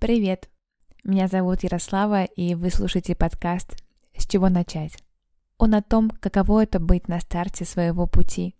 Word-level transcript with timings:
Привет! 0.00 0.48
Меня 1.04 1.28
зовут 1.28 1.62
Ярослава, 1.62 2.24
и 2.24 2.54
вы 2.54 2.70
слушаете 2.70 3.14
подкаст 3.14 3.76
«С 4.16 4.26
чего 4.26 4.48
начать?». 4.48 4.96
Он 5.58 5.74
о 5.74 5.82
том, 5.82 6.08
каково 6.08 6.62
это 6.62 6.80
быть 6.80 7.06
на 7.06 7.20
старте 7.20 7.66
своего 7.66 8.06
пути, 8.06 8.54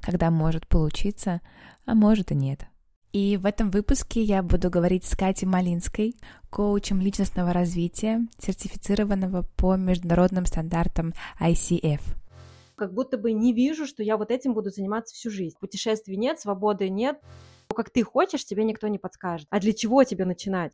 когда 0.00 0.32
может 0.32 0.66
получиться, 0.66 1.42
а 1.86 1.94
может 1.94 2.32
и 2.32 2.34
нет. 2.34 2.66
И 3.12 3.36
в 3.36 3.46
этом 3.46 3.70
выпуске 3.70 4.20
я 4.20 4.42
буду 4.42 4.68
говорить 4.68 5.04
с 5.04 5.14
Катей 5.14 5.46
Малинской, 5.46 6.16
коучем 6.50 7.00
личностного 7.00 7.52
развития, 7.52 8.26
сертифицированного 8.40 9.42
по 9.56 9.76
международным 9.76 10.44
стандартам 10.44 11.14
ICF. 11.40 12.00
Как 12.74 12.92
будто 12.92 13.16
бы 13.16 13.30
не 13.32 13.52
вижу, 13.52 13.86
что 13.86 14.02
я 14.02 14.16
вот 14.16 14.32
этим 14.32 14.54
буду 14.54 14.70
заниматься 14.70 15.14
всю 15.14 15.30
жизнь. 15.30 15.54
Путешествий 15.60 16.16
нет, 16.16 16.40
свободы 16.40 16.90
нет, 16.90 17.20
как 17.82 17.88
ты 17.88 18.02
хочешь, 18.02 18.44
тебе 18.44 18.62
никто 18.64 18.88
не 18.88 18.98
подскажет. 18.98 19.46
А 19.48 19.58
для 19.58 19.72
чего 19.72 20.04
тебе 20.04 20.26
начинать? 20.26 20.72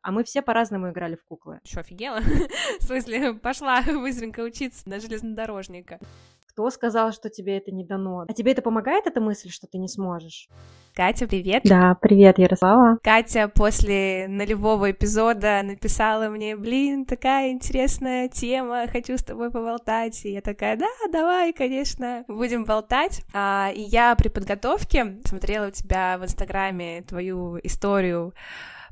А 0.00 0.10
мы 0.10 0.24
все 0.24 0.40
по-разному 0.40 0.90
играли 0.90 1.14
в 1.14 1.22
куклы. 1.24 1.60
Что, 1.64 1.80
офигела? 1.80 2.20
В 2.80 2.82
смысле, 2.82 3.34
пошла 3.34 3.82
быстренько 3.86 4.40
учиться 4.40 4.88
на 4.88 4.98
железнодорожника. 4.98 6.00
Кто 6.56 6.70
сказал, 6.70 7.12
что 7.12 7.28
тебе 7.28 7.58
это 7.58 7.70
не 7.70 7.84
дано? 7.84 8.24
А 8.26 8.32
тебе 8.32 8.52
это 8.52 8.62
помогает, 8.62 9.06
эта 9.06 9.20
мысль, 9.20 9.50
что 9.50 9.66
ты 9.66 9.76
не 9.76 9.88
сможешь? 9.88 10.48
Катя, 10.94 11.26
привет. 11.26 11.60
Да, 11.64 11.94
привет, 12.00 12.38
Ярослава. 12.38 12.96
Катя 13.02 13.52
после 13.54 14.24
нулевого 14.26 14.90
эпизода 14.90 15.60
написала 15.62 16.30
мне, 16.30 16.56
блин, 16.56 17.04
такая 17.04 17.50
интересная 17.50 18.30
тема, 18.30 18.86
хочу 18.90 19.18
с 19.18 19.22
тобой 19.22 19.50
поболтать. 19.50 20.24
И 20.24 20.32
я 20.32 20.40
такая, 20.40 20.78
да, 20.78 20.88
давай, 21.12 21.52
конечно, 21.52 22.24
будем 22.26 22.64
болтать. 22.64 23.22
А, 23.34 23.70
и 23.74 23.82
я 23.82 24.14
при 24.14 24.28
подготовке 24.28 25.18
смотрела 25.26 25.66
у 25.66 25.72
тебя 25.72 26.16
в 26.16 26.24
Инстаграме 26.24 27.02
твою 27.02 27.58
историю 27.64 28.32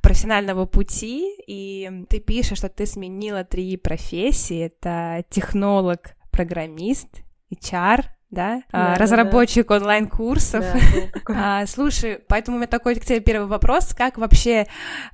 профессионального 0.03 0.67
пути, 0.67 1.35
и 1.47 2.05
ты 2.11 2.21
пишешь, 2.21 2.59
что 2.59 2.69
ты 2.69 2.85
сменила 2.85 3.43
три 3.43 3.79
профессии. 3.79 4.67
Это 4.67 5.25
технолог, 5.31 6.15
программист 6.31 7.24
echar 7.55 8.01
да, 8.35 8.63
да 8.73 8.95
разработчик 8.97 9.69
да, 9.69 9.77
онлайн-курсов. 9.77 10.65
Да, 10.65 11.35
а, 11.63 11.67
слушай, 11.67 12.19
поэтому 12.29 12.57
у 12.57 12.61
меня 12.61 12.69
такой 12.69 12.97
к 12.97 13.05
тебе 13.05 13.21
первый 13.21 13.47
вопрос, 13.47 13.95
как 13.95 14.19
вообще 14.19 14.67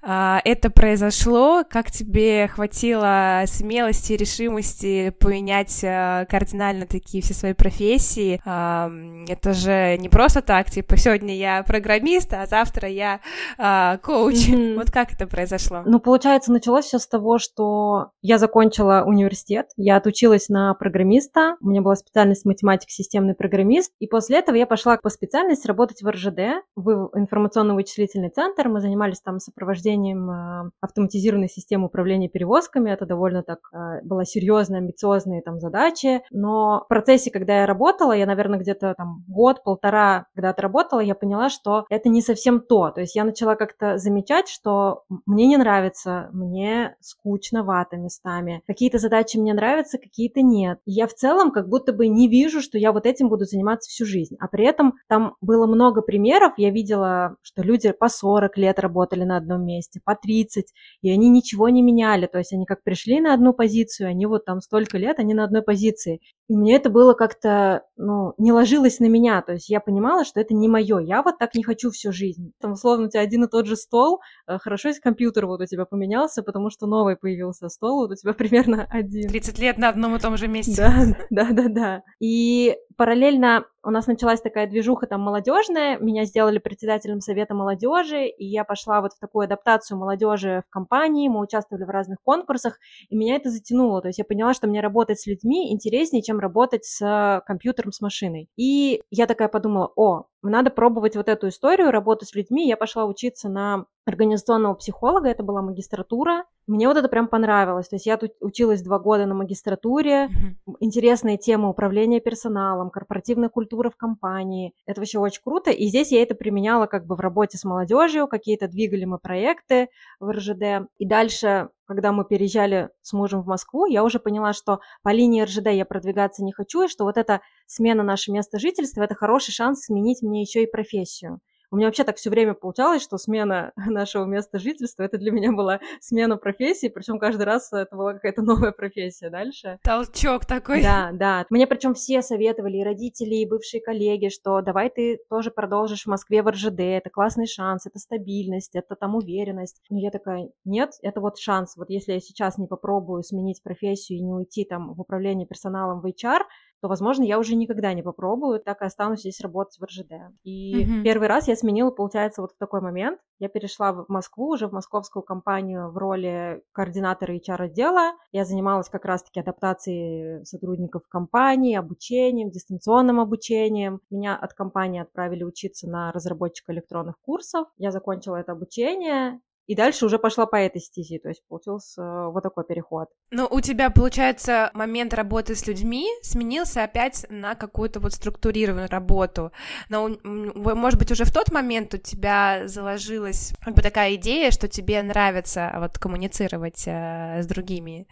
а, 0.02 0.40
это 0.44 0.70
произошло, 0.70 1.64
как 1.68 1.90
тебе 1.90 2.48
хватило 2.48 3.42
смелости 3.46 4.14
и 4.14 4.16
решимости 4.16 5.14
поменять 5.20 5.80
а, 5.84 6.24
кардинально 6.26 6.86
такие 6.86 7.22
все 7.22 7.34
свои 7.34 7.52
профессии? 7.52 8.40
А, 8.44 8.90
это 9.28 9.52
же 9.52 9.96
не 9.98 10.08
просто 10.08 10.42
так, 10.42 10.70
типа, 10.70 10.96
сегодня 10.96 11.36
я 11.36 11.62
программист, 11.62 12.32
а 12.32 12.46
завтра 12.46 12.88
я 12.88 13.20
а, 13.58 13.98
коуч. 13.98 14.48
Mm-hmm. 14.48 14.76
Вот 14.76 14.90
как 14.90 15.12
это 15.12 15.26
произошло? 15.26 15.82
Ну, 15.84 16.00
получается, 16.00 16.52
началось 16.52 16.86
все 16.86 16.98
с 16.98 17.06
того, 17.06 17.38
что 17.38 18.12
я 18.22 18.38
закончила 18.38 19.04
университет, 19.06 19.68
я 19.76 19.96
отучилась 19.96 20.48
на 20.48 20.74
программиста, 20.74 21.56
у 21.60 21.68
меня 21.68 21.82
была 21.82 21.96
специальность 21.96 22.44
математика 22.44 22.90
системный 23.10 23.34
программист. 23.34 23.92
И 23.98 24.06
после 24.06 24.38
этого 24.38 24.54
я 24.54 24.66
пошла 24.66 24.96
по 24.96 25.10
специальности 25.10 25.66
работать 25.66 26.02
в 26.02 26.08
РЖД, 26.08 26.62
в 26.76 27.10
информационно-вычислительный 27.14 28.30
центр. 28.30 28.68
Мы 28.68 28.80
занимались 28.80 29.20
там 29.20 29.40
сопровождением 29.40 30.30
э, 30.30 30.70
автоматизированной 30.80 31.48
системы 31.48 31.86
управления 31.86 32.28
перевозками. 32.28 32.90
Это 32.90 33.06
довольно 33.06 33.42
так 33.42 33.58
э, 33.72 34.02
была 34.04 34.24
серьезная, 34.24 34.78
амбициозная 34.78 35.42
там 35.42 35.58
задача. 35.58 36.22
Но 36.30 36.82
в 36.84 36.88
процессе, 36.88 37.32
когда 37.32 37.60
я 37.60 37.66
работала, 37.66 38.12
я, 38.12 38.26
наверное, 38.26 38.60
где-то 38.60 38.94
там 38.96 39.24
год-полтора, 39.26 40.26
когда 40.34 40.50
отработала, 40.50 41.00
я 41.00 41.16
поняла, 41.16 41.48
что 41.50 41.86
это 41.90 42.08
не 42.08 42.22
совсем 42.22 42.60
то. 42.60 42.90
То 42.90 43.00
есть 43.00 43.16
я 43.16 43.24
начала 43.24 43.56
как-то 43.56 43.98
замечать, 43.98 44.48
что 44.48 45.02
мне 45.26 45.48
не 45.48 45.56
нравится, 45.56 46.28
мне 46.32 46.94
скучновато 47.00 47.96
местами. 47.96 48.62
Какие-то 48.68 48.98
задачи 48.98 49.36
мне 49.36 49.52
нравятся, 49.52 49.98
какие-то 49.98 50.42
нет. 50.42 50.78
И 50.84 50.92
я 50.92 51.08
в 51.08 51.14
целом 51.14 51.50
как 51.50 51.68
будто 51.68 51.92
бы 51.92 52.06
не 52.06 52.28
вижу, 52.28 52.60
что 52.60 52.78
я 52.78 52.92
вот 52.92 52.99
вот 53.00 53.06
этим 53.06 53.28
буду 53.28 53.44
заниматься 53.44 53.88
всю 53.88 54.04
жизнь. 54.04 54.36
А 54.38 54.48
при 54.48 54.64
этом 54.66 54.94
там 55.08 55.34
было 55.40 55.66
много 55.66 56.02
примеров. 56.02 56.52
Я 56.56 56.70
видела, 56.70 57.36
что 57.42 57.62
люди 57.62 57.92
по 57.92 58.08
40 58.08 58.56
лет 58.58 58.78
работали 58.78 59.24
на 59.24 59.36
одном 59.36 59.64
месте, 59.64 60.00
по 60.04 60.14
30, 60.14 60.66
и 61.02 61.10
они 61.10 61.30
ничего 61.30 61.68
не 61.68 61.82
меняли. 61.82 62.26
То 62.26 62.38
есть 62.38 62.52
они 62.52 62.66
как 62.66 62.82
пришли 62.82 63.20
на 63.20 63.34
одну 63.34 63.54
позицию, 63.54 64.08
они 64.08 64.26
вот 64.26 64.44
там 64.44 64.60
столько 64.60 64.98
лет, 64.98 65.18
они 65.18 65.34
на 65.34 65.44
одной 65.44 65.62
позиции. 65.62 66.20
И 66.50 66.56
мне 66.56 66.74
это 66.74 66.90
было 66.90 67.14
как-то, 67.14 67.84
ну, 67.96 68.34
не 68.36 68.50
ложилось 68.50 68.98
на 68.98 69.04
меня. 69.04 69.40
То 69.40 69.52
есть 69.52 69.70
я 69.70 69.78
понимала, 69.78 70.24
что 70.24 70.40
это 70.40 70.52
не 70.52 70.66
мое. 70.66 70.98
Я 70.98 71.22
вот 71.22 71.38
так 71.38 71.54
не 71.54 71.62
хочу 71.62 71.92
всю 71.92 72.10
жизнь. 72.10 72.50
Там, 72.60 72.72
условно, 72.72 73.06
у 73.06 73.08
тебя 73.08 73.20
один 73.20 73.44
и 73.44 73.48
тот 73.48 73.66
же 73.66 73.76
стол. 73.76 74.20
Э, 74.48 74.58
хорошо, 74.58 74.88
если 74.88 75.00
компьютер 75.00 75.46
вот 75.46 75.60
у 75.60 75.66
тебя 75.66 75.84
поменялся, 75.84 76.42
потому 76.42 76.68
что 76.70 76.88
новый 76.88 77.14
появился 77.14 77.68
стол, 77.68 78.00
вот 78.00 78.10
у 78.10 78.14
тебя 78.16 78.32
примерно 78.34 78.84
один. 78.90 79.28
30 79.28 79.60
лет 79.60 79.78
на 79.78 79.90
одном 79.90 80.16
и 80.16 80.18
том 80.18 80.36
же 80.36 80.48
месте. 80.48 80.74
Да, 80.74 81.16
да, 81.30 81.52
да, 81.52 81.68
да. 81.68 82.02
И 82.18 82.76
параллельно 82.96 83.66
у 83.82 83.90
нас 83.90 84.06
началась 84.06 84.40
такая 84.40 84.66
движуха 84.66 85.06
там 85.06 85.20
молодежная, 85.20 85.98
меня 85.98 86.24
сделали 86.24 86.58
председателем 86.58 87.20
совета 87.20 87.54
молодежи, 87.54 88.26
и 88.26 88.44
я 88.44 88.64
пошла 88.64 89.00
вот 89.00 89.12
в 89.12 89.18
такую 89.18 89.44
адаптацию 89.44 89.98
молодежи 89.98 90.62
в 90.66 90.70
компании, 90.70 91.28
мы 91.28 91.40
участвовали 91.40 91.84
в 91.84 91.90
разных 91.90 92.18
конкурсах, 92.22 92.78
и 93.08 93.16
меня 93.16 93.36
это 93.36 93.50
затянуло, 93.50 94.02
то 94.02 94.08
есть 94.08 94.18
я 94.18 94.24
поняла, 94.24 94.54
что 94.54 94.66
мне 94.68 94.80
работать 94.80 95.20
с 95.20 95.26
людьми 95.26 95.72
интереснее, 95.72 96.22
чем 96.22 96.40
работать 96.40 96.84
с 96.84 97.42
компьютером, 97.46 97.92
с 97.92 98.00
машиной. 98.00 98.48
И 98.56 99.02
я 99.10 99.26
такая 99.26 99.48
подумала, 99.48 99.90
о, 99.96 100.24
надо 100.42 100.70
пробовать 100.70 101.16
вот 101.16 101.28
эту 101.28 101.48
историю, 101.48 101.90
работу 101.90 102.24
с 102.24 102.34
людьми. 102.34 102.66
Я 102.66 102.76
пошла 102.76 103.04
учиться 103.04 103.48
на 103.48 103.84
организационного 104.06 104.74
психолога, 104.74 105.28
это 105.28 105.42
была 105.42 105.62
магистратура. 105.62 106.44
Мне 106.66 106.88
вот 106.88 106.96
это 106.96 107.08
прям 107.08 107.28
понравилось. 107.28 107.88
То 107.88 107.96
есть 107.96 108.06
я 108.06 108.16
тут 108.16 108.32
училась 108.40 108.82
два 108.82 108.98
года 108.98 109.26
на 109.26 109.34
магистратуре. 109.34 110.26
Mm-hmm. 110.26 110.76
Интересные 110.80 111.36
темы 111.36 111.68
управления 111.68 112.20
персоналом, 112.20 112.90
корпоративная 112.90 113.48
культура 113.48 113.90
в 113.90 113.96
компании. 113.96 114.72
Это 114.86 115.00
вообще 115.00 115.18
очень 115.18 115.42
круто. 115.42 115.70
И 115.70 115.86
здесь 115.86 116.12
я 116.12 116.22
это 116.22 116.34
применяла 116.34 116.86
как 116.86 117.06
бы 117.06 117.16
в 117.16 117.20
работе 117.20 117.58
с 117.58 117.64
молодежью, 117.64 118.28
какие-то 118.28 118.68
двигали 118.68 119.04
мы 119.04 119.18
проекты 119.18 119.88
в 120.18 120.30
РЖД. 120.30 120.88
И 120.98 121.06
дальше 121.06 121.68
когда 121.86 122.12
мы 122.12 122.24
переезжали 122.24 122.90
с 123.02 123.12
мужем 123.12 123.42
в 123.42 123.48
Москву, 123.48 123.84
я 123.84 124.04
уже 124.04 124.20
поняла, 124.20 124.52
что 124.52 124.78
по 125.02 125.08
линии 125.08 125.42
РЖД 125.42 125.70
я 125.70 125.84
продвигаться 125.84 126.44
не 126.44 126.52
хочу, 126.52 126.84
и 126.84 126.88
что 126.88 127.02
вот 127.02 127.16
эта 127.16 127.40
смена 127.66 128.04
нашего 128.04 128.36
места 128.36 128.60
жительства– 128.60 129.02
это 129.02 129.16
хороший 129.16 129.50
шанс 129.50 129.86
сменить 129.86 130.22
мне 130.22 130.42
еще 130.42 130.62
и 130.62 130.70
профессию. 130.70 131.40
У 131.70 131.76
меня 131.76 131.86
вообще 131.86 132.04
так 132.04 132.16
все 132.16 132.30
время 132.30 132.54
получалось, 132.54 133.02
что 133.02 133.16
смена 133.16 133.72
нашего 133.86 134.24
места 134.24 134.58
жительства, 134.58 135.04
это 135.04 135.18
для 135.18 135.30
меня 135.30 135.52
была 135.52 135.80
смена 136.00 136.36
профессии, 136.36 136.88
причем 136.88 137.18
каждый 137.18 137.44
раз 137.44 137.72
это 137.72 137.94
была 137.94 138.14
какая-то 138.14 138.42
новая 138.42 138.72
профессия 138.72 139.30
дальше. 139.30 139.78
Толчок 139.82 140.46
такой. 140.46 140.82
Да, 140.82 141.10
да. 141.12 141.46
Мне 141.50 141.66
причем 141.66 141.94
все 141.94 142.22
советовали, 142.22 142.78
и 142.78 142.84
родители, 142.84 143.36
и 143.36 143.46
бывшие 143.46 143.80
коллеги, 143.80 144.28
что 144.28 144.60
давай 144.60 144.90
ты 144.90 145.18
тоже 145.28 145.50
продолжишь 145.50 146.04
в 146.04 146.08
Москве 146.08 146.42
в 146.42 146.50
РЖД, 146.50 146.80
это 146.80 147.10
классный 147.10 147.46
шанс, 147.46 147.86
это 147.86 147.98
стабильность, 147.98 148.74
это 148.74 148.96
там 148.96 149.14
уверенность. 149.14 149.80
Но 149.90 149.98
я 149.98 150.10
такая, 150.10 150.50
нет, 150.64 150.92
это 151.02 151.20
вот 151.20 151.38
шанс. 151.38 151.76
Вот 151.76 151.90
если 151.90 152.12
я 152.14 152.20
сейчас 152.20 152.58
не 152.58 152.66
попробую 152.66 153.22
сменить 153.22 153.62
профессию 153.62 154.18
и 154.18 154.22
не 154.22 154.32
уйти 154.32 154.64
там 154.64 154.94
в 154.94 155.00
управление 155.00 155.46
персоналом 155.46 156.00
в 156.00 156.06
HR, 156.06 156.40
то, 156.80 156.88
возможно, 156.88 157.24
я 157.24 157.38
уже 157.38 157.56
никогда 157.56 157.92
не 157.92 158.02
попробую, 158.02 158.60
так 158.60 158.80
и 158.82 158.86
останусь 158.86 159.20
здесь 159.20 159.40
работать 159.40 159.78
в 159.78 159.84
РЖД. 159.84 160.12
И 160.44 160.82
mm-hmm. 160.82 161.02
первый 161.02 161.28
раз 161.28 161.48
я 161.48 161.56
сменила, 161.56 161.90
получается, 161.90 162.40
вот 162.40 162.52
в 162.52 162.58
такой 162.58 162.80
момент. 162.80 163.20
Я 163.38 163.48
перешла 163.48 163.92
в 163.92 164.06
Москву, 164.08 164.48
уже 164.48 164.66
в 164.66 164.72
московскую 164.72 165.22
компанию 165.22 165.90
в 165.90 165.96
роли 165.96 166.62
координатора 166.72 167.36
HR-отдела. 167.36 168.12
Я 168.32 168.44
занималась 168.44 168.88
как 168.88 169.04
раз-таки 169.04 169.40
адаптацией 169.40 170.44
сотрудников 170.44 171.02
компании, 171.08 171.76
обучением, 171.76 172.50
дистанционным 172.50 173.20
обучением. 173.20 174.00
Меня 174.10 174.36
от 174.36 174.54
компании 174.54 175.00
отправили 175.00 175.44
учиться 175.44 175.88
на 175.88 176.12
разработчика 176.12 176.72
электронных 176.72 177.18
курсов. 177.20 177.68
Я 177.76 177.90
закончила 177.90 178.36
это 178.36 178.52
обучение, 178.52 179.40
и 179.70 179.76
дальше 179.76 180.04
уже 180.04 180.18
пошла 180.18 180.46
по 180.46 180.56
этой 180.56 180.80
стези, 180.80 181.20
то 181.20 181.28
есть 181.28 181.46
получился 181.46 182.02
э, 182.02 182.30
вот 182.32 182.42
такой 182.42 182.64
переход. 182.64 183.06
Ну, 183.30 183.46
у 183.48 183.60
тебя, 183.60 183.90
получается, 183.90 184.72
момент 184.74 185.14
работы 185.14 185.54
с 185.54 185.64
людьми 185.68 186.08
сменился 186.22 186.82
опять 186.82 187.24
на 187.28 187.54
какую-то 187.54 188.00
вот 188.00 188.12
структурированную 188.12 188.88
работу. 188.88 189.52
Но, 189.88 190.10
может 190.24 190.98
быть, 190.98 191.12
уже 191.12 191.24
в 191.24 191.32
тот 191.32 191.52
момент 191.52 191.94
у 191.94 191.98
тебя 191.98 192.62
заложилась 192.64 193.52
как 193.60 193.74
бы 193.76 193.82
такая 193.82 194.16
идея, 194.16 194.50
что 194.50 194.66
тебе 194.66 195.00
нравится 195.04 195.72
вот 195.78 196.00
коммуницировать 196.00 196.82
э, 196.88 197.40
с 197.40 197.46
другими 197.46 198.08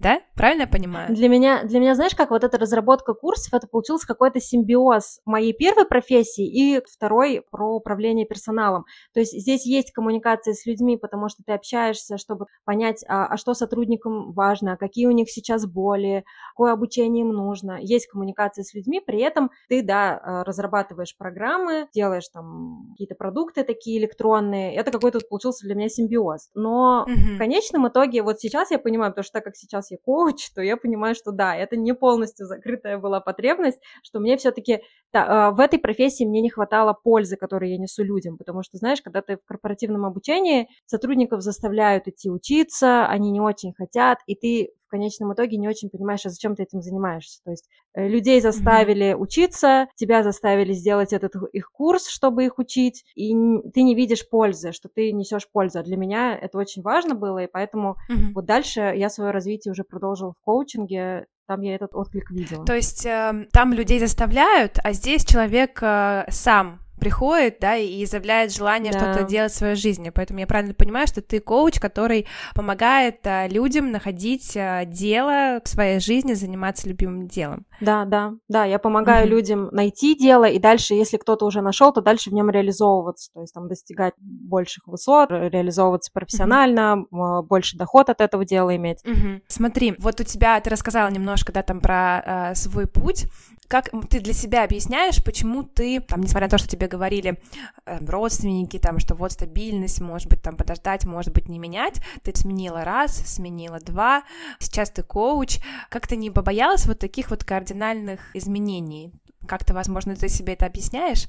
да? 0.00 0.20
Правильно 0.34 0.62
я 0.62 0.66
понимаю? 0.66 1.14
Для 1.14 1.28
меня, 1.28 1.62
для 1.64 1.78
меня, 1.78 1.94
знаешь, 1.94 2.14
как 2.14 2.30
вот 2.30 2.42
эта 2.42 2.56
разработка 2.56 3.12
курсов, 3.12 3.52
это 3.52 3.66
получился 3.66 4.06
какой-то 4.06 4.40
симбиоз 4.40 5.20
моей 5.26 5.52
первой 5.52 5.84
профессии 5.84 6.46
и 6.46 6.80
второй 6.90 7.42
про 7.50 7.76
управление 7.76 8.24
персоналом. 8.24 8.86
То 9.12 9.20
есть 9.20 9.38
здесь 9.38 9.66
есть 9.66 9.92
коммуникация 9.92 10.54
с 10.54 10.64
людьми, 10.64 10.96
потому 10.96 11.28
что 11.28 11.42
ты 11.44 11.52
общаешься, 11.52 12.16
чтобы 12.16 12.46
понять, 12.64 13.04
а, 13.08 13.26
а 13.26 13.36
что 13.36 13.52
сотрудникам 13.52 14.32
важно, 14.32 14.78
какие 14.78 15.06
у 15.06 15.10
них 15.10 15.30
сейчас 15.30 15.66
боли, 15.66 16.24
какое 16.52 16.72
обучение 16.72 17.22
им 17.22 17.32
нужно. 17.32 17.78
Есть 17.80 18.06
коммуникация 18.06 18.64
с 18.64 18.72
людьми, 18.72 19.02
при 19.04 19.20
этом 19.20 19.50
ты, 19.68 19.82
да, 19.82 20.18
а, 20.18 20.44
разрабатываешь 20.44 21.14
программы, 21.16 21.88
делаешь 21.92 22.28
там 22.32 22.86
какие-то 22.92 23.16
продукты 23.16 23.64
такие 23.64 23.98
электронные. 24.00 24.74
Это 24.74 24.90
какой-то 24.90 25.20
получился 25.28 25.66
для 25.66 25.74
меня 25.74 25.90
симбиоз. 25.90 26.48
Но 26.54 27.04
mm-hmm. 27.06 27.34
в 27.34 27.38
конечном 27.38 27.88
итоге, 27.88 28.22
вот 28.22 28.40
сейчас 28.40 28.70
я 28.70 28.78
понимаю, 28.78 29.12
потому 29.12 29.24
что 29.24 29.34
так 29.34 29.44
как 29.44 29.56
сейчас 29.56 29.89
я 29.90 29.98
коуч, 29.98 30.50
то 30.50 30.62
я 30.62 30.76
понимаю, 30.76 31.14
что 31.14 31.32
да, 31.32 31.56
это 31.56 31.76
не 31.76 31.94
полностью 31.94 32.46
закрытая 32.46 32.98
была 32.98 33.20
потребность, 33.20 33.80
что 34.02 34.20
мне 34.20 34.36
все-таки 34.36 34.82
да, 35.12 35.48
а, 35.48 35.50
в 35.50 35.60
этой 35.60 35.78
профессии 35.78 36.24
мне 36.24 36.40
не 36.40 36.50
хватало 36.50 36.92
пользы, 36.92 37.36
которую 37.36 37.70
я 37.70 37.78
несу 37.78 38.04
людям, 38.04 38.36
потому 38.36 38.62
что, 38.62 38.76
знаешь, 38.76 39.02
когда 39.02 39.22
ты 39.22 39.36
в 39.36 39.44
корпоративном 39.44 40.04
обучении, 40.04 40.68
сотрудников 40.86 41.42
заставляют 41.42 42.06
идти 42.06 42.30
учиться, 42.30 43.06
они 43.06 43.30
не 43.30 43.40
очень 43.40 43.72
хотят, 43.74 44.18
и 44.26 44.34
ты 44.34 44.70
в 44.86 44.90
конечном 44.90 45.32
итоге 45.34 45.56
не 45.56 45.68
очень 45.68 45.88
понимаешь, 45.88 46.26
а 46.26 46.30
зачем 46.30 46.56
ты 46.56 46.64
этим 46.64 46.82
занимаешься. 46.82 47.40
То 47.44 47.52
есть 47.52 47.68
э, 47.94 48.08
людей 48.08 48.40
заставили 48.40 49.12
mm-hmm. 49.12 49.18
учиться, 49.18 49.86
тебя 49.94 50.24
заставили 50.24 50.72
сделать 50.72 51.12
этот 51.12 51.32
их 51.52 51.70
курс, 51.70 52.08
чтобы 52.08 52.44
их 52.44 52.58
учить, 52.58 53.04
и 53.14 53.32
ты 53.72 53.82
не 53.82 53.94
видишь 53.94 54.28
пользы, 54.28 54.72
что 54.72 54.88
ты 54.88 55.12
несешь 55.12 55.48
пользу. 55.50 55.78
А 55.78 55.84
для 55.84 55.96
меня 55.96 56.36
это 56.36 56.58
очень 56.58 56.82
важно 56.82 57.14
было, 57.14 57.38
и 57.38 57.46
поэтому 57.46 57.96
mm-hmm. 58.10 58.32
вот 58.34 58.46
дальше 58.46 58.80
я 58.80 59.08
свое 59.10 59.30
развитие 59.30 59.70
уже 59.70 59.84
продолжила 59.84 60.32
в 60.32 60.40
коучинге, 60.44 61.26
там 61.50 61.62
я 61.62 61.74
этот 61.74 61.96
отклик 61.96 62.30
видела. 62.30 62.64
То 62.64 62.76
есть 62.76 63.04
э, 63.04 63.48
там 63.50 63.72
людей 63.72 63.98
заставляют, 63.98 64.78
а 64.84 64.92
здесь 64.92 65.24
человек 65.24 65.80
э, 65.82 66.26
сам 66.28 66.78
приходит, 67.00 67.58
да, 67.60 67.76
и 67.76 68.04
изъявляет 68.04 68.52
желание 68.52 68.92
да. 68.92 68.98
что-то 68.98 69.24
делать 69.24 69.52
в 69.52 69.56
своей 69.56 69.74
жизни. 69.74 70.10
Поэтому 70.10 70.38
я 70.38 70.46
правильно 70.46 70.74
понимаю, 70.74 71.06
что 71.06 71.22
ты 71.22 71.40
коуч, 71.40 71.80
который 71.80 72.26
помогает 72.54 73.26
а, 73.26 73.48
людям 73.48 73.90
находить 73.90 74.56
а, 74.56 74.84
дело 74.84 75.60
в 75.64 75.68
своей 75.68 75.98
жизни, 75.98 76.34
заниматься 76.34 76.88
любимым 76.88 77.26
делом. 77.26 77.66
Да, 77.80 78.04
да, 78.04 78.34
да, 78.48 78.64
я 78.64 78.78
помогаю 78.78 79.26
mm-hmm. 79.26 79.30
людям 79.30 79.68
найти 79.72 80.14
дело, 80.14 80.44
и 80.44 80.58
дальше, 80.58 80.94
если 80.94 81.16
кто-то 81.16 81.46
уже 81.46 81.62
нашел, 81.62 81.92
то 81.92 82.00
дальше 82.02 82.30
в 82.30 82.34
нем 82.34 82.50
реализовываться, 82.50 83.32
то 83.32 83.40
есть 83.40 83.54
там 83.54 83.68
достигать 83.68 84.14
больших 84.18 84.86
высот, 84.86 85.30
реализовываться 85.30 86.12
профессионально, 86.12 87.06
mm-hmm. 87.10 87.42
больше 87.42 87.76
доход 87.76 88.10
от 88.10 88.20
этого 88.20 88.44
дела 88.44 88.76
иметь. 88.76 88.98
Mm-hmm. 89.04 89.42
Смотри, 89.48 89.94
вот 89.98 90.20
у 90.20 90.24
тебя, 90.24 90.60
ты 90.60 90.70
рассказала 90.70 91.08
немножко, 91.10 91.52
да, 91.52 91.62
там 91.62 91.80
про 91.80 92.50
э, 92.50 92.54
свой 92.54 92.86
путь, 92.86 93.26
как 93.70 93.90
ты 94.08 94.18
для 94.18 94.32
себя 94.32 94.64
объясняешь, 94.64 95.22
почему 95.22 95.62
ты, 95.62 96.00
там, 96.00 96.22
несмотря 96.22 96.48
на 96.48 96.50
то, 96.50 96.58
что 96.58 96.66
тебе 96.66 96.88
говорили 96.88 97.38
э, 97.86 98.04
родственники, 98.04 98.80
там, 98.80 98.98
что 98.98 99.14
вот 99.14 99.30
стабильность, 99.30 100.00
может 100.00 100.28
быть, 100.28 100.42
там, 100.42 100.56
подождать, 100.56 101.04
может 101.04 101.32
быть, 101.32 101.48
не 101.48 101.60
менять, 101.60 102.02
ты 102.24 102.34
сменила 102.34 102.84
раз, 102.84 103.16
сменила 103.24 103.78
два, 103.78 104.24
сейчас 104.58 104.90
ты 104.90 105.04
коуч, 105.04 105.60
как 105.88 106.08
ты 106.08 106.16
не 106.16 106.32
побоялась 106.32 106.84
вот 106.86 106.98
таких 106.98 107.30
вот 107.30 107.44
кардинальных 107.44 108.34
изменений? 108.34 109.12
Как 109.46 109.64
ты, 109.64 109.72
возможно, 109.72 110.16
ты 110.16 110.28
себе 110.28 110.54
это 110.54 110.66
объясняешь? 110.66 111.28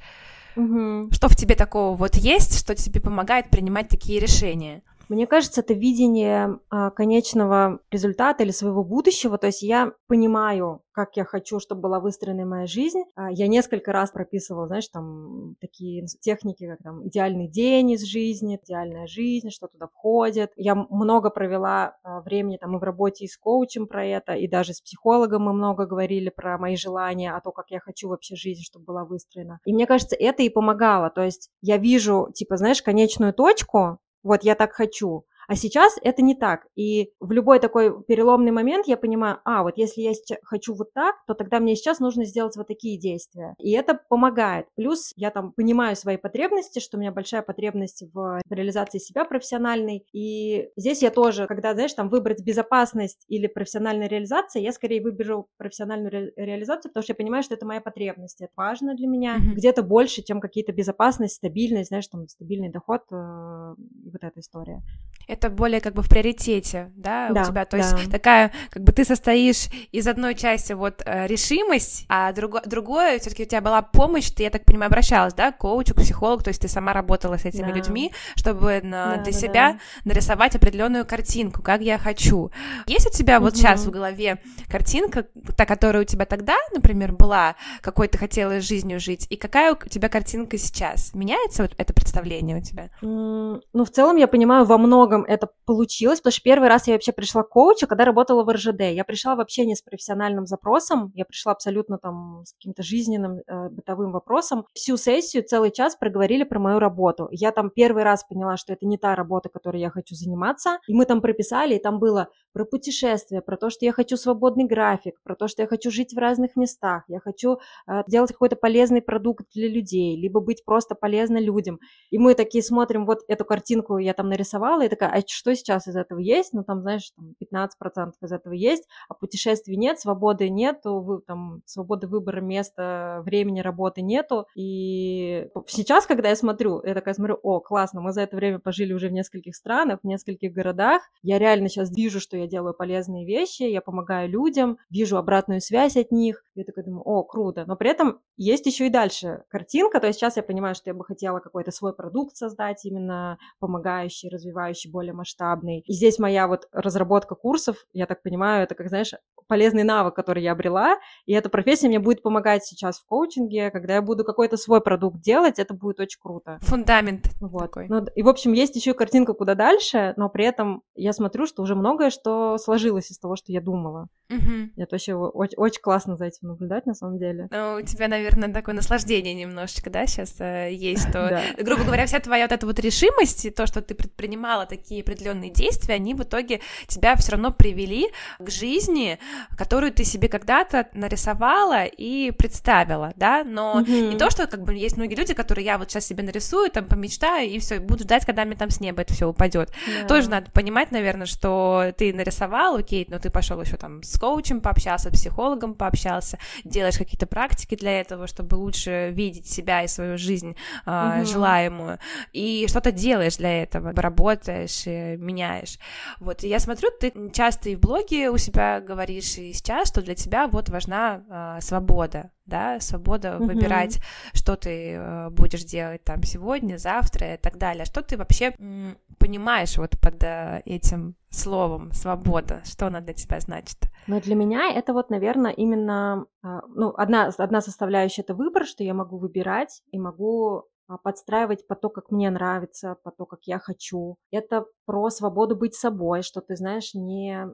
Угу. 0.56 1.12
Что 1.12 1.30
в 1.30 1.36
тебе 1.36 1.54
такого 1.54 1.96
вот 1.96 2.16
есть, 2.16 2.58
что 2.58 2.74
тебе 2.74 3.02
помогает 3.02 3.52
принимать 3.52 3.88
такие 3.88 4.20
решения? 4.20 4.82
Мне 5.12 5.28
кажется, 5.28 5.60
это 5.60 5.74
видение 5.74 6.58
а, 6.70 6.90
конечного 6.90 7.82
результата 7.92 8.44
или 8.44 8.52
своего 8.52 8.82
будущего. 8.82 9.38
То 9.38 9.48
есть 9.48 9.62
я 9.62 9.92
понимаю, 10.08 10.84
как 10.94 11.18
я 11.18 11.26
хочу, 11.26 11.60
чтобы 11.60 11.82
была 11.82 12.00
выстроена 12.00 12.46
моя 12.46 12.66
жизнь. 12.66 13.04
А, 13.16 13.30
я 13.30 13.48
несколько 13.48 13.92
раз 13.92 14.12
прописывала, 14.12 14.68
знаешь, 14.68 14.88
там 14.88 15.58
такие 15.60 16.06
техники, 16.22 16.66
как 16.66 16.82
там 16.82 17.06
идеальный 17.06 17.50
день 17.50 17.92
из 17.92 18.04
жизни, 18.04 18.58
идеальная 18.64 19.06
жизнь, 19.06 19.50
что 19.50 19.68
туда 19.68 19.88
входит. 19.88 20.54
Я 20.56 20.76
много 20.76 21.30
провела 21.30 21.98
а, 22.04 22.22
времени 22.22 22.56
там 22.56 22.78
и 22.78 22.80
в 22.80 22.84
работе 22.84 23.26
и 23.26 23.28
с 23.28 23.36
коучем 23.36 23.88
про 23.88 24.06
это, 24.06 24.36
и 24.36 24.48
даже 24.48 24.74
с 24.74 24.80
психологом 24.80 25.44
мы 25.44 25.52
много 25.52 25.88
говорили 25.88 26.30
про 26.30 26.58
мои 26.58 26.78
желания, 26.78 27.34
о 27.34 27.42
том, 27.42 27.52
как 27.52 27.66
я 27.70 27.82
хочу 27.82 28.08
вообще 28.08 28.38
жизнь, 28.38 28.62
чтобы 28.64 28.86
была 28.86 29.04
выстроена. 29.04 29.60
И 29.66 29.74
мне 29.74 29.86
кажется, 29.86 30.16
это 30.18 30.42
и 30.42 30.48
помогало. 30.48 31.10
То 31.10 31.22
есть 31.22 31.50
я 31.60 31.76
вижу, 31.76 32.30
типа, 32.34 32.56
знаешь, 32.56 32.82
конечную 32.82 33.34
точку, 33.34 34.00
вот 34.24 34.44
я 34.44 34.56
так 34.56 34.74
хочу. 34.74 35.26
А 35.52 35.56
сейчас 35.58 35.98
это 36.02 36.22
не 36.22 36.34
так. 36.34 36.66
И 36.78 37.12
в 37.20 37.34
любой 37.34 37.60
такой 37.60 38.04
переломный 38.04 38.54
момент 38.54 38.88
я 38.88 38.96
понимаю, 38.96 39.40
а, 39.44 39.64
вот 39.64 39.78
если 39.78 40.00
я 40.00 40.14
хочу 40.44 40.74
вот 40.74 40.94
так, 40.94 41.16
то 41.28 41.34
тогда 41.34 41.60
мне 41.60 41.76
сейчас 41.76 42.00
нужно 42.00 42.24
сделать 42.24 42.56
вот 42.56 42.70
такие 42.70 42.98
действия. 42.98 43.54
И 43.60 43.72
это 43.72 44.00
помогает. 44.08 44.68
Плюс 44.78 45.12
я 45.18 45.30
там 45.30 45.52
понимаю 45.52 45.98
свои 45.98 46.16
потребности, 46.16 46.80
что 46.80 46.96
у 46.96 47.02
меня 47.02 47.12
большая 47.12 47.42
потребность 47.42 48.02
в 48.14 48.40
реализации 48.50 48.98
себя 48.98 49.26
профессиональной. 49.26 50.06
И 50.14 50.70
здесь 50.78 51.02
я 51.02 51.12
тоже, 51.12 51.48
когда, 51.48 51.74
знаешь, 51.74 51.94
там 51.96 52.08
выбрать 52.08 52.42
безопасность 52.42 53.26
или 53.28 53.48
профессиональная 53.48 54.08
реализация, 54.08 54.62
я 54.62 54.72
скорее 54.72 55.02
выберу 55.02 55.50
профессиональную 55.58 56.12
ре- 56.12 56.34
реализацию, 56.38 56.92
потому 56.92 57.04
что 57.04 57.12
я 57.12 57.18
понимаю, 57.18 57.44
что 57.44 57.56
это 57.56 57.66
моя 57.66 57.82
потребность. 57.82 58.40
Это 58.40 58.54
важно 58.56 58.96
для 58.96 59.08
меня. 59.08 59.36
Mm-hmm. 59.36 59.56
Где-то 59.56 59.84
больше, 59.84 60.24
чем 60.24 60.40
какие-то 60.40 60.72
безопасность, 60.72 61.36
стабильность, 61.36 61.90
знаешь, 61.90 62.08
там 62.08 62.30
стабильный 62.30 62.70
доход, 62.70 63.02
э, 63.12 63.76
вот 64.06 64.24
эта 64.24 64.40
история 64.40 64.82
это 65.28 65.50
более 65.50 65.82
как 65.82 65.94
бы 65.94 66.02
в 66.02 66.10
приоритете, 66.10 66.92
да, 66.96 67.30
да 67.30 67.42
у 67.42 67.46
тебя, 67.46 67.66
то 67.66 67.78
да. 67.78 67.84
есть 67.84 68.12
такая, 68.12 68.52
как 68.70 68.84
бы 68.84 68.92
ты 68.92 69.06
состоишь 69.06 69.68
из 69.92 70.08
одной 70.08 70.36
части 70.36 70.74
вот 70.74 71.02
э, 71.06 71.28
решимость, 71.28 72.06
а 72.10 72.32
друго, 72.34 72.62
другое, 72.66 73.20
все-таки 73.20 73.44
у 73.44 73.46
тебя 73.46 73.62
была 73.62 73.82
помощь, 73.82 74.30
ты, 74.30 74.44
я 74.44 74.50
так 74.50 74.66
понимаю, 74.66 74.88
обращалась, 74.90 75.34
да, 75.34 75.52
к 75.52 75.58
коучу, 75.58 75.94
к 75.94 75.98
психологу, 75.98 76.44
то 76.44 76.50
есть 76.50 76.62
ты 76.62 76.68
сама 76.68 76.94
работала 76.94 77.38
с 77.38 77.46
этими 77.46 77.68
да. 77.68 77.74
людьми, 77.74 78.12
чтобы 78.36 78.82
на, 78.84 79.18
да, 79.18 79.24
для 79.24 79.34
да, 79.34 79.40
себя 79.40 79.74
да. 79.74 79.80
нарисовать 80.06 80.56
определенную 80.56 81.06
картинку, 81.06 81.62
как 81.62 81.82
я 81.82 81.98
хочу. 81.98 82.52
Есть 82.88 83.08
у 83.08 83.12
тебя 83.12 83.38
угу. 83.38 83.46
вот 83.46 83.58
сейчас 83.58 83.86
в 83.86 83.92
голове 83.92 84.40
картинка, 84.70 85.28
та, 85.56 85.66
которая 85.66 86.04
у 86.04 86.06
тебя 86.06 86.26
тогда, 86.26 86.56
например, 86.74 87.14
была, 87.14 87.56
какой 87.82 88.08
ты 88.08 88.18
хотела 88.18 88.62
жизнью 88.62 89.00
жить, 89.00 89.28
и 89.30 89.36
какая 89.36 89.74
у 89.74 89.90
тебя 89.90 90.10
картинка 90.10 90.58
сейчас? 90.58 91.14
Меняется 91.14 91.64
вот 91.64 91.74
это 91.78 91.94
представление 91.94 92.58
у 92.58 92.62
тебя? 92.62 92.90
Ну, 93.02 93.86
в 93.86 93.90
целом 93.90 94.18
я 94.18 94.28
понимаю 94.28 94.66
во 94.66 94.78
многом 94.78 95.21
котором 95.22 95.26
это 95.26 95.50
получилось, 95.66 96.20
потому 96.20 96.32
что 96.32 96.42
первый 96.44 96.70
раз 96.70 96.88
я 96.88 96.94
вообще 96.94 97.12
пришла 97.12 97.44
к 97.44 97.50
коучу, 97.50 97.88
когда 97.88 98.06
работала 98.06 98.44
в 98.44 98.50
РЖД. 98.50 98.82
Я 98.94 99.04
пришла 99.04 99.36
вообще 99.36 99.66
не 99.66 99.76
с 99.76 99.82
профессиональным 99.82 100.46
запросом, 100.46 101.12
я 101.16 101.26
пришла 101.26 101.52
абсолютно 101.52 101.98
там 101.98 102.44
с 102.46 102.54
каким-то 102.54 102.84
жизненным 102.84 103.42
э, 103.48 103.70
бытовым 103.70 104.12
вопросом. 104.12 104.66
Всю 104.74 104.98
сессию, 104.98 105.44
целый 105.44 105.72
час 105.72 105.96
проговорили 105.96 106.44
про 106.44 106.60
мою 106.60 106.80
работу. 106.80 107.28
Я 107.32 107.52
там 107.52 107.70
первый 107.70 108.04
раз 108.04 108.24
поняла, 108.24 108.58
что 108.58 108.74
это 108.74 108.86
не 108.86 108.98
та 108.98 109.16
работа, 109.16 109.50
которой 109.50 109.82
я 109.82 109.90
хочу 109.90 110.16
заниматься. 110.16 110.80
И 110.88 110.94
мы 110.94 111.06
там 111.06 111.22
прописали, 111.22 111.76
и 111.76 111.80
там 111.80 112.00
было 112.00 112.28
про 112.54 112.66
путешествия, 112.66 113.42
про 113.42 113.58
то, 113.58 113.70
что 113.70 113.86
я 113.86 113.92
хочу 113.92 114.18
свободный 114.18 114.66
график, 114.66 115.22
про 115.24 115.36
то, 115.36 115.48
что 115.48 115.62
я 115.62 115.68
хочу 115.68 115.92
жить 115.92 116.14
в 116.14 116.18
разных 116.18 116.56
местах, 116.56 117.04
я 117.08 117.20
хочу 117.20 117.60
э, 117.88 118.04
делать 118.08 118.32
какой-то 118.32 118.56
полезный 118.56 119.02
продукт 119.02 119.46
для 119.54 119.68
людей, 119.68 120.16
либо 120.16 120.40
быть 120.40 120.66
просто 120.66 120.96
полезной 120.96 121.42
людям. 121.42 121.80
И 122.10 122.18
мы 122.18 122.36
такие 122.36 122.64
смотрим, 122.64 123.06
вот 123.06 123.20
эту 123.28 123.46
картинку 123.46 123.98
я 123.98 124.14
там 124.14 124.30
нарисовала, 124.30 124.84
и 124.84 124.90
такая, 124.90 125.10
а 125.10 125.22
что 125.28 125.56
сейчас 125.56 125.88
из 125.88 125.96
этого 125.96 126.20
есть? 126.20 126.54
Ну, 126.54 126.64
там, 126.64 126.82
знаешь, 126.82 127.12
там 127.16 127.34
15% 127.42 128.14
из 128.22 128.32
этого 128.32 128.54
есть, 128.54 128.88
а 129.10 129.14
путешествий 129.14 129.78
нет, 129.78 130.00
свободы 130.00 130.50
нету, 130.50 131.24
там, 131.26 131.62
свободы 131.66 132.08
выбора 132.08 132.42
места, 132.42 133.22
времени 133.26 133.62
работы 133.62 134.02
нету. 134.02 134.46
И 134.56 135.48
сейчас, 135.68 136.06
когда 136.06 136.30
я 136.30 136.36
смотрю, 136.36 136.82
я 136.84 136.94
такая 136.94 137.14
смотрю, 137.14 137.40
о, 137.44 137.60
классно, 137.60 138.02
мы 138.02 138.12
за 138.12 138.22
это 138.22 138.36
время 138.36 138.60
пожили 138.60 138.94
уже 138.94 139.08
в 139.08 139.14
нескольких 139.14 139.56
странах, 139.56 140.00
в 140.04 140.08
нескольких 140.08 140.52
городах. 140.52 141.02
Я 141.24 141.40
реально 141.40 141.70
сейчас 141.70 141.92
вижу, 141.92 142.20
что 142.20 142.38
я 142.42 142.48
делаю 142.48 142.74
полезные 142.74 143.26
вещи, 143.26 143.64
я 143.64 143.82
помогаю 143.82 144.30
людям, 144.30 144.78
вижу 144.90 145.18
обратную 145.18 145.62
связь 145.62 145.96
от 145.98 146.12
них. 146.12 146.44
Я 146.56 146.64
такая 146.64 146.84
думаю, 146.84 147.04
о, 147.04 147.24
круто. 147.24 147.66
Но 147.66 147.76
при 147.76 147.90
этом 147.90 148.20
есть 148.38 148.66
еще 148.66 148.88
и 148.88 148.90
дальше 148.90 149.44
картинка, 149.50 150.00
то 150.00 150.08
есть 150.08 150.20
сейчас 150.20 150.38
я 150.38 150.44
понимаю, 150.44 150.76
что 150.76 150.90
я 150.90 150.94
бы 150.94 151.06
хотела 151.06 151.40
какой-то 151.40 151.72
свой 151.72 151.94
продукт 151.96 152.36
создать, 152.36 152.84
именно 152.86 153.38
помогающий, 153.60 154.30
развивающий 154.30 154.92
более 154.92 155.14
масштабный. 155.14 155.84
И 155.86 155.94
здесь 155.94 156.20
моя 156.20 156.48
вот 156.48 156.68
разработка 156.72 157.36
курсов, 157.36 157.78
я 157.94 158.06
так 158.06 158.22
понимаю, 158.22 158.64
это 158.64 158.76
как, 158.76 158.90
знаешь, 158.90 159.14
полезный 159.52 159.84
навык, 159.84 160.16
который 160.16 160.44
я 160.44 160.54
обрела, 160.54 160.98
и 161.26 161.34
эта 161.34 161.50
профессия 161.50 161.90
мне 161.90 162.00
будет 162.00 162.24
помогать 162.24 162.64
сейчас 162.64 163.02
в 163.02 163.06
коучинге, 163.06 163.70
когда 163.70 163.96
я 163.96 164.02
буду 164.02 164.24
какой-то 164.24 164.56
свой 164.56 164.80
продукт 164.80 165.20
делать, 165.20 165.60
это 165.60 165.74
будет 165.74 166.00
очень 166.00 166.22
круто. 166.22 166.58
Фундамент 166.62 167.28
вот. 167.42 167.60
такой. 167.60 167.90
Ну, 167.90 168.06
и, 168.16 168.24
в 168.24 168.30
общем, 168.30 168.54
есть 168.54 168.78
еще 168.78 168.94
картинка 168.94 169.34
куда 169.34 169.54
дальше, 169.54 170.14
но 170.16 170.30
при 170.30 170.46
этом 170.46 170.84
я 170.96 171.12
смотрю, 171.12 171.46
что 171.48 171.64
уже 171.64 171.76
многое, 171.76 172.12
что 172.12 172.58
сложилось 172.60 173.12
из 173.12 173.20
того, 173.20 173.36
что 173.36 173.52
я 173.52 173.60
думала. 173.60 174.08
Угу. 174.30 174.72
Это 174.78 174.96
вообще 174.96 175.16
очень, 175.16 175.58
очень 175.58 175.82
классно 175.82 176.16
за 176.16 176.28
этим 176.28 176.48
наблюдать, 176.48 176.86
на 176.86 176.94
самом 176.94 177.20
деле. 177.20 177.50
Ну, 177.52 177.76
у 177.76 177.82
тебя, 177.82 178.08
наверное, 178.08 178.54
такое 178.54 178.74
наслаждение 178.74 179.34
немножечко, 179.34 179.90
да, 179.90 180.08
сейчас 180.08 180.40
э, 180.40 180.70
есть, 180.72 181.10
что, 181.10 181.42
грубо 181.62 181.84
говоря, 181.84 182.06
вся 182.06 182.22
твоя 182.22 182.46
вот 182.46 182.54
эта 182.54 182.66
вот 182.66 182.80
решимость, 182.80 183.44
и 183.44 183.50
то, 183.50 183.68
что 183.68 183.82
ты 183.82 183.96
предпринимала 183.96 184.66
такие 184.66 185.02
определенные 185.02 185.52
действия, 185.52 185.96
они 185.96 186.14
в 186.14 186.24
итоге 186.24 186.62
тебя 186.88 187.18
все 187.18 187.34
равно 187.34 187.52
привели 187.52 188.08
к 188.40 188.50
жизни, 188.50 189.20
которую 189.58 189.92
ты 189.92 190.04
себе 190.04 190.28
когда-то 190.28 190.88
нарисовала 190.94 191.86
и 191.86 192.32
представила, 192.32 193.14
да, 193.16 193.44
но 193.44 193.82
не 193.82 194.18
то, 194.18 194.30
что 194.30 194.48
как 194.48 194.64
бы 194.64 194.74
есть 194.74 194.98
многие 194.98 195.16
люди, 195.16 195.34
которые 195.34 195.66
я 195.66 195.78
вот 195.78 195.92
сейчас 195.92 196.06
себе 196.06 196.24
нарисую, 196.24 196.70
там 196.72 196.86
помечтаю 196.86 197.50
и 197.50 197.60
все, 197.60 197.80
буду 197.80 198.04
ждать, 198.04 198.26
когда 198.26 198.46
мне 198.46 198.56
там 198.56 198.70
с 198.70 198.80
неба 198.80 199.02
это 199.02 199.14
все 199.14 199.28
упадет. 199.28 199.72
Тоже 200.08 200.30
надо 200.30 200.52
понимать, 200.52 200.92
наверное, 200.92 201.26
что 201.26 201.92
ты 201.98 202.14
нарисовал, 202.14 202.78
окей, 202.78 203.06
но 203.10 203.20
ты 203.20 203.30
пошел 203.30 203.62
еще 203.62 203.78
там 203.78 204.04
с 204.04 204.18
коучем 204.20 204.62
пообщался, 204.62 205.10
с 205.10 205.14
психологом 205.14 205.74
пообщался, 205.74 206.40
делаешь 206.64 206.98
какие-то 206.98 207.28
практики 207.28 207.76
для 207.76 208.00
этого, 208.02 208.28
чтобы 208.28 208.56
лучше 208.56 209.12
видеть 209.12 209.48
себя 209.48 209.84
и 209.84 209.88
свою 209.88 210.18
жизнь 210.18 210.56
э, 210.86 211.24
желаемую, 211.26 212.00
и 212.34 212.66
что-то 212.68 212.92
делаешь 212.92 213.38
для 213.38 213.64
этого, 213.64 213.94
работаешь, 213.94 214.86
меняешь. 214.86 215.78
Вот, 216.20 216.44
и 216.44 216.48
я 216.48 216.60
смотрю, 216.60 216.90
ты 217.00 217.14
часто 217.34 217.70
и 217.70 217.76
в 217.76 217.80
блоге 217.80 218.30
у 218.30 218.38
себя 218.38 218.80
говоришь, 218.80 219.21
и 219.22 219.54
сейчас, 219.54 219.88
что 219.88 220.02
для 220.02 220.16
тебя 220.16 220.48
вот 220.48 220.70
важна 220.70 221.58
э, 221.58 221.62
свобода, 221.62 222.32
да, 222.46 222.80
свобода 222.80 223.38
угу. 223.38 223.46
выбирать, 223.46 224.00
что 224.34 224.56
ты 224.56 224.94
э, 224.94 225.30
будешь 225.30 225.64
делать 225.64 226.04
там 226.04 226.24
сегодня, 226.24 226.78
завтра 226.78 227.36
и 227.36 227.38
так 227.38 227.58
далее. 227.58 227.86
Что 227.86 228.02
ты 228.02 228.18
вообще 228.18 228.54
м, 228.60 228.98
понимаешь 229.20 229.78
вот 229.78 230.00
под 230.00 230.24
э, 230.24 230.62
этим 230.66 231.16
словом 231.30 231.92
свобода? 231.94 232.62
Что 232.66 232.88
она 232.88 233.02
для 233.02 233.14
тебя 233.14 233.40
значит? 233.40 233.78
Ну, 234.08 234.20
для 234.20 234.36
меня 234.36 234.72
это 234.74 234.94
вот, 234.94 235.10
наверное, 235.10 235.52
именно, 235.52 236.26
э, 236.44 236.48
ну, 236.76 236.94
одна, 236.96 237.32
одна 237.38 237.62
составляющая— 237.62 238.22
это 238.24 238.34
выбор, 238.34 238.66
что 238.66 238.84
я 238.84 238.94
могу 238.94 239.18
выбирать 239.18 239.82
и 239.92 240.00
могу 240.00 240.66
подстраивать 240.98 241.68
по 241.68 241.76
то, 241.76 241.90
как 241.90 242.12
мне 242.12 242.30
нравится, 242.30 242.98
по 243.04 243.12
то, 243.12 243.26
как 243.26 243.40
я 243.44 243.60
хочу. 243.60 244.18
Это 244.32 244.66
про 244.86 245.10
свободу 245.10 245.56
быть 245.56 245.76
собой, 245.76 246.22
что 246.22 246.42
ты, 246.42 246.56
знаешь, 246.56 246.94
не 246.94 247.48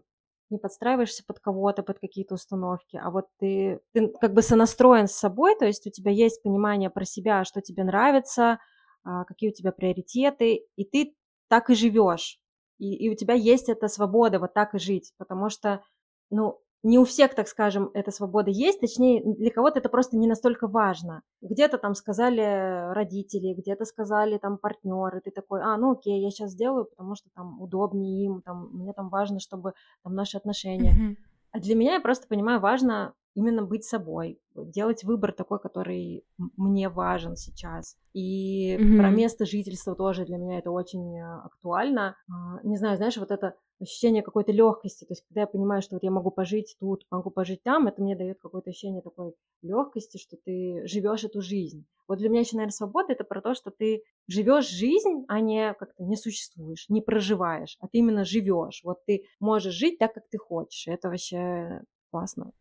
не 0.50 0.58
подстраиваешься 0.58 1.24
под 1.26 1.40
кого-то, 1.40 1.84
под 1.84 2.00
какие-то 2.00 2.36
установки, 2.36 2.98
а 2.98 3.10
вот 3.12 3.26
ты, 3.40 3.80
ты 3.94 4.08
как 4.20 4.34
бы 4.34 4.42
сонастроен 4.42 5.08
с 5.08 5.14
собой, 5.14 5.56
то 5.58 5.66
есть 5.66 5.86
у 5.88 5.90
тебя 5.90 6.12
есть 6.12 6.42
понимание 6.44 6.90
про 6.90 7.06
себя, 7.06 7.44
что 7.44 7.62
тебе 7.62 7.84
нравится, 7.84 8.60
а, 9.04 9.24
какие 9.26 9.50
у 9.50 9.54
тебя 9.54 9.72
приоритеты, 9.72 10.66
и 10.76 10.86
ты 10.86 11.16
так 11.48 11.70
и 11.70 11.76
живешь. 11.76 12.40
И, 12.78 12.94
и 12.94 13.10
у 13.10 13.16
тебя 13.16 13.34
есть 13.34 13.70
эта 13.70 13.88
свобода 13.88 14.40
вот 14.40 14.54
так 14.54 14.76
и 14.76 14.80
жить, 14.80 15.14
потому 15.18 15.50
что, 15.50 15.82
ну, 16.30 16.60
не 16.88 17.00
у 17.00 17.04
всех, 17.04 17.36
так 17.36 17.48
скажем, 17.48 17.92
эта 17.94 18.12
свобода 18.12 18.50
есть, 18.50 18.80
точнее, 18.80 19.22
для 19.22 19.52
кого-то 19.52 19.80
это 19.80 19.90
просто 19.90 20.16
не 20.18 20.28
настолько 20.28 20.68
важно. 20.68 21.22
Где-то 21.42 21.78
там 21.78 21.96
сказали 21.96 22.94
родители, 22.94 23.54
где-то 23.54 23.84
сказали 23.84 24.38
там 24.38 24.58
партнеры, 24.58 25.22
ты 25.22 25.32
такой, 25.32 25.62
а, 25.62 25.76
ну 25.78 25.92
окей, 25.92 26.22
я 26.22 26.30
сейчас 26.30 26.52
сделаю, 26.52 26.86
потому 26.86 27.16
что 27.16 27.30
там 27.36 27.62
удобнее 27.62 28.26
им, 28.26 28.42
там, 28.42 28.70
мне 28.72 28.94
там 28.94 29.10
важно, 29.10 29.40
чтобы 29.40 29.74
там 30.04 30.16
наши 30.16 30.38
отношения. 30.38 30.94
Mm-hmm. 30.94 31.16
А 31.52 31.60
для 31.60 31.76
меня, 31.76 31.94
я 31.96 32.02
просто 32.02 32.28
понимаю, 32.28 32.62
важно 32.62 33.14
именно 33.38 33.64
быть 33.64 33.84
собой, 33.86 34.40
делать 34.56 35.04
выбор 35.04 35.32
такой, 35.32 35.60
который 35.60 36.26
мне 36.38 36.90
важен 36.90 37.36
сейчас. 37.36 37.96
И 38.14 38.76
mm-hmm. 38.76 38.98
про 38.98 39.10
место 39.12 39.46
жительства 39.46 39.96
тоже 39.96 40.26
для 40.26 40.38
меня 40.38 40.58
это 40.58 40.72
очень 40.72 41.20
э, 41.20 41.42
актуально. 41.46 42.18
А, 42.28 42.60
не 42.64 42.78
знаю, 42.78 42.98
знаешь, 42.98 43.16
вот 43.18 43.30
это 43.30 43.54
ощущение 43.80 44.24
какой-то 44.24 44.52
легкости. 44.52 45.06
То 45.06 45.12
есть, 45.12 45.24
когда 45.28 45.42
я 45.42 45.48
понимаю, 45.48 45.84
что 45.84 45.96
вот 45.96 46.04
я 46.04 46.10
могу 46.10 46.32
пожить 46.32 46.76
тут, 46.80 47.06
могу 47.12 47.30
пожить 47.30 47.62
там, 47.62 47.86
это 47.86 48.02
мне 48.02 48.16
дает 48.16 48.40
какое-то 48.40 48.72
ощущение 48.72 49.04
такой 49.04 49.34
легкости, 49.62 50.18
что 50.18 50.36
ты 50.44 50.82
живешь 50.88 51.24
эту 51.24 51.42
жизнь. 51.42 51.86
Вот 52.08 52.18
для 52.18 52.30
меня 52.30 52.40
еще, 52.40 52.56
наверное, 52.56 52.72
свобода 52.72 53.14
это 53.14 53.24
про 53.24 53.40
то, 53.40 53.54
что 53.54 53.70
ты 53.70 54.02
живешь 54.28 54.68
жизнь, 54.68 55.26
а 55.28 55.40
не 55.42 55.76
как-то 55.76 56.04
не 56.04 56.16
существуешь, 56.16 56.90
не 56.90 57.02
проживаешь, 57.02 57.78
а 57.82 57.88
ты 57.88 58.00
именно 58.00 58.26
живешь. 58.26 58.82
Вот 58.84 59.06
ты 59.06 59.26
можешь 59.40 59.76
жить 59.76 60.00
так, 60.00 60.16
как 60.16 60.28
ты 60.28 60.40
хочешь. 60.40 60.88
Это 60.88 61.10
вообще 61.10 61.84
классно. 62.12 62.52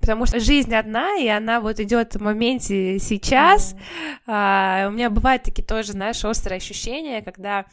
Потому 0.00 0.26
что 0.26 0.40
жизнь 0.40 0.74
одна, 0.74 1.16
и 1.16 1.28
она 1.28 1.60
вот 1.60 1.80
идет 1.80 2.14
в 2.14 2.22
моменте 2.22 2.98
сейчас. 2.98 3.74
Mm. 3.74 3.78
А, 4.26 4.88
у 4.88 4.90
меня 4.92 5.10
бывают 5.10 5.42
такие 5.42 5.64
тоже, 5.64 5.92
знаешь, 5.92 6.24
острые 6.24 6.56
ощущения, 6.58 7.22
когда 7.22 7.66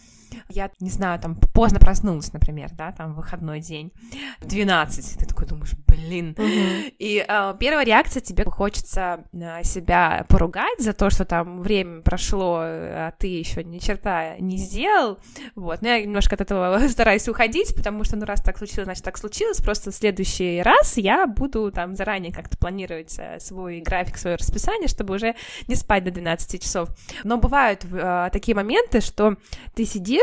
я, 0.50 0.70
не 0.80 0.90
знаю, 0.90 1.20
там 1.20 1.36
поздно 1.36 1.80
проснулась, 1.80 2.34
например, 2.34 2.70
да, 2.74 2.92
там 2.92 3.14
выходной 3.14 3.60
день, 3.60 3.92
в 4.40 4.48
12, 4.48 5.20
ты 5.20 5.26
такой 5.26 5.48
думаешь, 5.48 5.74
блин. 5.88 6.36
И 6.38 7.26
э, 7.28 7.56
первая 7.60 7.86
реакция 7.86 8.22
тебе 8.22 8.46
хочется 8.46 9.26
э, 9.34 9.64
себя 9.64 10.26
поругать 10.30 10.80
за 10.80 10.94
то, 10.94 11.10
что 11.10 11.26
там 11.26 11.62
время 11.62 12.02
прошло, 12.02 12.60
а 12.62 13.12
ты 13.18 13.28
еще 13.28 13.64
ни 13.64 13.80
черта 13.80 14.38
не 14.40 14.58
сделал. 14.58 15.20
Вот, 15.56 15.82
но 15.82 15.90
я 15.90 16.02
немножко 16.02 16.36
от 16.36 16.42
этого 16.42 16.80
стараюсь 16.90 17.28
уходить, 17.28 17.76
потому 17.76 18.04
что, 18.04 18.16
ну, 18.16 18.26
раз 18.26 18.42
так 18.42 18.58
случилось, 18.58 18.86
значит, 18.86 19.04
так 19.04 19.18
случилось. 19.18 19.62
Просто 19.62 19.92
в 19.92 19.96
следующий 19.96 20.62
раз 20.62 20.98
я 20.98 21.28
буду 21.28 21.72
там 21.72 21.96
заранее 21.96 22.34
как-то 22.34 22.58
планировать 22.58 23.16
э, 23.18 23.40
свой 23.40 23.82
график, 23.82 24.18
свое 24.18 24.36
расписание, 24.36 24.88
чтобы 24.88 25.16
уже 25.16 25.36
не 25.68 25.76
спать 25.76 26.04
до 26.04 26.12
12 26.12 26.62
часов. 26.62 26.90
Но 27.24 27.38
бывают 27.38 27.86
э, 27.92 28.30
такие 28.32 28.56
моменты, 28.56 29.02
что 29.02 29.36
ты 29.76 29.86
сидишь 29.86 30.19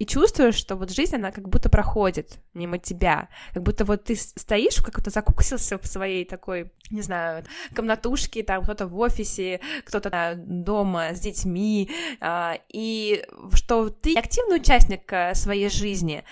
и 0.00 0.06
чувствуешь, 0.06 0.54
что 0.54 0.76
вот 0.76 0.90
жизнь, 0.90 1.16
она 1.16 1.30
как 1.30 1.46
будто 1.46 1.68
проходит 1.68 2.38
мимо 2.54 2.78
тебя, 2.78 3.28
как 3.52 3.62
будто 3.62 3.84
вот 3.84 4.04
ты 4.04 4.16
стоишь, 4.16 4.80
как-то 4.82 5.10
закуксился 5.10 5.78
в 5.78 5.86
своей 5.86 6.24
такой, 6.24 6.72
не 6.90 7.02
знаю, 7.02 7.44
комнатушке, 7.74 8.42
там 8.42 8.62
кто-то 8.62 8.86
в 8.86 8.98
офисе, 8.98 9.60
кто-то 9.84 10.36
дома 10.38 11.10
с 11.12 11.20
детьми, 11.20 11.90
а, 12.18 12.56
и 12.70 13.22
что 13.52 13.90
ты 13.90 14.14
активный 14.16 14.56
участник 14.56 15.02
э, 15.12 15.34
своей 15.34 15.68
жизни, 15.68 16.24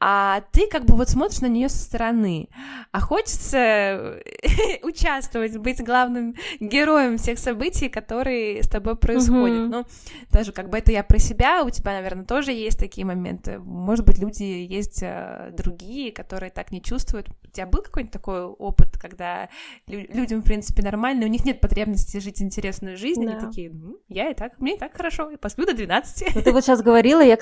а 0.00 0.40
ты 0.52 0.66
как 0.66 0.86
бы 0.86 0.96
вот 0.96 1.10
смотришь 1.10 1.42
на 1.42 1.48
нее 1.48 1.68
со 1.68 1.78
стороны, 1.78 2.48
а 2.90 3.00
хочется 3.00 4.22
участвовать, 4.82 5.58
быть 5.58 5.84
главным 5.84 6.36
героем 6.58 7.18
всех 7.18 7.38
событий, 7.38 7.90
которые 7.90 8.62
с 8.62 8.68
тобой 8.68 8.96
происходят. 8.96 9.68
Ну, 9.70 9.84
даже 10.30 10.52
как 10.52 10.70
бы 10.70 10.78
это 10.78 10.90
я 10.90 11.04
про 11.04 11.18
себя, 11.18 11.62
у 11.64 11.68
тебя, 11.68 11.92
наверное, 11.92 12.24
тоже 12.24 12.52
есть 12.52 12.78
такие 12.78 13.09
моменты. 13.14 13.58
Может 13.58 14.06
быть, 14.06 14.18
люди 14.18 14.42
есть 14.42 15.02
э, 15.02 15.52
другие, 15.56 16.12
которые 16.12 16.50
так 16.50 16.70
не 16.72 16.82
чувствуют. 16.82 17.28
У 17.44 17.48
тебя 17.48 17.66
был 17.66 17.82
какой-нибудь 17.82 18.12
такой 18.12 18.44
опыт, 18.44 18.96
когда 18.98 19.48
людям, 19.86 20.40
в 20.40 20.44
принципе, 20.44 20.82
нормально, 20.82 21.26
у 21.26 21.28
них 21.28 21.44
нет 21.44 21.60
потребности 21.60 22.18
жить 22.18 22.40
интересную 22.40 22.96
жизнь, 22.96 23.24
да. 23.24 23.32
они 23.32 23.40
такие, 23.40 23.70
ну, 23.70 23.98
я 24.08 24.30
и 24.30 24.34
так, 24.34 24.58
мне 24.58 24.76
и 24.76 24.78
так 24.78 24.96
хорошо, 24.96 25.30
и 25.30 25.36
посплю 25.36 25.66
до 25.66 25.74
12. 25.74 26.34
Ну, 26.34 26.42
ты 26.42 26.52
вот 26.52 26.64
сейчас 26.64 26.82
говорила, 26.82 27.20
я 27.20 27.38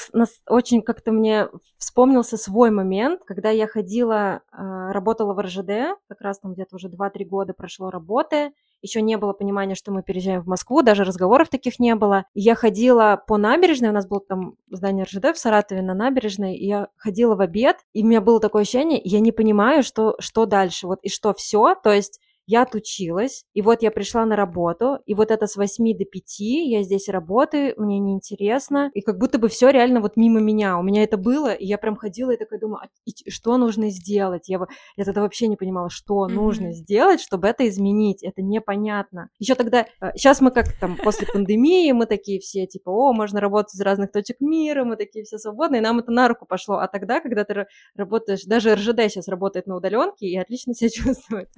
очень 0.47 0.83
как-то 0.83 1.13
мне 1.13 1.49
вспомнился 1.77 2.37
свой 2.37 2.71
момент, 2.71 3.23
когда 3.25 3.51
я 3.51 3.67
ходила, 3.67 4.43
э, 4.53 4.91
работала 4.93 5.35
в 5.35 5.41
РЖД, 5.41 5.99
как 6.09 6.21
раз 6.21 6.39
там 6.41 6.55
где-то 6.55 6.77
уже 6.77 6.89
2-3 6.89 7.25
года 7.25 7.53
прошло 7.53 7.91
работы, 7.91 8.53
еще 8.83 9.03
не 9.03 9.17
было 9.17 9.33
понимания, 9.33 9.75
что 9.75 9.93
мы 9.93 10.03
переезжаем 10.03 10.43
в 10.43 10.47
Москву, 10.47 10.83
даже 10.83 11.05
разговоров 11.05 11.49
таких 11.49 11.79
не 11.79 11.95
было. 11.95 12.25
Я 12.35 12.55
ходила 12.55 13.23
по 13.27 13.37
набережной, 13.37 13.91
у 13.91 13.93
нас 13.93 14.07
было 14.07 14.21
там 14.21 14.55
здание 14.71 15.05
РЖД 15.05 15.35
в 15.35 15.39
Саратове 15.39 15.83
на 15.83 15.95
набережной, 15.95 16.57
и 16.57 16.67
я 16.67 16.89
ходила 16.97 17.35
в 17.35 17.41
обед, 17.41 17.79
и 17.93 18.03
у 18.03 18.07
меня 18.07 18.21
было 18.21 18.41
такое 18.41 18.63
ощущение, 18.63 19.01
я 19.03 19.21
не 19.21 19.33
понимаю, 19.33 19.83
что, 19.83 20.17
что 20.21 20.47
дальше, 20.47 20.87
вот 20.87 21.01
и 21.03 21.09
что 21.09 21.35
все, 21.35 21.75
то 21.75 21.93
есть 21.93 22.21
я 22.49 22.62
отучилась, 22.62 23.45
и 23.52 23.61
вот 23.61 23.83
я 23.83 23.90
пришла 23.90 24.25
на 24.25 24.35
работу, 24.35 24.99
и 25.05 25.14
вот 25.14 25.31
это 25.31 25.47
с 25.47 25.57
8 25.57 25.99
до 25.99 26.07
5 26.07 26.40
я 26.40 26.83
здесь 26.83 27.09
работаю, 27.11 27.75
мне 27.76 27.99
неинтересно, 27.99 28.90
и 28.95 29.02
как 29.02 29.19
будто 29.19 29.38
бы 29.38 29.49
все 29.49 29.69
реально 29.69 30.00
вот 30.00 30.17
мимо 30.17 30.40
меня, 30.40 30.78
у 30.78 30.83
меня 30.83 31.02
это 31.02 31.19
было, 31.19 31.52
и 31.52 31.67
я 31.67 31.76
прям 31.76 31.95
ходила 31.95 32.31
и 32.31 32.38
такая 32.38 32.59
думаю, 32.59 32.81
а 32.85 33.31
что 33.31 33.59
нужно 33.59 33.90
сделать? 33.90 34.49
Я, 34.49 34.61
я 34.97 35.05
тогда 35.05 35.21
вообще 35.21 35.47
не 35.47 35.57
понимала, 35.57 35.90
что 35.90 36.25
mm-hmm. 36.25 36.33
нужно 36.33 36.73
сделать, 36.73 37.21
чтобы 37.21 37.49
это 37.49 37.69
изменить, 37.69 38.23
это 38.23 38.40
непонятно. 38.40 39.28
Еще 39.38 39.55
тогда, 39.55 39.87
сейчас 40.14 40.40
э, 40.40 40.45
мы 40.45 40.50
как 40.50 40.73
там 40.81 40.97
после 40.97 41.26
пандемии, 41.26 41.93
мы 41.93 42.07
такие 42.07 42.40
все 42.40 42.67
типа, 42.67 42.88
о, 42.88 43.12
можно 43.12 43.40
работать 43.43 43.75
из 43.75 43.81
разных 43.83 44.11
точек 44.11 44.40
мира, 44.40 44.85
мы 44.85 44.97
такие 44.97 45.26
все 45.26 45.37
свободные, 45.37 45.83
нам 45.83 45.99
это 45.99 46.11
на 46.12 46.28
руку 46.28 46.47
пошло, 46.47 46.76
а 46.76 46.88
тогда, 46.88 47.21
когда 47.21 47.45
ты 47.45 47.67
работаешь, 47.95 48.45
даже 48.45 48.75
РЖД 48.75 49.00
сейчас 49.11 49.28
работает 49.28 49.67
на 49.67 49.76
удаленке 49.76 50.26
и 50.26 50.38
отлично 50.38 50.73
себя 50.73 50.88
чувствует, 51.05 51.50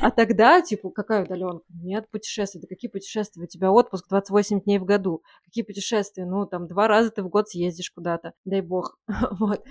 а 0.00 0.12
тогда 0.12 0.27
тогда, 0.28 0.60
типа, 0.60 0.90
какая 0.90 1.24
удаленка? 1.24 1.64
Нет 1.82 2.10
путешествий. 2.10 2.60
Да 2.60 2.66
какие 2.68 2.90
путешествия? 2.90 3.42
У 3.42 3.46
тебя 3.46 3.70
отпуск 3.70 4.08
28 4.08 4.60
дней 4.60 4.78
в 4.78 4.84
году. 4.84 5.22
Какие 5.44 5.64
путешествия? 5.64 6.26
Ну, 6.26 6.46
там, 6.46 6.66
два 6.66 6.86
раза 6.86 7.10
ты 7.10 7.22
в 7.22 7.28
год 7.28 7.48
съездишь 7.48 7.90
куда-то. 7.90 8.32
Дай 8.44 8.60
бог. 8.60 8.98
вот. 9.38 9.64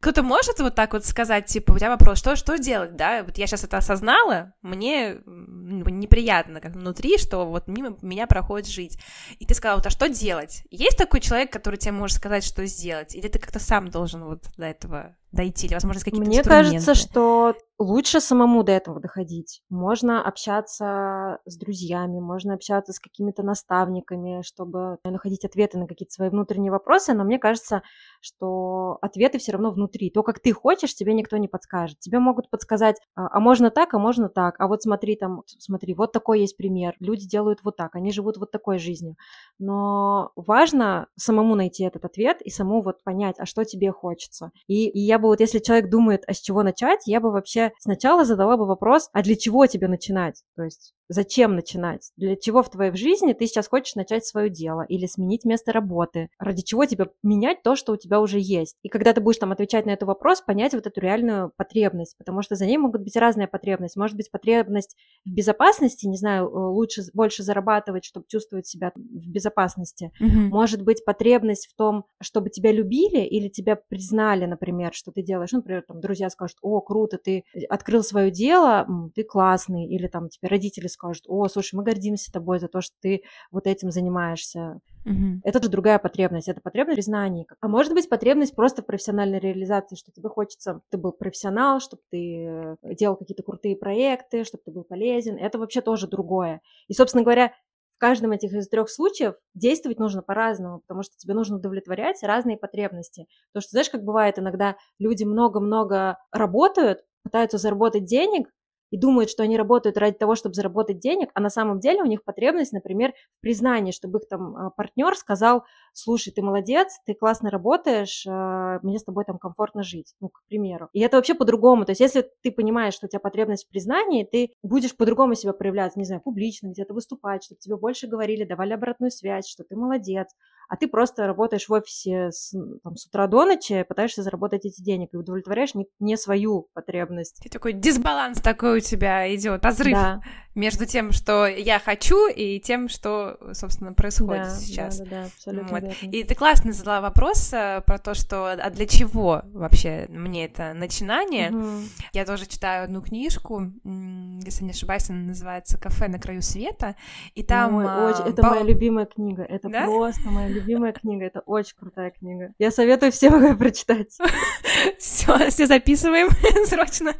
Кто-то 0.00 0.22
может 0.22 0.60
вот 0.60 0.74
так 0.74 0.92
вот 0.92 1.06
сказать, 1.06 1.46
типа, 1.46 1.72
у 1.72 1.78
тебя 1.78 1.88
вопрос, 1.88 2.18
что, 2.18 2.36
что 2.36 2.58
делать, 2.58 2.94
да? 2.94 3.24
Вот 3.24 3.38
я 3.38 3.46
сейчас 3.46 3.64
это 3.64 3.78
осознала, 3.78 4.52
мне 4.60 5.22
неприятно 5.24 6.60
как 6.60 6.74
внутри, 6.74 7.16
что 7.16 7.46
вот 7.46 7.68
мимо 7.68 7.96
меня 8.02 8.26
проходит 8.26 8.68
жить. 8.68 8.98
И 9.38 9.46
ты 9.46 9.54
сказала, 9.54 9.78
вот, 9.78 9.86
а 9.86 9.90
что 9.90 10.10
делать? 10.10 10.62
Есть 10.70 10.98
такой 10.98 11.20
человек, 11.20 11.50
который 11.50 11.76
тебе 11.76 11.92
может 11.92 12.18
сказать, 12.18 12.44
что 12.44 12.66
сделать? 12.66 13.14
Или 13.14 13.28
ты 13.28 13.38
как-то 13.38 13.58
сам 13.58 13.88
должен 13.88 14.24
вот 14.24 14.44
до 14.58 14.66
этого 14.66 15.16
дойти, 15.34 15.66
или, 15.66 15.74
возможно, 15.74 16.00
какие-то 16.02 16.26
Мне 16.26 16.42
кажется, 16.42 16.94
что 16.94 17.54
лучше 17.78 18.20
самому 18.20 18.62
до 18.62 18.72
этого 18.72 19.00
доходить. 19.00 19.62
Можно 19.68 20.22
общаться 20.24 21.38
с 21.44 21.56
друзьями, 21.56 22.20
можно 22.20 22.54
общаться 22.54 22.92
с 22.92 23.00
какими-то 23.00 23.42
наставниками, 23.42 24.42
чтобы 24.42 24.98
находить 25.04 25.44
ответы 25.44 25.78
на 25.78 25.86
какие-то 25.86 26.12
свои 26.12 26.28
внутренние 26.28 26.70
вопросы, 26.70 27.14
но 27.14 27.24
мне 27.24 27.38
кажется, 27.38 27.82
что 28.20 28.98
ответы 29.02 29.38
все 29.38 29.52
равно 29.52 29.70
внутри. 29.72 30.10
То, 30.10 30.22
как 30.22 30.40
ты 30.40 30.52
хочешь, 30.52 30.94
тебе 30.94 31.14
никто 31.14 31.36
не 31.36 31.48
подскажет. 31.48 31.98
Тебе 31.98 32.20
могут 32.20 32.48
подсказать, 32.48 32.96
а, 33.16 33.28
а 33.30 33.40
можно 33.40 33.70
так, 33.70 33.94
а 33.94 33.98
можно 33.98 34.28
так, 34.28 34.54
а 34.58 34.68
вот 34.68 34.82
смотри 34.82 35.16
там, 35.16 35.42
смотри, 35.46 35.94
вот 35.94 36.12
такой 36.12 36.40
есть 36.40 36.56
пример, 36.56 36.94
люди 37.00 37.26
делают 37.26 37.60
вот 37.64 37.76
так, 37.76 37.96
они 37.96 38.12
живут 38.12 38.36
вот 38.36 38.50
такой 38.50 38.78
жизнью. 38.78 39.16
Но 39.58 40.30
важно 40.36 41.08
самому 41.16 41.54
найти 41.56 41.84
этот 41.84 42.04
ответ 42.04 42.40
и 42.40 42.50
самому 42.50 42.82
вот 42.82 43.02
понять, 43.02 43.36
а 43.38 43.46
что 43.46 43.64
тебе 43.64 43.90
хочется. 43.90 44.52
И, 44.68 44.88
и 44.88 45.00
я 45.00 45.18
бы 45.24 45.28
вот, 45.30 45.40
если 45.40 45.58
человек 45.58 45.90
думает, 45.90 46.22
а 46.26 46.34
с 46.34 46.40
чего 46.40 46.62
начать, 46.62 47.06
я 47.06 47.18
бы 47.20 47.30
вообще 47.30 47.72
сначала 47.78 48.24
задала 48.24 48.56
бы 48.56 48.66
вопрос, 48.66 49.08
а 49.12 49.22
для 49.22 49.36
чего 49.36 49.66
тебе 49.66 49.88
начинать? 49.88 50.42
То 50.54 50.64
есть 50.64 50.94
зачем 51.08 51.54
начинать? 51.54 52.12
Для 52.16 52.36
чего 52.36 52.62
в 52.62 52.70
твоей 52.70 52.94
жизни 52.96 53.32
ты 53.32 53.46
сейчас 53.46 53.68
хочешь 53.68 53.94
начать 53.94 54.24
свое 54.24 54.48
дело 54.48 54.82
или 54.82 55.06
сменить 55.06 55.44
место 55.44 55.72
работы? 55.72 56.28
Ради 56.38 56.62
чего 56.62 56.84
тебе 56.84 57.10
менять 57.22 57.62
то, 57.62 57.76
что 57.76 57.92
у 57.92 57.96
тебя 57.96 58.20
уже 58.20 58.38
есть? 58.40 58.76
И 58.82 58.88
когда 58.88 59.12
ты 59.12 59.20
будешь 59.20 59.38
там 59.38 59.52
отвечать 59.52 59.86
на 59.86 59.90
этот 59.90 60.06
вопрос, 60.06 60.40
понять 60.40 60.74
вот 60.74 60.86
эту 60.86 61.00
реальную 61.00 61.52
потребность, 61.56 62.16
потому 62.18 62.42
что 62.42 62.54
за 62.54 62.66
ней 62.66 62.78
могут 62.78 63.02
быть 63.02 63.16
разные 63.16 63.48
потребности. 63.48 63.98
Может 63.98 64.16
быть 64.16 64.30
потребность 64.30 64.96
в 65.24 65.30
безопасности, 65.30 66.06
не 66.06 66.16
знаю, 66.16 66.48
э, 66.48 66.50
лучше, 66.50 67.02
больше 67.12 67.42
зарабатывать, 67.42 68.04
чтобы 68.04 68.26
чувствовать 68.28 68.66
себя 68.66 68.92
в 68.94 69.28
безопасности. 69.30 70.10
Mm-hmm. 70.20 70.48
Может 70.48 70.82
быть 70.82 71.04
потребность 71.04 71.68
в 71.68 71.76
том, 71.76 72.04
чтобы 72.20 72.50
тебя 72.50 72.72
любили 72.72 73.20
или 73.20 73.48
тебя 73.48 73.76
признали, 73.76 74.46
например, 74.46 74.92
что 74.94 75.12
ты 75.12 75.22
делаешь. 75.22 75.52
Ну, 75.52 75.58
например, 75.58 75.84
там 75.86 76.00
друзья 76.00 76.30
скажут, 76.30 76.58
о, 76.62 76.80
круто, 76.80 77.18
ты 77.18 77.44
открыл 77.68 78.02
свое 78.02 78.30
дело, 78.30 78.86
ты 79.14 79.24
классный, 79.24 79.86
или 79.86 80.06
там 80.06 80.28
тебе 80.28 80.48
родители 80.48 80.86
скажут, 80.94 81.24
о, 81.28 81.46
слушай, 81.48 81.74
мы 81.74 81.84
гордимся 81.84 82.32
тобой 82.32 82.58
за 82.58 82.68
то, 82.68 82.80
что 82.80 82.96
ты 83.00 83.22
вот 83.50 83.66
этим 83.66 83.90
занимаешься. 83.90 84.80
Угу. 85.04 85.40
Это 85.44 85.62
же 85.62 85.68
другая 85.68 85.98
потребность, 85.98 86.48
это 86.48 86.60
потребность 86.60 86.96
признания. 86.96 87.46
А 87.60 87.68
может 87.68 87.92
быть 87.92 88.08
потребность 88.08 88.54
просто 88.54 88.82
в 88.82 88.86
профессиональной 88.86 89.38
реализации, 89.38 89.96
что 89.96 90.10
тебе 90.12 90.28
хочется, 90.28 90.80
ты 90.90 90.96
был 90.96 91.12
профессионал, 91.12 91.80
чтобы 91.80 92.02
ты 92.10 92.46
э, 92.46 92.76
делал 92.94 93.16
какие-то 93.16 93.42
крутые 93.42 93.76
проекты, 93.76 94.44
чтобы 94.44 94.62
ты 94.64 94.70
был 94.70 94.84
полезен. 94.84 95.36
Это 95.36 95.58
вообще 95.58 95.82
тоже 95.82 96.08
другое. 96.08 96.62
И, 96.88 96.94
собственно 96.94 97.22
говоря, 97.22 97.52
в 97.96 97.98
каждом 97.98 98.32
этих 98.32 98.52
из 98.52 98.68
трех 98.68 98.90
случаев 98.90 99.34
действовать 99.54 99.98
нужно 99.98 100.22
по-разному, 100.22 100.80
потому 100.80 101.02
что 101.02 101.16
тебе 101.16 101.34
нужно 101.34 101.56
удовлетворять 101.56 102.22
разные 102.22 102.56
потребности. 102.56 103.26
Потому 103.52 103.62
что, 103.62 103.70
знаешь, 103.70 103.90
как 103.90 104.02
бывает 104.02 104.38
иногда 104.38 104.76
люди 104.98 105.24
много-много 105.24 106.18
работают, 106.32 107.00
пытаются 107.22 107.58
заработать 107.58 108.04
денег, 108.04 108.48
и 108.94 108.96
думают, 108.96 109.28
что 109.28 109.42
они 109.42 109.56
работают 109.56 109.98
ради 109.98 110.16
того, 110.16 110.36
чтобы 110.36 110.54
заработать 110.54 111.00
денег, 111.00 111.30
а 111.34 111.40
на 111.40 111.50
самом 111.50 111.80
деле 111.80 112.00
у 112.00 112.06
них 112.06 112.22
потребность, 112.22 112.72
например, 112.72 113.12
в 113.36 113.40
признании, 113.40 113.90
чтобы 113.90 114.20
их 114.20 114.28
там 114.28 114.56
а, 114.56 114.70
партнер 114.70 115.16
сказал, 115.16 115.64
слушай, 115.92 116.32
ты 116.32 116.42
молодец, 116.42 117.00
ты 117.04 117.14
классно 117.14 117.50
работаешь, 117.50 118.24
а, 118.28 118.78
мне 118.84 119.00
с 119.00 119.02
тобой 119.02 119.24
там 119.24 119.38
комфортно 119.38 119.82
жить, 119.82 120.14
ну, 120.20 120.28
к 120.28 120.44
примеру. 120.48 120.90
И 120.92 121.00
это 121.00 121.16
вообще 121.16 121.34
по-другому, 121.34 121.84
то 121.84 121.90
есть 121.90 122.00
если 122.00 122.24
ты 122.42 122.52
понимаешь, 122.52 122.94
что 122.94 123.06
у 123.06 123.08
тебя 123.08 123.18
потребность 123.18 123.66
в 123.66 123.68
признании, 123.68 124.22
ты 124.22 124.52
будешь 124.62 124.96
по-другому 124.96 125.34
себя 125.34 125.54
проявлять, 125.54 125.96
не 125.96 126.04
знаю, 126.04 126.20
публично, 126.20 126.68
где-то 126.68 126.94
выступать, 126.94 127.42
чтобы 127.42 127.58
тебе 127.58 127.76
больше 127.76 128.06
говорили, 128.06 128.44
давали 128.44 128.74
обратную 128.74 129.10
связь, 129.10 129.48
что 129.48 129.64
ты 129.64 129.74
молодец, 129.74 130.28
а 130.68 130.76
ты 130.76 130.88
просто 130.88 131.26
работаешь 131.26 131.68
в 131.68 131.72
офисе 131.72 132.30
с, 132.30 132.52
там, 132.82 132.96
с 132.96 133.06
утра 133.06 133.26
до 133.26 133.44
ночи, 133.44 133.84
пытаешься 133.88 134.22
заработать 134.22 134.64
эти 134.64 134.82
денег 134.82 135.10
и 135.12 135.16
удовлетворяешь 135.16 135.74
не, 135.74 135.86
не 136.00 136.16
свою 136.16 136.68
потребность. 136.74 137.44
И 137.44 137.48
такой 137.48 137.72
дисбаланс 137.72 138.40
такой 138.40 138.78
у 138.78 138.80
тебя 138.80 139.32
идет, 139.34 139.64
разрыв 139.64 139.94
да. 139.94 140.20
между 140.54 140.86
тем, 140.86 141.12
что 141.12 141.46
я 141.46 141.78
хочу, 141.78 142.28
и 142.28 142.60
тем, 142.60 142.88
что, 142.88 143.38
собственно, 143.52 143.92
происходит 143.92 144.44
да, 144.44 144.50
сейчас. 144.50 144.98
Да, 144.98 145.04
да, 145.04 145.10
да, 145.10 145.24
абсолютно 145.26 145.68
вот. 145.68 145.82
верно. 145.82 146.10
И 146.10 146.24
ты 146.24 146.34
классно 146.34 146.72
задала 146.72 147.00
вопрос 147.00 147.52
э, 147.52 147.82
про 147.86 147.98
то, 147.98 148.14
что 148.14 148.52
а 148.52 148.70
для 148.70 148.86
чего 148.86 149.42
вообще 149.52 150.06
мне 150.08 150.46
это 150.46 150.74
начинание. 150.74 151.50
Угу. 151.50 151.82
Я 152.12 152.24
тоже 152.24 152.46
читаю 152.46 152.84
одну 152.84 153.02
книжку, 153.02 153.72
если 153.84 154.64
не 154.64 154.70
ошибаюсь, 154.70 155.10
она 155.10 155.20
называется 155.20 155.78
«Кафе 155.78 156.08
на 156.08 156.18
краю 156.18 156.42
света», 156.42 156.96
и 157.34 157.42
там... 157.42 157.76
Ой, 157.76 157.84
очень, 157.84 158.24
это 158.24 158.42
по... 158.42 158.50
моя 158.50 158.62
любимая 158.62 159.06
книга, 159.06 159.42
это 159.42 159.68
да? 159.68 159.84
просто 159.84 160.28
моя 160.30 160.48
любимая 160.54 160.92
книга, 160.92 161.26
это 161.26 161.40
очень 161.40 161.74
крутая 161.78 162.10
книга. 162.10 162.52
Я 162.58 162.70
советую 162.70 163.12
всем 163.12 163.42
ее 163.44 163.56
прочитать. 163.56 164.16
Все, 164.98 165.50
все 165.50 165.66
записываем 165.66 166.28
срочно. 166.66 167.14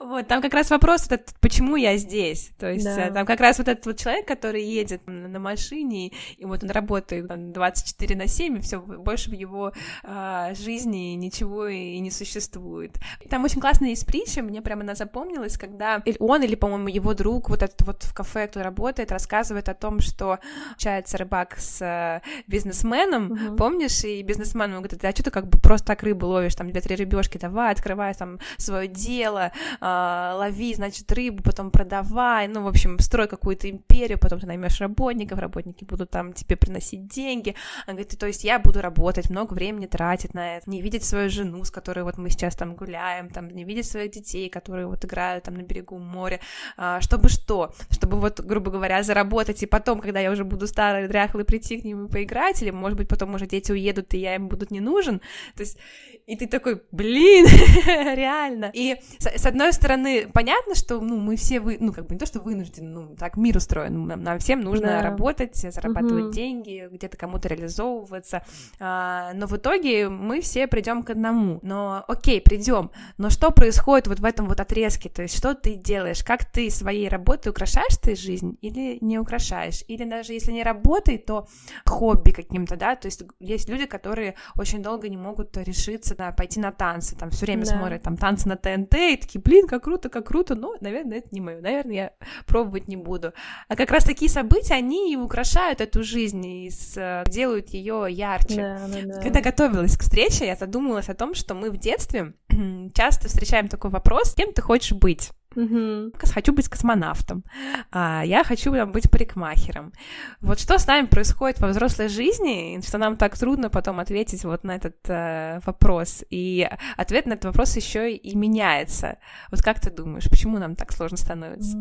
Вот, 0.00 0.26
там 0.26 0.42
как 0.42 0.52
раз 0.52 0.70
вопрос 0.70 1.06
этот, 1.06 1.34
почему 1.40 1.76
я 1.76 1.96
здесь. 1.96 2.50
То 2.58 2.70
есть 2.72 2.84
да. 2.84 3.10
там 3.10 3.26
как 3.26 3.40
раз 3.40 3.58
вот 3.58 3.68
этот 3.68 3.86
вот 3.86 3.98
человек, 3.98 4.26
который 4.26 4.64
едет 4.64 5.02
на 5.06 5.38
машине, 5.38 6.12
и 6.36 6.44
вот 6.44 6.64
он 6.64 6.70
работает 6.70 7.26
24 7.52 8.16
на 8.16 8.26
7, 8.26 8.58
и 8.58 8.60
все 8.60 8.80
больше 8.80 9.30
в 9.30 9.34
его 9.34 9.72
а, 10.02 10.54
жизни 10.54 11.14
ничего 11.14 11.68
и 11.68 11.98
не 12.00 12.10
существует. 12.10 12.96
Там 13.30 13.44
очень 13.44 13.60
классная 13.60 13.90
есть 13.90 14.06
притча, 14.06 14.42
мне 14.42 14.60
прямо 14.60 14.82
она 14.82 14.94
запомнилась, 14.94 15.56
когда 15.56 16.02
он 16.18 16.42
или, 16.42 16.54
по-моему, 16.54 16.88
его 16.88 17.14
друг 17.14 17.48
вот 17.48 17.62
этот 17.62 17.82
вот 17.82 18.02
в 18.02 18.14
кафе, 18.14 18.48
кто 18.48 18.62
работает, 18.62 19.12
рассказывает 19.12 19.68
о 19.68 19.74
том, 19.74 20.00
что 20.00 20.38
общается 20.72 21.18
рыбак 21.18 21.56
с 21.58 21.80
э, 21.82 22.22
бизнесменом, 22.58 23.32
uh-huh. 23.32 23.56
помнишь, 23.56 24.04
и 24.04 24.22
бизнесмен 24.22 24.70
ему 24.70 24.80
говорит, 24.80 25.04
а 25.04 25.12
что 25.12 25.22
ты 25.22 25.30
как 25.30 25.48
бы 25.48 25.58
просто 25.58 25.86
так 25.86 26.02
рыбу 26.02 26.26
ловишь, 26.26 26.54
там 26.54 26.70
две-три 26.70 26.96
рыбешки, 26.96 27.38
давай, 27.38 27.72
открывай 27.72 28.14
там 28.14 28.38
свое 28.56 28.88
дело, 28.88 29.52
э, 29.80 30.32
лови, 30.34 30.74
значит, 30.74 31.10
рыбу, 31.12 31.42
потом 31.42 31.70
продавай, 31.70 32.48
ну, 32.48 32.62
в 32.62 32.66
общем, 32.66 32.98
строй 32.98 33.28
какую-то 33.28 33.70
империю, 33.70 34.18
потом 34.18 34.40
ты 34.40 34.46
наймешь 34.46 34.80
работников, 34.80 35.38
работники 35.38 35.84
будут 35.84 36.10
там 36.10 36.32
тебе 36.32 36.56
приносить 36.56 37.06
деньги. 37.06 37.54
Он 37.86 37.94
говорит, 37.94 38.18
то 38.18 38.26
есть 38.26 38.44
я 38.44 38.58
буду 38.58 38.80
работать, 38.80 39.30
много 39.30 39.54
времени 39.54 39.86
тратить 39.86 40.34
на 40.34 40.56
это, 40.56 40.68
не 40.68 40.82
видеть 40.82 41.04
свою 41.04 41.30
жену, 41.30 41.64
с 41.64 41.70
которой 41.70 42.02
вот 42.02 42.18
мы 42.18 42.30
сейчас 42.30 42.56
там 42.56 42.74
гуляем, 42.74 43.28
там, 43.30 43.48
не 43.48 43.64
видеть 43.64 43.86
своих 43.86 44.10
детей, 44.10 44.48
которые 44.48 44.86
вот 44.86 45.04
играют 45.04 45.44
там 45.44 45.54
на 45.54 45.62
берегу 45.62 45.98
моря, 45.98 46.40
э, 46.76 46.98
чтобы 47.00 47.28
что? 47.28 47.72
Чтобы 47.90 48.18
вот, 48.18 48.40
грубо 48.40 48.70
говоря, 48.70 49.02
заработать, 49.02 49.62
и 49.62 49.66
потом, 49.66 50.00
когда 50.00 50.18
я 50.18 50.30
уже 50.30 50.44
буду 50.44 50.66
старый, 50.66 51.06
дряхлый, 51.06 51.44
прийти 51.44 51.80
к 51.80 51.84
ним 51.84 52.06
и 52.06 52.08
поиграть, 52.08 52.47
играть, 52.48 52.62
или, 52.62 52.70
может 52.70 52.98
быть, 52.98 53.08
потом 53.08 53.34
уже 53.34 53.46
дети 53.46 53.72
уедут, 53.72 54.14
и 54.14 54.18
я 54.18 54.34
им 54.34 54.48
будут 54.48 54.70
не 54.70 54.80
нужен. 54.80 55.20
То 55.54 55.62
есть, 55.62 55.78
и 56.26 56.36
ты 56.36 56.46
такой, 56.46 56.82
блин, 56.90 57.46
реально. 57.86 58.70
И 58.74 58.96
с, 59.18 59.26
с 59.26 59.46
одной 59.46 59.72
стороны, 59.72 60.28
понятно, 60.32 60.74
что, 60.74 61.00
ну, 61.00 61.16
мы 61.18 61.36
все, 61.36 61.60
вы, 61.60 61.78
ну, 61.80 61.92
как 61.92 62.06
бы 62.06 62.14
не 62.14 62.18
то, 62.18 62.26
что 62.26 62.40
вынуждены, 62.40 62.88
ну, 62.88 63.16
так 63.16 63.36
мир 63.36 63.56
устроен, 63.56 64.06
нам, 64.06 64.22
нам 64.22 64.38
всем 64.38 64.60
нужно 64.60 64.86
да. 64.86 65.02
работать, 65.02 65.56
зарабатывать 65.56 66.26
угу. 66.26 66.32
деньги, 66.32 66.88
где-то 66.90 67.16
кому-то 67.16 67.48
реализовываться, 67.48 68.42
а, 68.78 69.32
но 69.34 69.46
в 69.46 69.56
итоге 69.56 70.08
мы 70.08 70.40
все 70.40 70.66
придем 70.66 71.02
к 71.02 71.10
одному. 71.10 71.60
Но, 71.62 72.04
окей, 72.08 72.40
придем, 72.40 72.90
но 73.16 73.30
что 73.30 73.50
происходит 73.50 74.06
вот 74.06 74.20
в 74.20 74.24
этом 74.24 74.46
вот 74.46 74.60
отрезке, 74.60 75.08
то 75.08 75.22
есть 75.22 75.36
что 75.36 75.54
ты 75.54 75.74
делаешь, 75.74 76.22
как 76.22 76.44
ты 76.44 76.70
своей 76.70 77.08
работой 77.08 77.48
украшаешь 77.48 77.96
ты 78.00 78.14
жизнь 78.16 78.58
или 78.60 78.98
не 79.00 79.18
украшаешь, 79.18 79.82
или 79.88 80.04
даже 80.04 80.32
если 80.32 80.52
не 80.52 80.62
работай, 80.62 81.18
то 81.18 81.46
хобби 81.84 82.30
каким-то, 82.42 82.76
да, 82.76 82.94
то 82.94 83.06
есть 83.06 83.22
есть 83.40 83.68
люди, 83.68 83.86
которые 83.86 84.34
очень 84.56 84.82
долго 84.82 85.08
не 85.08 85.16
могут 85.16 85.56
решиться 85.56 86.14
на 86.16 86.32
пойти 86.32 86.60
на 86.60 86.72
танцы, 86.72 87.16
там 87.16 87.30
все 87.30 87.46
время 87.46 87.64
да. 87.64 87.76
смотрят 87.76 88.02
там 88.02 88.16
танцы 88.16 88.48
на 88.48 88.56
ТНТ 88.56 88.94
и 88.94 89.16
такие, 89.16 89.40
блин, 89.40 89.66
как 89.66 89.84
круто, 89.84 90.08
как 90.08 90.26
круто, 90.26 90.54
но, 90.54 90.76
наверное, 90.80 91.18
это 91.18 91.28
не 91.32 91.40
мое, 91.40 91.60
наверное, 91.60 91.94
я 91.94 92.12
пробовать 92.46 92.88
не 92.88 92.96
буду. 92.96 93.32
А 93.68 93.76
как 93.76 93.90
раз 93.90 94.04
такие 94.04 94.30
события, 94.30 94.74
они 94.74 95.12
и 95.12 95.16
украшают 95.16 95.80
эту 95.80 96.02
жизнь 96.02 96.44
и 96.44 96.70
с, 96.70 97.24
делают 97.26 97.70
ее 97.70 98.06
ярче. 98.08 98.56
Да, 98.56 98.88
да, 98.88 99.14
да. 99.14 99.20
Когда 99.20 99.40
готовилась 99.40 99.96
к 99.96 100.02
встрече, 100.02 100.46
я 100.46 100.56
задумалась 100.56 101.08
о 101.08 101.14
том, 101.14 101.34
что 101.34 101.54
мы 101.54 101.70
в 101.70 101.76
детстве 101.76 102.34
часто 102.94 103.28
встречаем 103.28 103.68
такой 103.68 103.90
вопрос, 103.90 104.34
кем 104.34 104.52
ты 104.52 104.62
хочешь 104.62 104.92
быть? 104.92 105.30
Угу. 105.58 106.12
Хочу 106.32 106.52
быть 106.52 106.68
космонавтом, 106.68 107.42
а 107.90 108.22
я 108.24 108.44
хочу 108.44 108.72
там, 108.72 108.92
быть 108.92 109.10
парикмахером. 109.10 109.92
Вот 110.40 110.60
что 110.60 110.78
с 110.78 110.86
нами 110.86 111.06
происходит 111.06 111.58
во 111.58 111.66
взрослой 111.68 112.08
жизни, 112.08 112.80
что 112.86 112.98
нам 112.98 113.16
так 113.16 113.36
трудно 113.36 113.68
потом 113.68 113.98
ответить 113.98 114.44
вот 114.44 114.62
на 114.62 114.76
этот 114.76 114.96
э, 115.08 115.58
вопрос. 115.66 116.24
И 116.30 116.68
ответ 116.96 117.26
на 117.26 117.32
этот 117.32 117.46
вопрос 117.46 117.74
еще 117.74 118.14
и 118.14 118.36
меняется. 118.36 119.18
Вот 119.50 119.60
как 119.62 119.80
ты 119.80 119.90
думаешь, 119.90 120.30
почему 120.30 120.58
нам 120.58 120.76
так 120.76 120.92
сложно 120.92 121.16
становится? 121.16 121.76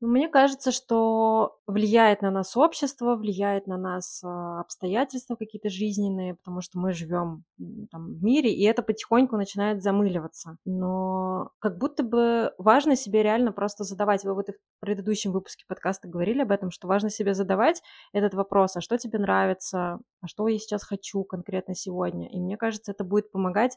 Мне 0.00 0.28
кажется, 0.28 0.72
что 0.72 1.58
влияет 1.66 2.22
на 2.22 2.30
нас 2.30 2.56
общество, 2.56 3.16
влияет 3.16 3.66
на 3.66 3.76
нас 3.76 4.22
а, 4.24 4.60
обстоятельства 4.60 5.36
какие-то 5.36 5.68
жизненные, 5.68 6.36
потому 6.36 6.62
что 6.62 6.78
мы 6.78 6.94
живем 6.94 7.44
там, 7.90 8.14
в 8.14 8.24
мире, 8.24 8.50
и 8.50 8.64
это 8.64 8.82
потихоньку 8.82 9.36
начинает 9.36 9.82
замыливаться. 9.82 10.56
Но 10.64 11.50
как 11.58 11.76
будто 11.76 12.02
бы 12.02 12.54
важно 12.56 12.96
себе 12.96 13.22
реально 13.22 13.52
просто 13.52 13.84
задавать. 13.84 14.24
Вы 14.24 14.34
вот 14.34 14.48
и 14.48 14.52
в 14.52 14.56
предыдущем 14.80 15.32
выпуске 15.32 15.64
подкаста 15.68 16.08
говорили 16.08 16.40
об 16.40 16.52
этом, 16.52 16.70
что 16.70 16.88
важно 16.88 17.10
себе 17.10 17.34
задавать 17.34 17.82
этот 18.14 18.32
вопрос, 18.32 18.76
а 18.76 18.80
что 18.80 18.96
тебе 18.96 19.18
нравится, 19.18 20.00
а 20.22 20.26
что 20.26 20.48
я 20.48 20.58
сейчас 20.58 20.82
хочу 20.82 21.24
конкретно 21.24 21.74
сегодня. 21.74 22.26
И 22.30 22.40
мне 22.40 22.56
кажется, 22.56 22.92
это 22.92 23.04
будет 23.04 23.30
помогать 23.30 23.76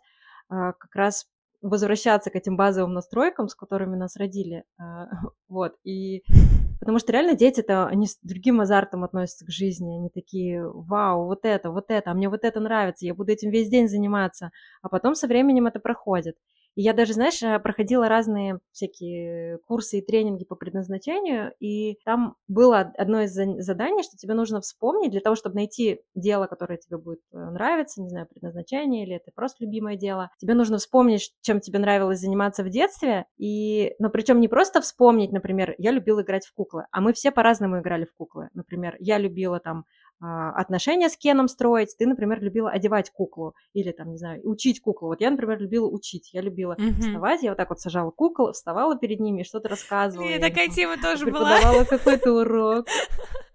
а, 0.49 0.71
как 0.73 0.95
раз 0.95 1.25
возвращаться 1.63 2.29
к 2.29 2.35
этим 2.35 2.57
базовым 2.57 2.93
настройкам, 2.93 3.47
с 3.47 3.55
которыми 3.55 3.95
нас 3.95 4.15
родили. 4.17 4.65
А, 4.77 5.07
вот. 5.47 5.75
И 5.83 6.23
потому 6.79 6.99
что 6.99 7.11
реально 7.11 7.35
дети-то, 7.35 7.87
они 7.87 8.07
с 8.07 8.19
другим 8.21 8.61
азартом 8.61 9.03
относятся 9.03 9.45
к 9.45 9.49
жизни. 9.49 9.97
Они 9.97 10.09
такие, 10.09 10.69
вау, 10.69 11.25
вот 11.25 11.45
это, 11.45 11.71
вот 11.71 11.85
это, 11.87 12.11
а 12.11 12.13
мне 12.13 12.29
вот 12.29 12.43
это 12.43 12.59
нравится, 12.59 13.05
я 13.05 13.15
буду 13.15 13.31
этим 13.31 13.49
весь 13.49 13.69
день 13.69 13.87
заниматься. 13.87 14.51
А 14.81 14.89
потом 14.89 15.15
со 15.15 15.27
временем 15.27 15.65
это 15.65 15.79
проходит. 15.79 16.35
Я 16.75 16.93
даже, 16.93 17.13
знаешь, 17.13 17.41
э, 17.43 17.59
проходила 17.59 18.09
разные 18.09 18.59
всякие 18.71 19.59
курсы 19.67 19.99
и 19.99 20.01
тренинги 20.01 20.43
по 20.43 20.55
предназначению, 20.55 21.53
и 21.59 21.99
там 22.03 22.35
было 22.47 22.79
одно 22.97 23.21
из 23.21 23.33
заданий, 23.33 24.03
что 24.03 24.17
тебе 24.17 24.33
нужно 24.33 24.59
вспомнить 24.61 25.11
для 25.11 25.21
того, 25.21 25.35
чтобы 25.35 25.55
найти 25.55 26.01
дело, 26.15 26.47
которое 26.47 26.77
тебе 26.77 26.97
будет 26.97 27.19
э, 27.31 27.37
нравиться, 27.37 28.01
не 28.01 28.09
знаю, 28.09 28.27
предназначение 28.27 29.03
или 29.03 29.15
это 29.15 29.31
просто 29.35 29.63
любимое 29.63 29.97
дело. 29.97 30.31
Тебе 30.39 30.55
нужно 30.55 30.77
вспомнить, 30.77 31.33
чем 31.41 31.59
тебе 31.59 31.79
нравилось 31.79 32.19
заниматься 32.19 32.63
в 32.63 32.69
детстве, 32.69 33.25
и, 33.37 33.93
но 33.99 34.09
причем 34.09 34.39
не 34.39 34.47
просто 34.47 34.81
вспомнить, 34.81 35.31
например, 35.31 35.75
я 35.77 35.91
любила 35.91 36.21
играть 36.21 36.45
в 36.45 36.53
куклы, 36.53 36.85
а 36.91 37.01
мы 37.01 37.13
все 37.13 37.31
по-разному 37.31 37.79
играли 37.79 38.05
в 38.05 38.13
куклы. 38.15 38.49
Например, 38.53 38.95
я 38.99 39.19
любила 39.19 39.59
там 39.59 39.85
отношения 40.19 41.09
с 41.09 41.17
Кеном 41.17 41.47
строить, 41.47 41.95
ты, 41.97 42.07
например, 42.07 42.41
любила 42.41 42.69
одевать 42.69 43.09
куклу 43.09 43.55
или 43.73 43.91
там, 43.91 44.11
не 44.11 44.17
знаю, 44.17 44.41
учить 44.43 44.81
куклу. 44.81 45.09
Вот 45.09 45.21
я, 45.21 45.29
например, 45.29 45.59
любила 45.59 45.87
учить, 45.87 46.33
я 46.33 46.41
любила 46.41 46.75
mm-hmm. 46.75 46.99
вставать, 46.99 47.43
я 47.43 47.51
вот 47.51 47.57
так 47.57 47.69
вот 47.69 47.79
сажала 47.79 48.11
кукол, 48.11 48.53
вставала 48.53 48.97
перед 48.97 49.19
ними 49.19 49.43
что-то 49.43 49.69
рассказывала. 49.69 50.25
Мне 50.25 50.39
такая 50.39 50.69
тема 50.69 50.95
тоже 51.01 51.25
была. 51.25 51.57
Преподавала 51.57 51.83
какой-то 51.85 52.31
урок. 52.31 52.87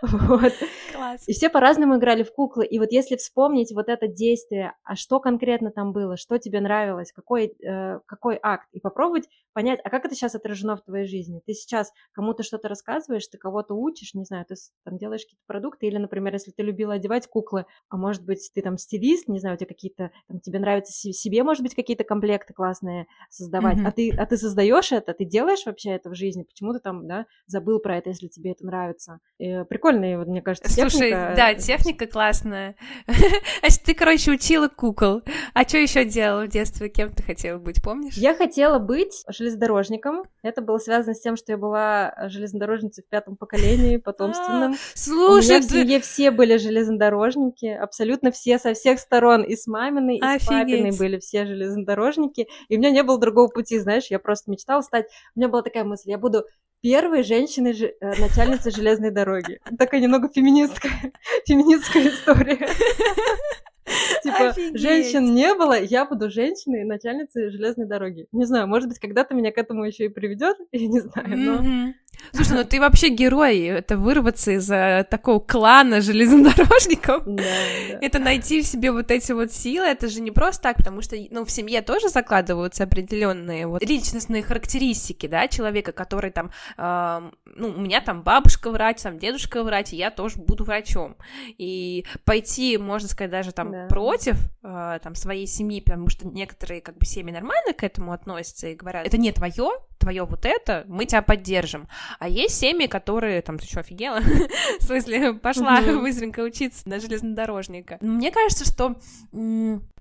Вот. 0.28 0.52
Класс. 0.92 1.28
И 1.28 1.32
все 1.32 1.48
по-разному 1.48 1.96
играли 1.96 2.22
в 2.22 2.32
куклы. 2.32 2.66
И 2.66 2.78
вот 2.78 2.92
если 2.92 3.16
вспомнить 3.16 3.72
вот 3.72 3.88
это 3.88 4.06
действие, 4.06 4.74
а 4.84 4.94
что 4.94 5.20
конкретно 5.20 5.70
там 5.70 5.92
было, 5.92 6.16
что 6.16 6.38
тебе 6.38 6.60
нравилось, 6.60 7.12
какой, 7.12 7.54
э, 7.64 8.00
какой 8.06 8.38
акт, 8.42 8.68
и 8.72 8.80
попробовать 8.80 9.28
понять, 9.58 9.80
а 9.82 9.90
как 9.90 10.04
это 10.04 10.14
сейчас 10.14 10.36
отражено 10.36 10.76
в 10.76 10.84
твоей 10.84 11.06
жизни. 11.06 11.42
Ты 11.44 11.52
сейчас 11.52 11.92
кому-то 12.12 12.44
что-то 12.44 12.68
рассказываешь, 12.68 13.26
ты 13.26 13.38
кого-то 13.38 13.74
учишь, 13.74 14.14
не 14.14 14.24
знаю, 14.24 14.44
ты 14.46 14.54
там 14.84 14.98
делаешь 14.98 15.22
какие-то 15.22 15.42
продукты, 15.48 15.88
или, 15.88 15.98
например, 15.98 16.32
если 16.32 16.52
ты 16.52 16.62
любила 16.62 16.94
одевать 16.94 17.26
куклы, 17.26 17.66
а 17.88 17.96
может 17.96 18.24
быть, 18.24 18.52
ты 18.54 18.62
там 18.62 18.78
стилист, 18.78 19.26
не 19.26 19.40
знаю, 19.40 19.56
у 19.56 19.58
тебя 19.58 19.66
какие-то, 19.66 20.12
там, 20.28 20.38
тебе 20.38 20.60
нравится 20.60 20.92
себе, 20.92 21.42
может 21.42 21.64
быть, 21.64 21.74
какие-то 21.74 22.04
комплекты 22.04 22.54
классные 22.54 23.06
создавать, 23.30 23.78
mm-hmm. 23.78 23.88
а 23.88 23.90
ты, 23.90 24.10
а 24.16 24.26
ты 24.26 24.36
создаешь 24.36 24.92
это, 24.92 25.12
ты 25.12 25.24
делаешь 25.24 25.66
вообще 25.66 25.90
это 25.90 26.10
в 26.10 26.14
жизни, 26.14 26.44
почему 26.44 26.72
ты 26.72 26.78
там, 26.78 27.08
да, 27.08 27.26
забыл 27.46 27.80
про 27.80 27.96
это, 27.96 28.10
если 28.10 28.28
тебе 28.28 28.52
это 28.52 28.64
нравится. 28.64 29.18
И 29.38 29.64
прикольно 29.68 29.87
прикольная, 29.88 30.18
вот, 30.18 30.26
мне 30.28 30.42
кажется, 30.42 30.70
Слушай, 30.70 31.10
техника. 31.10 31.34
да, 31.36 31.54
техника 31.54 32.06
классная. 32.06 32.76
А 33.62 33.68
ты, 33.84 33.94
короче, 33.94 34.32
учила 34.32 34.68
кукол. 34.68 35.22
А 35.54 35.62
что 35.64 35.78
еще 35.78 36.04
делала 36.04 36.44
в 36.44 36.48
детстве? 36.48 36.88
Кем 36.88 37.10
ты 37.10 37.22
хотела 37.22 37.58
быть, 37.58 37.82
помнишь? 37.82 38.14
Я 38.14 38.34
хотела 38.34 38.78
быть 38.78 39.24
железнодорожником. 39.28 40.24
Это 40.42 40.60
было 40.60 40.78
связано 40.78 41.14
с 41.14 41.20
тем, 41.20 41.36
что 41.36 41.52
я 41.52 41.58
была 41.58 42.14
железнодорожницей 42.28 43.04
в 43.04 43.08
пятом 43.08 43.36
поколении, 43.36 43.96
потомственном. 44.08 44.76
Слушай, 44.94 45.56
У 45.56 45.58
меня 45.58 45.60
в 45.60 45.70
семье 45.70 46.00
все 46.00 46.30
были 46.30 46.56
железнодорожники, 46.56 47.66
абсолютно 47.66 48.30
все, 48.30 48.58
со 48.58 48.74
всех 48.74 48.98
сторон. 49.00 49.42
И 49.42 49.56
с 49.56 49.66
маминой, 49.66 50.16
и 50.16 50.38
с 50.38 50.46
папиной 50.46 50.96
были 50.96 51.18
все 51.18 51.46
железнодорожники. 51.46 52.48
И 52.68 52.76
у 52.76 52.78
меня 52.78 52.90
не 52.90 53.02
было 53.02 53.18
другого 53.18 53.48
пути, 53.48 53.78
знаешь, 53.78 54.06
я 54.10 54.18
просто 54.18 54.50
мечтала 54.50 54.82
стать... 54.82 55.06
У 55.34 55.40
меня 55.40 55.48
была 55.48 55.62
такая 55.62 55.84
мысль, 55.84 56.10
я 56.10 56.18
буду 56.18 56.44
первой 56.80 57.22
женщины 57.22 57.68
э, 57.68 58.20
начальницы 58.20 58.70
железной 58.70 59.10
дороги. 59.10 59.60
Такая 59.78 60.00
немного 60.00 60.28
феминистская, 60.28 61.12
феминистская 61.46 62.08
история. 62.08 62.68
Типа, 64.22 64.50
Офигеть. 64.50 64.80
женщин 64.80 65.34
не 65.34 65.54
было, 65.54 65.80
я 65.80 66.04
буду 66.04 66.30
женщиной, 66.30 66.84
начальницей 66.84 67.50
железной 67.50 67.86
дороги. 67.86 68.26
Не 68.32 68.44
знаю, 68.44 68.66
может 68.66 68.88
быть, 68.88 68.98
когда-то 68.98 69.34
меня 69.34 69.50
к 69.50 69.58
этому 69.58 69.84
еще 69.84 70.06
и 70.06 70.08
приведет, 70.08 70.56
я 70.72 70.86
не 70.86 71.00
знаю, 71.00 71.36
но... 71.36 71.94
Слушай, 72.32 72.52
ну 72.52 72.64
ты 72.64 72.80
вообще 72.80 73.08
герой, 73.08 73.60
это 73.60 73.96
вырваться 73.96 74.52
из 74.52 74.70
э, 74.70 75.06
такого 75.08 75.40
клана 75.40 76.00
железнодорожников. 76.00 77.24
Да, 77.24 77.42
да. 77.42 77.98
Это 78.00 78.18
найти 78.18 78.62
в 78.62 78.66
себе 78.66 78.92
вот 78.92 79.10
эти 79.10 79.32
вот 79.32 79.52
силы, 79.52 79.86
это 79.86 80.08
же 80.08 80.20
не 80.20 80.30
просто 80.30 80.62
так, 80.62 80.76
потому 80.76 81.00
что, 81.02 81.16
ну, 81.30 81.44
в 81.44 81.50
семье 81.50 81.82
тоже 81.82 82.08
закладываются 82.08 82.84
определенные 82.84 83.66
вот 83.66 83.82
личностные 83.82 84.42
характеристики, 84.42 85.26
да, 85.26 85.48
человека, 85.48 85.92
который 85.92 86.30
там, 86.30 86.50
э, 86.76 87.30
ну, 87.46 87.68
у 87.68 87.80
меня 87.80 88.00
там 88.00 88.22
бабушка 88.22 88.70
врач, 88.70 89.02
там 89.02 89.18
дедушка 89.18 89.62
врач, 89.62 89.92
и 89.92 89.96
я 89.96 90.10
тоже 90.10 90.38
буду 90.38 90.64
врачом. 90.64 91.16
И 91.56 92.04
пойти, 92.24 92.78
можно 92.78 93.08
сказать, 93.08 93.30
даже 93.30 93.52
там 93.52 93.72
да. 93.72 93.86
против 93.86 94.36
э, 94.62 94.98
там 95.02 95.14
своей 95.14 95.46
семьи, 95.46 95.80
потому 95.80 96.08
что 96.08 96.26
некоторые 96.26 96.80
как 96.80 96.98
бы 96.98 97.06
семьи 97.06 97.32
нормально 97.32 97.72
к 97.72 97.82
этому 97.82 98.12
относятся 98.12 98.68
и 98.68 98.74
говорят, 98.74 99.06
это 99.06 99.16
не 99.18 99.32
твое, 99.32 99.70
твое 99.98 100.24
вот 100.24 100.44
это, 100.46 100.84
мы 100.88 101.04
тебя 101.04 101.22
поддержим. 101.22 101.88
А 102.18 102.28
есть 102.28 102.58
семьи, 102.58 102.86
которые, 102.86 103.42
там, 103.42 103.58
ты 103.58 103.66
что, 103.66 103.80
офигела? 103.80 104.20
В 104.80 104.82
смысле, 104.82 105.34
пошла 105.34 105.80
быстренько 105.80 106.40
учиться 106.40 106.88
на 106.88 107.00
железнодорожника. 107.00 107.98
Мне 108.00 108.30
кажется, 108.30 108.64
что 108.64 108.96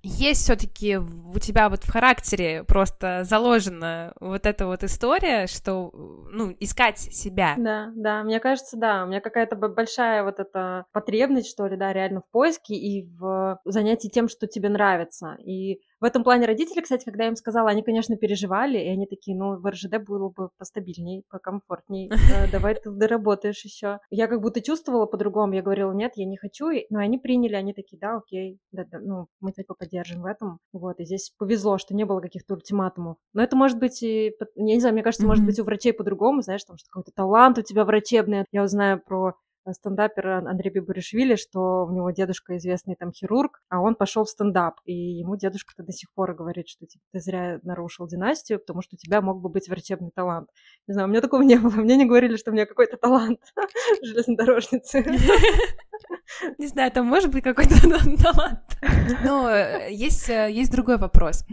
есть 0.03 0.43
все-таки 0.43 0.97
у 0.97 1.39
тебя 1.39 1.69
вот 1.69 1.83
в 1.83 1.91
характере 1.91 2.63
просто 2.63 3.23
заложена 3.23 4.13
вот 4.19 4.45
эта 4.45 4.65
вот 4.65 4.83
история, 4.83 5.47
что, 5.47 5.91
ну, 6.31 6.55
искать 6.59 6.99
себя. 6.99 7.55
Да, 7.57 7.91
да, 7.95 8.23
мне 8.23 8.39
кажется, 8.39 8.77
да, 8.77 9.03
у 9.03 9.07
меня 9.07 9.21
какая-то 9.21 9.55
большая 9.55 10.23
вот 10.23 10.39
эта 10.39 10.85
потребность, 10.93 11.49
что 11.49 11.67
ли, 11.67 11.75
да, 11.75 11.91
реально 11.93 12.21
в 12.21 12.31
поиске 12.31 12.75
и 12.75 13.05
в 13.19 13.59
занятии 13.65 14.07
тем, 14.07 14.29
что 14.29 14.47
тебе 14.47 14.69
нравится. 14.69 15.35
И 15.43 15.81
в 15.99 16.03
этом 16.03 16.23
плане 16.23 16.45
родители, 16.45 16.81
кстати, 16.81 17.05
когда 17.05 17.23
я 17.23 17.29
им 17.29 17.35
сказала, 17.35 17.69
они, 17.69 17.81
конечно, 17.81 18.15
переживали, 18.17 18.77
и 18.77 18.87
они 18.87 19.07
такие, 19.07 19.35
ну, 19.37 19.59
в 19.59 19.67
РЖД 19.67 19.97
было 20.05 20.29
бы 20.29 20.49
постабильней, 20.57 21.23
покомфортней, 21.29 22.09
э, 22.11 22.51
давай 22.51 22.75
ты 22.75 22.91
доработаешь 22.91 23.63
еще. 23.65 23.99
Я 24.09 24.27
как 24.27 24.41
будто 24.41 24.61
чувствовала 24.61 25.05
по-другому, 25.05 25.53
я 25.53 25.61
говорила, 25.61 25.91
нет, 25.91 26.13
я 26.15 26.25
не 26.25 26.37
хочу, 26.37 26.67
но 26.89 26.99
они 26.99 27.17
приняли, 27.17 27.55
они 27.55 27.73
такие, 27.73 27.97
да, 27.99 28.17
окей, 28.17 28.59
да, 28.71 28.85
да, 28.91 28.99
ну, 28.99 29.27
мы 29.39 29.51
тебя 29.51 29.65
поддержим 29.77 30.21
в 30.21 30.25
этом. 30.25 30.59
Вот, 30.73 30.99
и 30.99 31.05
здесь 31.05 31.31
повезло, 31.37 31.77
что 31.77 31.95
не 31.95 32.05
было 32.05 32.19
каких-то 32.19 32.53
ультиматумов. 32.53 33.17
Но 33.33 33.41
это 33.41 33.55
может 33.55 33.79
быть 33.79 34.03
и, 34.03 34.33
я 34.55 34.63
не 34.63 34.79
знаю, 34.79 34.93
мне 34.93 35.03
кажется, 35.03 35.23
mm-hmm. 35.23 35.29
может 35.29 35.45
быть 35.45 35.59
у 35.59 35.63
врачей 35.63 35.93
по-другому, 35.93 36.41
знаешь, 36.41 36.63
там, 36.63 36.77
что 36.77 36.87
какой-то 36.89 37.11
талант 37.15 37.57
у 37.57 37.61
тебя 37.61 37.85
врачебный. 37.85 38.45
Я 38.51 38.63
узнаю 38.63 39.01
про 39.03 39.35
Э, 39.67 39.73
стендапер 39.73 40.27
Андрей 40.47 40.71
Бибуришвили, 40.71 41.35
что 41.35 41.85
у 41.85 41.91
него 41.91 42.11
дедушка 42.11 42.57
известный 42.57 42.95
там 42.95 43.11
хирург, 43.11 43.61
а 43.69 43.81
он 43.81 43.95
пошел 43.95 44.23
в 44.23 44.29
стендап, 44.29 44.79
и 44.85 44.93
ему 44.93 45.35
дедушка-то 45.35 45.83
до 45.83 45.91
сих 45.91 46.11
пор 46.13 46.33
говорит, 46.33 46.67
что 46.67 46.85
типа, 46.85 47.03
ты 47.11 47.19
зря 47.19 47.59
нарушил 47.63 48.07
династию, 48.07 48.59
потому 48.59 48.81
что 48.81 48.95
у 48.95 48.97
тебя 48.97 49.21
мог 49.21 49.41
бы 49.41 49.49
быть 49.49 49.67
врачебный 49.67 50.11
талант. 50.11 50.49
Не 50.87 50.93
знаю, 50.93 51.07
у 51.07 51.11
меня 51.11 51.21
такого 51.21 51.41
не 51.41 51.57
было, 51.57 51.71
мне 51.71 51.97
не 51.97 52.05
говорили, 52.05 52.37
что 52.37 52.51
у 52.51 52.53
меня 52.53 52.65
какой-то 52.65 52.97
талант 52.97 53.39
железнодорожницы. 54.03 55.05
Не 56.57 56.67
знаю, 56.67 56.91
там 56.91 57.05
может 57.05 57.31
быть 57.31 57.43
какой-то 57.43 57.75
талант. 58.23 58.61
Но 59.23 59.49
э, 59.49 59.91
есть, 59.91 60.29
э, 60.29 60.49
есть 60.51 60.71
другой 60.71 60.97
вопрос. 60.97 61.45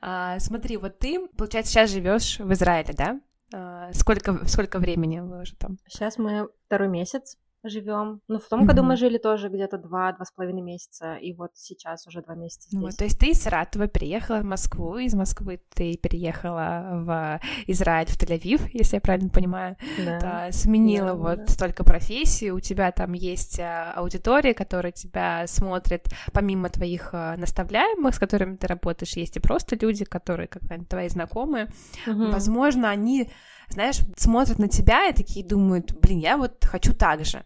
А, 0.00 0.38
смотри, 0.38 0.76
вот 0.76 0.98
ты, 0.98 1.28
получается, 1.36 1.72
сейчас 1.72 1.90
живешь 1.90 2.38
в 2.38 2.52
Израиле, 2.52 2.94
да? 2.96 3.20
А, 3.52 3.92
сколько, 3.92 4.46
сколько 4.46 4.78
времени 4.78 5.20
вы 5.20 5.42
уже 5.42 5.56
там? 5.56 5.78
Сейчас 5.88 6.18
мы 6.18 6.48
второй 6.66 6.88
месяц 6.88 7.36
живем. 7.64 8.20
Ну, 8.28 8.38
в 8.38 8.48
том 8.48 8.62
mm-hmm. 8.62 8.66
году 8.66 8.82
мы 8.82 8.96
жили 8.96 9.18
тоже 9.18 9.48
где-то 9.48 9.78
два-два 9.78 10.24
с 10.24 10.32
половиной 10.32 10.62
месяца, 10.62 11.14
и 11.14 11.34
вот 11.34 11.50
сейчас 11.54 12.06
уже 12.06 12.22
два 12.22 12.34
месяца 12.34 12.68
здесь. 12.68 12.80
Вот, 12.80 12.96
то 12.96 13.04
есть 13.04 13.18
ты 13.18 13.30
из 13.30 13.42
Саратова 13.42 13.86
переехала 13.86 14.38
в 14.38 14.44
Москву, 14.44 14.96
из 14.96 15.14
Москвы 15.14 15.60
ты 15.74 15.96
переехала 15.96 17.02
в 17.04 17.40
Израиль, 17.66 18.06
в 18.06 18.18
Тель-Авив, 18.18 18.68
если 18.72 18.96
я 18.96 19.00
правильно 19.00 19.28
понимаю, 19.30 19.76
да. 19.98 20.18
Да, 20.20 20.52
сменила 20.52 21.08
да, 21.08 21.14
вот 21.14 21.38
да. 21.38 21.46
столько 21.46 21.84
профессий, 21.84 22.50
у 22.50 22.60
тебя 22.60 22.92
там 22.92 23.12
есть 23.12 23.60
а, 23.60 23.92
аудитория, 23.94 24.54
которая 24.54 24.92
тебя 24.92 25.46
смотрит, 25.46 26.06
помимо 26.32 26.70
твоих 26.70 27.10
а, 27.12 27.36
наставляемых, 27.36 28.14
с 28.14 28.18
которыми 28.18 28.56
ты 28.56 28.66
работаешь, 28.66 29.16
есть 29.16 29.36
и 29.36 29.40
просто 29.40 29.76
люди, 29.80 30.04
которые, 30.04 30.48
как 30.48 30.62
бы, 30.62 30.84
твои 30.84 31.08
знакомые, 31.08 31.70
mm-hmm. 32.06 32.30
возможно, 32.30 32.88
они 32.88 33.30
знаешь, 33.70 34.00
смотрят 34.16 34.58
на 34.58 34.68
тебя 34.68 35.08
и 35.08 35.14
такие 35.14 35.44
думают, 35.44 35.92
блин, 36.00 36.18
я 36.18 36.36
вот 36.36 36.64
хочу 36.64 36.92
так 36.92 37.24
же. 37.24 37.44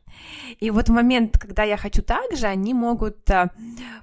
И 0.61 0.71
вот 0.71 0.89
в 0.89 0.93
момент, 0.93 1.39
когда 1.39 1.63
я 1.65 1.77
хочу 1.77 2.03
так 2.03 2.37
же, 2.37 2.47
они 2.47 2.75
могут 2.75 3.29
э, 3.31 3.51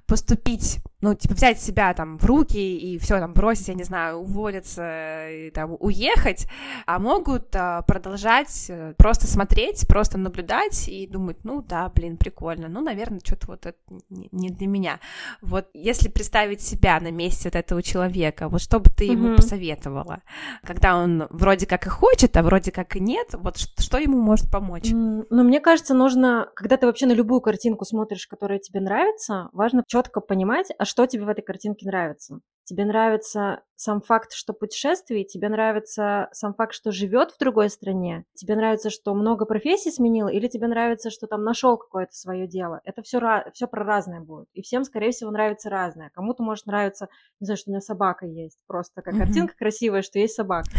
поступить 0.06 0.80
ну, 1.02 1.16
типа, 1.16 1.34
взять 1.34 1.60
себя 1.60 1.94
там 1.94 2.18
в 2.18 2.26
руки 2.26 2.78
и 2.78 3.00
все 3.00 3.20
там 3.20 3.34
бросить, 3.34 3.68
я 3.68 3.74
не 3.74 3.84
знаю, 3.84 4.18
уволиться 4.18 5.30
и 5.30 5.50
там 5.50 5.76
уехать, 5.80 6.48
а 6.86 7.00
могут 7.00 7.56
а, 7.56 7.82
продолжать 7.82 8.68
э, 8.70 8.94
просто 8.98 9.26
смотреть, 9.26 9.88
просто 9.88 10.20
наблюдать 10.20 10.88
и 10.88 11.08
думать, 11.08 11.38
ну 11.44 11.64
да, 11.64 11.90
блин, 11.90 12.18
прикольно, 12.18 12.68
ну, 12.70 12.82
наверное, 12.82 13.20
что-то 13.24 13.48
вот 13.48 13.66
это 13.66 13.78
не 14.10 14.50
для 14.50 14.68
меня. 14.68 15.00
Вот 15.42 15.70
если 15.74 16.08
представить 16.08 16.62
себя 16.62 17.00
на 17.00 17.10
месте 17.10 17.50
вот 17.50 17.56
этого 17.56 17.82
человека, 17.82 18.48
вот 18.48 18.62
что 18.62 18.80
бы 18.80 18.92
ты 18.92 19.06
ему 19.06 19.30
mm-hmm. 19.30 19.36
посоветовала, 19.38 20.22
когда 20.64 20.98
он 20.98 21.26
вроде 21.32 21.66
как 21.66 21.88
и 21.88 21.90
хочет, 21.90 22.11
а 22.38 22.44
вроде 22.44 22.72
как 22.72 22.96
и 22.96 23.00
нет, 23.00 23.30
вот 23.34 23.58
что, 23.58 23.98
ему 23.98 24.20
может 24.20 24.52
помочь? 24.52 24.92
Mm, 24.92 25.26
ну, 25.30 25.44
мне 25.44 25.60
кажется, 25.60 25.94
нужно, 25.94 26.50
когда 26.56 26.78
ты 26.78 26.86
вообще 26.86 27.06
на 27.06 27.14
любую 27.14 27.42
картинку 27.42 27.86
смотришь, 27.86 28.28
которая 28.28 28.60
тебе 28.60 28.80
нравится, 28.80 29.50
важно 29.54 29.84
четко 29.88 30.22
понимать, 30.22 30.68
а 30.78 30.86
что 30.86 31.06
тебе 31.06 31.26
в 31.26 31.30
этой 31.30 31.42
картинке 31.42 31.88
нравится. 31.88 32.40
Тебе 32.64 32.86
нравится 32.86 33.64
сам 33.76 34.02
факт, 34.02 34.32
что 34.34 34.54
путешествие, 34.54 35.26
тебе 35.26 35.50
нравится 35.50 36.30
сам 36.32 36.54
факт, 36.54 36.74
что 36.74 36.92
живет 36.92 37.32
в 37.32 37.40
другой 37.40 37.70
стране, 37.70 38.26
тебе 38.36 38.56
нравится, 38.56 38.90
что 38.92 39.16
много 39.16 39.46
профессий 39.46 39.92
сменил, 39.92 40.28
или 40.28 40.48
тебе 40.48 40.68
нравится, 40.68 41.10
что 41.10 41.26
там 41.26 41.44
нашел 41.44 41.78
какое-то 41.78 42.14
свое 42.14 42.48
дело. 42.48 42.82
Это 42.84 43.02
все, 43.02 43.20
все 43.54 43.68
про 43.68 43.84
разное 43.84 44.22
будет. 44.22 44.48
И 44.54 44.62
всем, 44.62 44.84
скорее 44.84 45.12
всего, 45.12 45.32
нравится 45.32 45.70
разное. 45.70 46.12
Кому-то 46.14 46.44
может 46.44 46.68
нравиться, 46.68 47.08
не 47.40 47.46
знаю, 47.46 47.58
что 47.58 47.72
у 47.72 47.74
меня 47.74 47.82
собака 47.82 48.26
есть. 48.28 48.60
Просто 48.68 49.02
mm-hmm. 49.02 49.18
картинка 49.18 49.56
красивая, 49.58 50.04
что 50.04 50.20
есть 50.20 50.36
собака. 50.36 50.70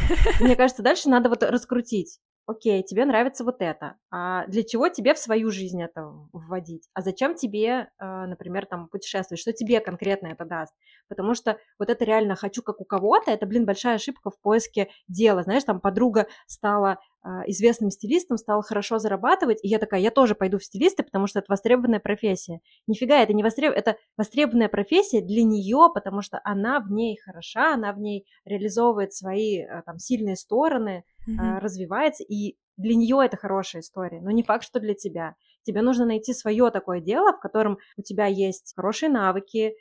мне 0.41 0.55
кажется, 0.55 0.83
дальше 0.83 1.09
надо 1.09 1.29
вот 1.29 1.43
раскрутить 1.43 2.21
окей, 2.47 2.83
тебе 2.83 3.05
нравится 3.05 3.45
вот 3.45 3.57
это, 3.61 3.97
а 4.11 4.47
для 4.47 4.63
чего 4.63 4.89
тебе 4.89 5.15
в 5.15 5.19
свою 5.19 5.51
жизнь 5.51 5.83
это 5.83 6.13
вводить? 6.33 6.89
А 6.95 7.03
зачем 7.03 7.35
тебе, 7.35 7.91
э, 7.99 8.27
например, 8.27 8.67
там 8.67 8.89
путешествовать? 8.89 9.41
Что 9.41 9.53
тебе 9.53 9.81
конкретно 9.81 10.29
это 10.29 10.45
даст? 10.45 10.75
Потому 11.09 11.35
что 11.35 11.59
вот 11.79 11.91
это 11.91 12.05
реально 12.05 12.37
хочу 12.37 12.63
как 12.63 12.81
у 12.81 12.85
кого-то, 12.85 13.31
это, 13.31 13.47
блин, 13.47 13.65
большая 13.65 13.97
ошибка 13.97 14.31
в 14.31 14.41
поиске 14.41 14.89
дела. 15.09 15.43
Знаешь, 15.43 15.65
там 15.65 15.81
подруга 15.81 16.27
стала 16.47 16.99
известным 17.47 17.91
стилистом, 17.91 18.37
стала 18.37 18.63
хорошо 18.63 18.99
зарабатывать, 18.99 19.59
и 19.63 19.69
я 19.69 19.79
такая, 19.79 20.01
я 20.01 20.11
тоже 20.11 20.35
пойду 20.35 20.59
в 20.59 20.65
стилисты, 20.65 21.03
потому 21.03 21.27
что 21.27 21.39
это 21.39 21.47
востребованная 21.49 22.01
профессия. 22.01 22.61
Нифига, 22.87 23.23
это 23.23 23.33
не 23.33 23.43
востреб... 23.43 23.73
это 23.75 23.97
востребованная 24.17 24.69
профессия 24.69 25.21
для 25.21 25.45
нее, 25.45 25.89
потому 25.95 26.23
что 26.23 26.41
она 26.43 26.81
в 26.81 26.91
ней 26.91 27.17
хороша, 27.19 27.75
она 27.75 27.93
в 27.93 27.99
ней 27.99 28.27
реализовывает 28.45 29.13
свои 29.13 29.61
а, 29.61 29.83
там 29.83 29.99
сильные 29.99 30.37
стороны, 30.37 31.05
mm-hmm. 31.29 31.61
развивается, 31.61 32.25
и 32.25 32.57
для 32.77 32.95
нее 32.95 33.21
это 33.25 33.37
хорошая 33.37 33.83
история, 33.83 34.21
но 34.21 34.31
не 34.31 34.43
факт, 34.43 34.65
что 34.65 34.81
для 34.81 34.95
тебя. 34.95 35.37
Тебе 35.63 35.83
нужно 35.83 36.07
найти 36.07 36.35
свое 36.35 36.71
такое 36.71 37.01
дело, 37.01 37.33
в 37.33 37.41
котором 37.41 37.79
у 37.97 38.03
тебя 38.03 38.27
есть 38.27 38.73
хорошие 38.75 39.11
навыки, 39.11 39.75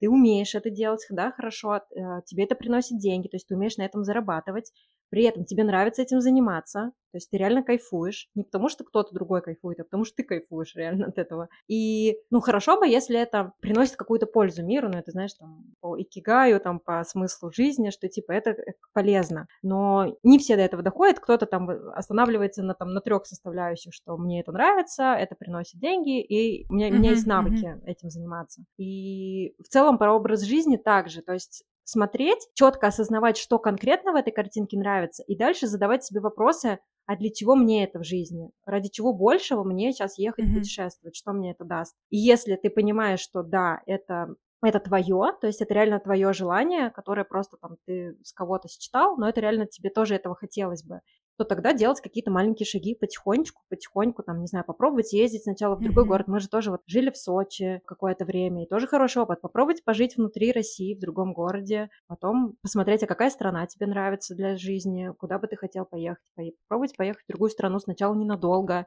ты 0.00 0.08
умеешь 0.08 0.54
это 0.54 0.70
делать, 0.70 1.04
да, 1.10 1.32
хорошо, 1.32 1.82
тебе 2.24 2.44
это 2.44 2.54
приносит 2.54 2.98
деньги, 2.98 3.28
то 3.28 3.36
есть 3.36 3.46
ты 3.46 3.54
умеешь 3.54 3.76
на 3.76 3.82
этом 3.82 4.04
зарабатывать, 4.04 4.72
при 5.10 5.24
этом 5.24 5.44
тебе 5.44 5.64
нравится 5.64 6.02
этим 6.02 6.20
заниматься, 6.20 6.92
то 7.16 7.18
есть 7.18 7.30
ты 7.30 7.38
реально 7.38 7.62
кайфуешь, 7.62 8.28
не 8.34 8.42
потому 8.42 8.68
что 8.68 8.84
кто-то 8.84 9.14
другой 9.14 9.40
кайфует, 9.40 9.80
а 9.80 9.84
потому 9.84 10.04
что 10.04 10.16
ты 10.16 10.22
кайфуешь 10.22 10.74
реально 10.74 11.06
от 11.06 11.16
этого. 11.16 11.48
И, 11.66 12.18
ну, 12.28 12.40
хорошо 12.40 12.78
бы, 12.78 12.86
если 12.86 13.18
это 13.18 13.54
приносит 13.60 13.96
какую-то 13.96 14.26
пользу 14.26 14.62
миру, 14.62 14.90
ну, 14.90 14.98
это, 14.98 15.12
знаешь, 15.12 15.32
там, 15.32 15.64
по 15.80 15.98
икигаю, 15.98 16.60
там, 16.60 16.78
по 16.78 17.02
смыслу 17.04 17.50
жизни, 17.50 17.88
что, 17.88 18.06
типа, 18.08 18.32
это 18.32 18.50
э, 18.50 18.74
полезно. 18.92 19.46
Но 19.62 20.14
не 20.24 20.38
все 20.38 20.56
до 20.56 20.62
этого 20.62 20.82
доходят, 20.82 21.18
кто-то 21.18 21.46
там 21.46 21.70
останавливается 21.94 22.62
на, 22.62 22.74
там, 22.74 22.92
на 22.92 23.00
трех 23.00 23.24
составляющих, 23.24 23.94
что 23.94 24.18
мне 24.18 24.42
это 24.42 24.52
нравится, 24.52 25.14
это 25.14 25.36
приносит 25.36 25.80
деньги, 25.80 26.20
и 26.20 26.66
у 26.68 26.74
меня, 26.74 26.90
uh-huh, 26.90 26.96
у 26.96 26.98
меня 26.98 27.10
есть 27.12 27.26
навыки 27.26 27.64
uh-huh. 27.64 27.86
этим 27.86 28.10
заниматься. 28.10 28.62
И 28.76 29.54
в 29.58 29.68
целом 29.68 29.96
про 29.96 30.14
образ 30.14 30.42
жизни 30.42 30.76
также, 30.76 31.22
то 31.22 31.32
есть 31.32 31.64
смотреть, 31.86 32.48
четко 32.54 32.88
осознавать, 32.88 33.38
что 33.38 33.58
конкретно 33.58 34.12
в 34.12 34.16
этой 34.16 34.32
картинке 34.32 34.76
нравится, 34.76 35.22
и 35.22 35.36
дальше 35.36 35.66
задавать 35.68 36.04
себе 36.04 36.20
вопросы, 36.20 36.80
а 37.06 37.16
для 37.16 37.30
чего 37.30 37.54
мне 37.54 37.84
это 37.84 38.00
в 38.00 38.04
жизни? 38.04 38.50
Ради 38.64 38.88
чего 38.88 39.14
большего 39.14 39.62
мне 39.62 39.92
сейчас 39.92 40.18
ехать 40.18 40.44
mm-hmm. 40.44 40.54
путешествовать? 40.54 41.16
Что 41.16 41.32
мне 41.32 41.52
это 41.52 41.64
даст? 41.64 41.94
И 42.10 42.18
если 42.18 42.56
ты 42.56 42.68
понимаешь, 42.68 43.20
что 43.20 43.42
да, 43.42 43.80
это 43.86 44.34
это 44.62 44.80
твое, 44.80 45.32
то 45.40 45.46
есть 45.46 45.60
это 45.60 45.74
реально 45.74 46.00
твое 46.00 46.32
желание, 46.32 46.90
которое 46.90 47.24
просто 47.24 47.56
там 47.58 47.76
ты 47.86 48.16
с 48.24 48.32
кого-то 48.32 48.68
считал, 48.68 49.16
но 49.16 49.28
это 49.28 49.40
реально 49.40 49.66
тебе 49.66 49.90
тоже 49.90 50.16
этого 50.16 50.34
хотелось 50.34 50.82
бы 50.82 51.02
то 51.36 51.44
тогда 51.44 51.72
делать 51.72 52.00
какие-то 52.00 52.30
маленькие 52.30 52.66
шаги 52.66 52.94
потихонечку, 52.94 53.62
потихоньку, 53.68 54.22
там, 54.22 54.40
не 54.40 54.46
знаю, 54.46 54.64
попробовать 54.64 55.12
ездить 55.12 55.42
сначала 55.42 55.76
в 55.76 55.80
другой 55.80 56.04
mm-hmm. 56.04 56.08
город. 56.08 56.28
Мы 56.28 56.40
же 56.40 56.48
тоже 56.48 56.70
вот 56.70 56.80
жили 56.86 57.10
в 57.10 57.16
Сочи 57.16 57.82
какое-то 57.86 58.24
время, 58.24 58.64
и 58.64 58.68
тоже 58.68 58.86
хороший 58.86 59.22
опыт. 59.22 59.40
Попробовать 59.40 59.84
пожить 59.84 60.16
внутри 60.16 60.52
России, 60.52 60.94
в 60.94 61.00
другом 61.00 61.32
городе, 61.32 61.90
потом 62.06 62.56
посмотреть, 62.62 63.02
а 63.02 63.06
какая 63.06 63.30
страна 63.30 63.66
тебе 63.66 63.86
нравится 63.86 64.34
для 64.34 64.56
жизни, 64.56 65.12
куда 65.18 65.38
бы 65.38 65.46
ты 65.46 65.56
хотел 65.56 65.84
поехать. 65.84 66.24
Попробовать 66.68 66.96
поехать 66.96 67.24
в 67.24 67.28
другую 67.28 67.50
страну 67.50 67.78
сначала 67.78 68.14
ненадолго, 68.14 68.86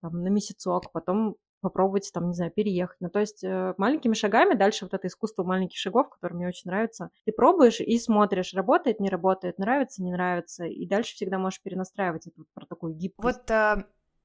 там, 0.00 0.22
на 0.22 0.28
месяцок, 0.28 0.92
потом 0.92 1.36
попробовать, 1.60 2.10
там, 2.12 2.28
не 2.28 2.34
знаю, 2.34 2.50
переехать. 2.50 2.96
Ну, 3.00 3.08
то 3.10 3.20
есть 3.20 3.44
э, 3.44 3.74
маленькими 3.76 4.14
шагами 4.14 4.54
дальше 4.54 4.84
вот 4.84 4.94
это 4.94 5.06
искусство 5.06 5.44
маленьких 5.44 5.78
шагов, 5.78 6.08
которое 6.08 6.34
мне 6.34 6.48
очень 6.48 6.70
нравится. 6.70 7.10
Ты 7.24 7.32
пробуешь 7.32 7.80
и 7.80 7.98
смотришь, 7.98 8.54
работает, 8.54 9.00
не 9.00 9.08
работает, 9.08 9.58
нравится, 9.58 10.02
не 10.02 10.12
нравится, 10.12 10.64
и 10.64 10.86
дальше 10.86 11.14
всегда 11.14 11.38
можешь 11.38 11.62
перенастраивать 11.62 12.26
это 12.26 12.34
вот 12.38 12.46
про 12.54 12.66
такую 12.66 12.94
гибкость. 12.94 13.38
Вот 13.38 13.50
э, 13.50 13.84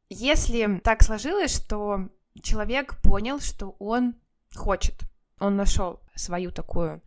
если 0.10 0.80
так 0.84 1.04
сложилось, 1.04 1.56
что 1.56 2.10
человек 2.42 3.02
понял, 3.02 3.40
что 3.40 3.76
он 3.80 4.16
хочет, 4.56 4.96
он 5.40 5.56
нашел 5.56 6.00
свою 6.16 6.52
такую 6.52 7.02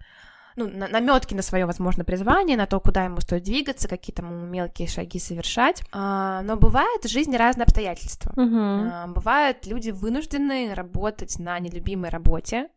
ну, 0.58 0.88
наметки 0.88 1.34
на 1.34 1.42
свое, 1.42 1.66
возможно, 1.66 2.04
призвание, 2.04 2.56
на 2.56 2.66
то, 2.66 2.80
куда 2.80 3.04
ему 3.04 3.20
стоит 3.20 3.44
двигаться, 3.44 3.88
какие 3.88 4.14
там 4.14 4.50
мелкие 4.50 4.88
шаги 4.88 5.18
совершать. 5.18 5.82
А, 5.92 6.42
но 6.42 6.56
бывает 6.56 7.04
в 7.04 7.08
жизни 7.08 7.36
разные 7.36 7.64
обстоятельства. 7.64 8.32
Uh-huh. 8.36 8.90
А, 8.92 9.06
бывают 9.06 9.66
люди 9.66 9.90
вынуждены 9.90 10.74
работать 10.74 11.38
на 11.38 11.58
нелюбимой 11.58 12.10
работе, 12.10 12.68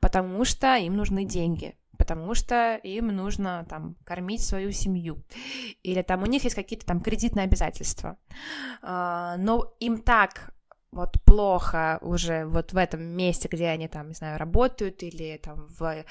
потому 0.00 0.44
что 0.44 0.76
им 0.76 0.96
нужны 0.96 1.24
деньги 1.24 1.74
потому 1.96 2.34
что 2.34 2.76
им 2.76 3.08
нужно 3.08 3.66
там 3.68 3.94
кормить 4.04 4.42
свою 4.42 4.72
семью, 4.72 5.22
или 5.82 6.00
там 6.00 6.22
у 6.22 6.26
них 6.26 6.44
есть 6.44 6.56
какие-то 6.56 6.86
там 6.86 7.02
кредитные 7.02 7.44
обязательства, 7.44 8.16
а, 8.80 9.36
но 9.36 9.74
им 9.80 9.98
так 9.98 10.54
вот 10.92 11.20
плохо 11.24 11.98
уже 12.02 12.46
вот 12.46 12.72
в 12.72 12.76
этом 12.76 13.02
месте, 13.02 13.48
где 13.50 13.68
они 13.68 13.88
там, 13.88 14.08
не 14.08 14.14
знаю, 14.14 14.38
работают, 14.38 15.02
или 15.02 15.38
там 15.42 15.66
в, 15.78 16.04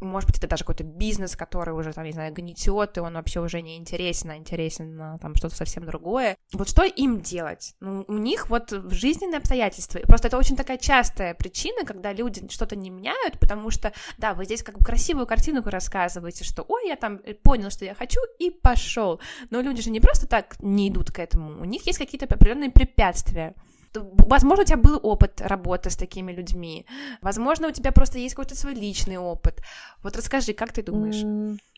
может 0.00 0.28
быть, 0.28 0.38
это 0.38 0.48
даже 0.48 0.64
какой-то 0.64 0.84
бизнес, 0.84 1.36
который 1.36 1.74
уже 1.74 1.92
там, 1.92 2.04
не 2.04 2.12
знаю, 2.12 2.34
гнетет, 2.34 2.96
и 2.96 3.00
он 3.00 3.14
вообще 3.14 3.40
уже 3.40 3.62
не 3.62 3.76
интересен, 3.76 4.30
а 4.30 4.36
интересен 4.36 5.18
там 5.20 5.34
что-то 5.34 5.56
совсем 5.56 5.86
другое. 5.86 6.36
Вот 6.52 6.68
что 6.68 6.84
им 6.84 7.20
делать? 7.20 7.74
Ну, 7.80 8.04
у 8.08 8.18
них 8.18 8.50
вот 8.50 8.70
жизненные 8.90 9.38
обстоятельства. 9.38 9.98
И 9.98 10.06
просто 10.06 10.28
это 10.28 10.38
очень 10.38 10.56
такая 10.56 10.78
частая 10.78 11.34
причина, 11.34 11.84
когда 11.86 12.12
люди 12.12 12.46
что-то 12.50 12.76
не 12.76 12.90
меняют, 12.90 13.38
потому 13.38 13.70
что, 13.70 13.92
да, 14.18 14.34
вы 14.34 14.44
здесь 14.44 14.62
как 14.62 14.78
бы 14.78 14.84
красивую 14.84 15.26
картинку 15.26 15.70
рассказываете, 15.70 16.44
что, 16.44 16.64
ой, 16.68 16.88
я 16.88 16.96
там 16.96 17.20
понял, 17.42 17.70
что 17.70 17.84
я 17.84 17.94
хочу, 17.94 18.20
и 18.38 18.50
пошел. 18.50 19.20
Но 19.50 19.60
люди 19.60 19.82
же 19.82 19.90
не 19.90 20.00
просто 20.00 20.26
так 20.26 20.56
не 20.60 20.88
идут 20.88 21.10
к 21.10 21.18
этому, 21.18 21.60
у 21.60 21.64
них 21.64 21.86
есть 21.86 21.98
какие-то 21.98 22.26
определенные 22.26 22.70
препятствия. 22.70 23.54
Возможно, 24.00 24.62
у 24.62 24.66
тебя 24.66 24.76
был 24.76 25.00
опыт 25.02 25.40
работы 25.40 25.90
с 25.90 25.96
такими 25.96 26.32
людьми. 26.32 26.86
Возможно, 27.22 27.68
у 27.68 27.72
тебя 27.72 27.92
просто 27.92 28.18
есть 28.18 28.34
какой-то 28.34 28.56
свой 28.56 28.74
личный 28.74 29.18
опыт. 29.18 29.60
Вот 30.02 30.16
расскажи, 30.16 30.52
как 30.52 30.72
ты 30.72 30.82
думаешь? 30.82 31.22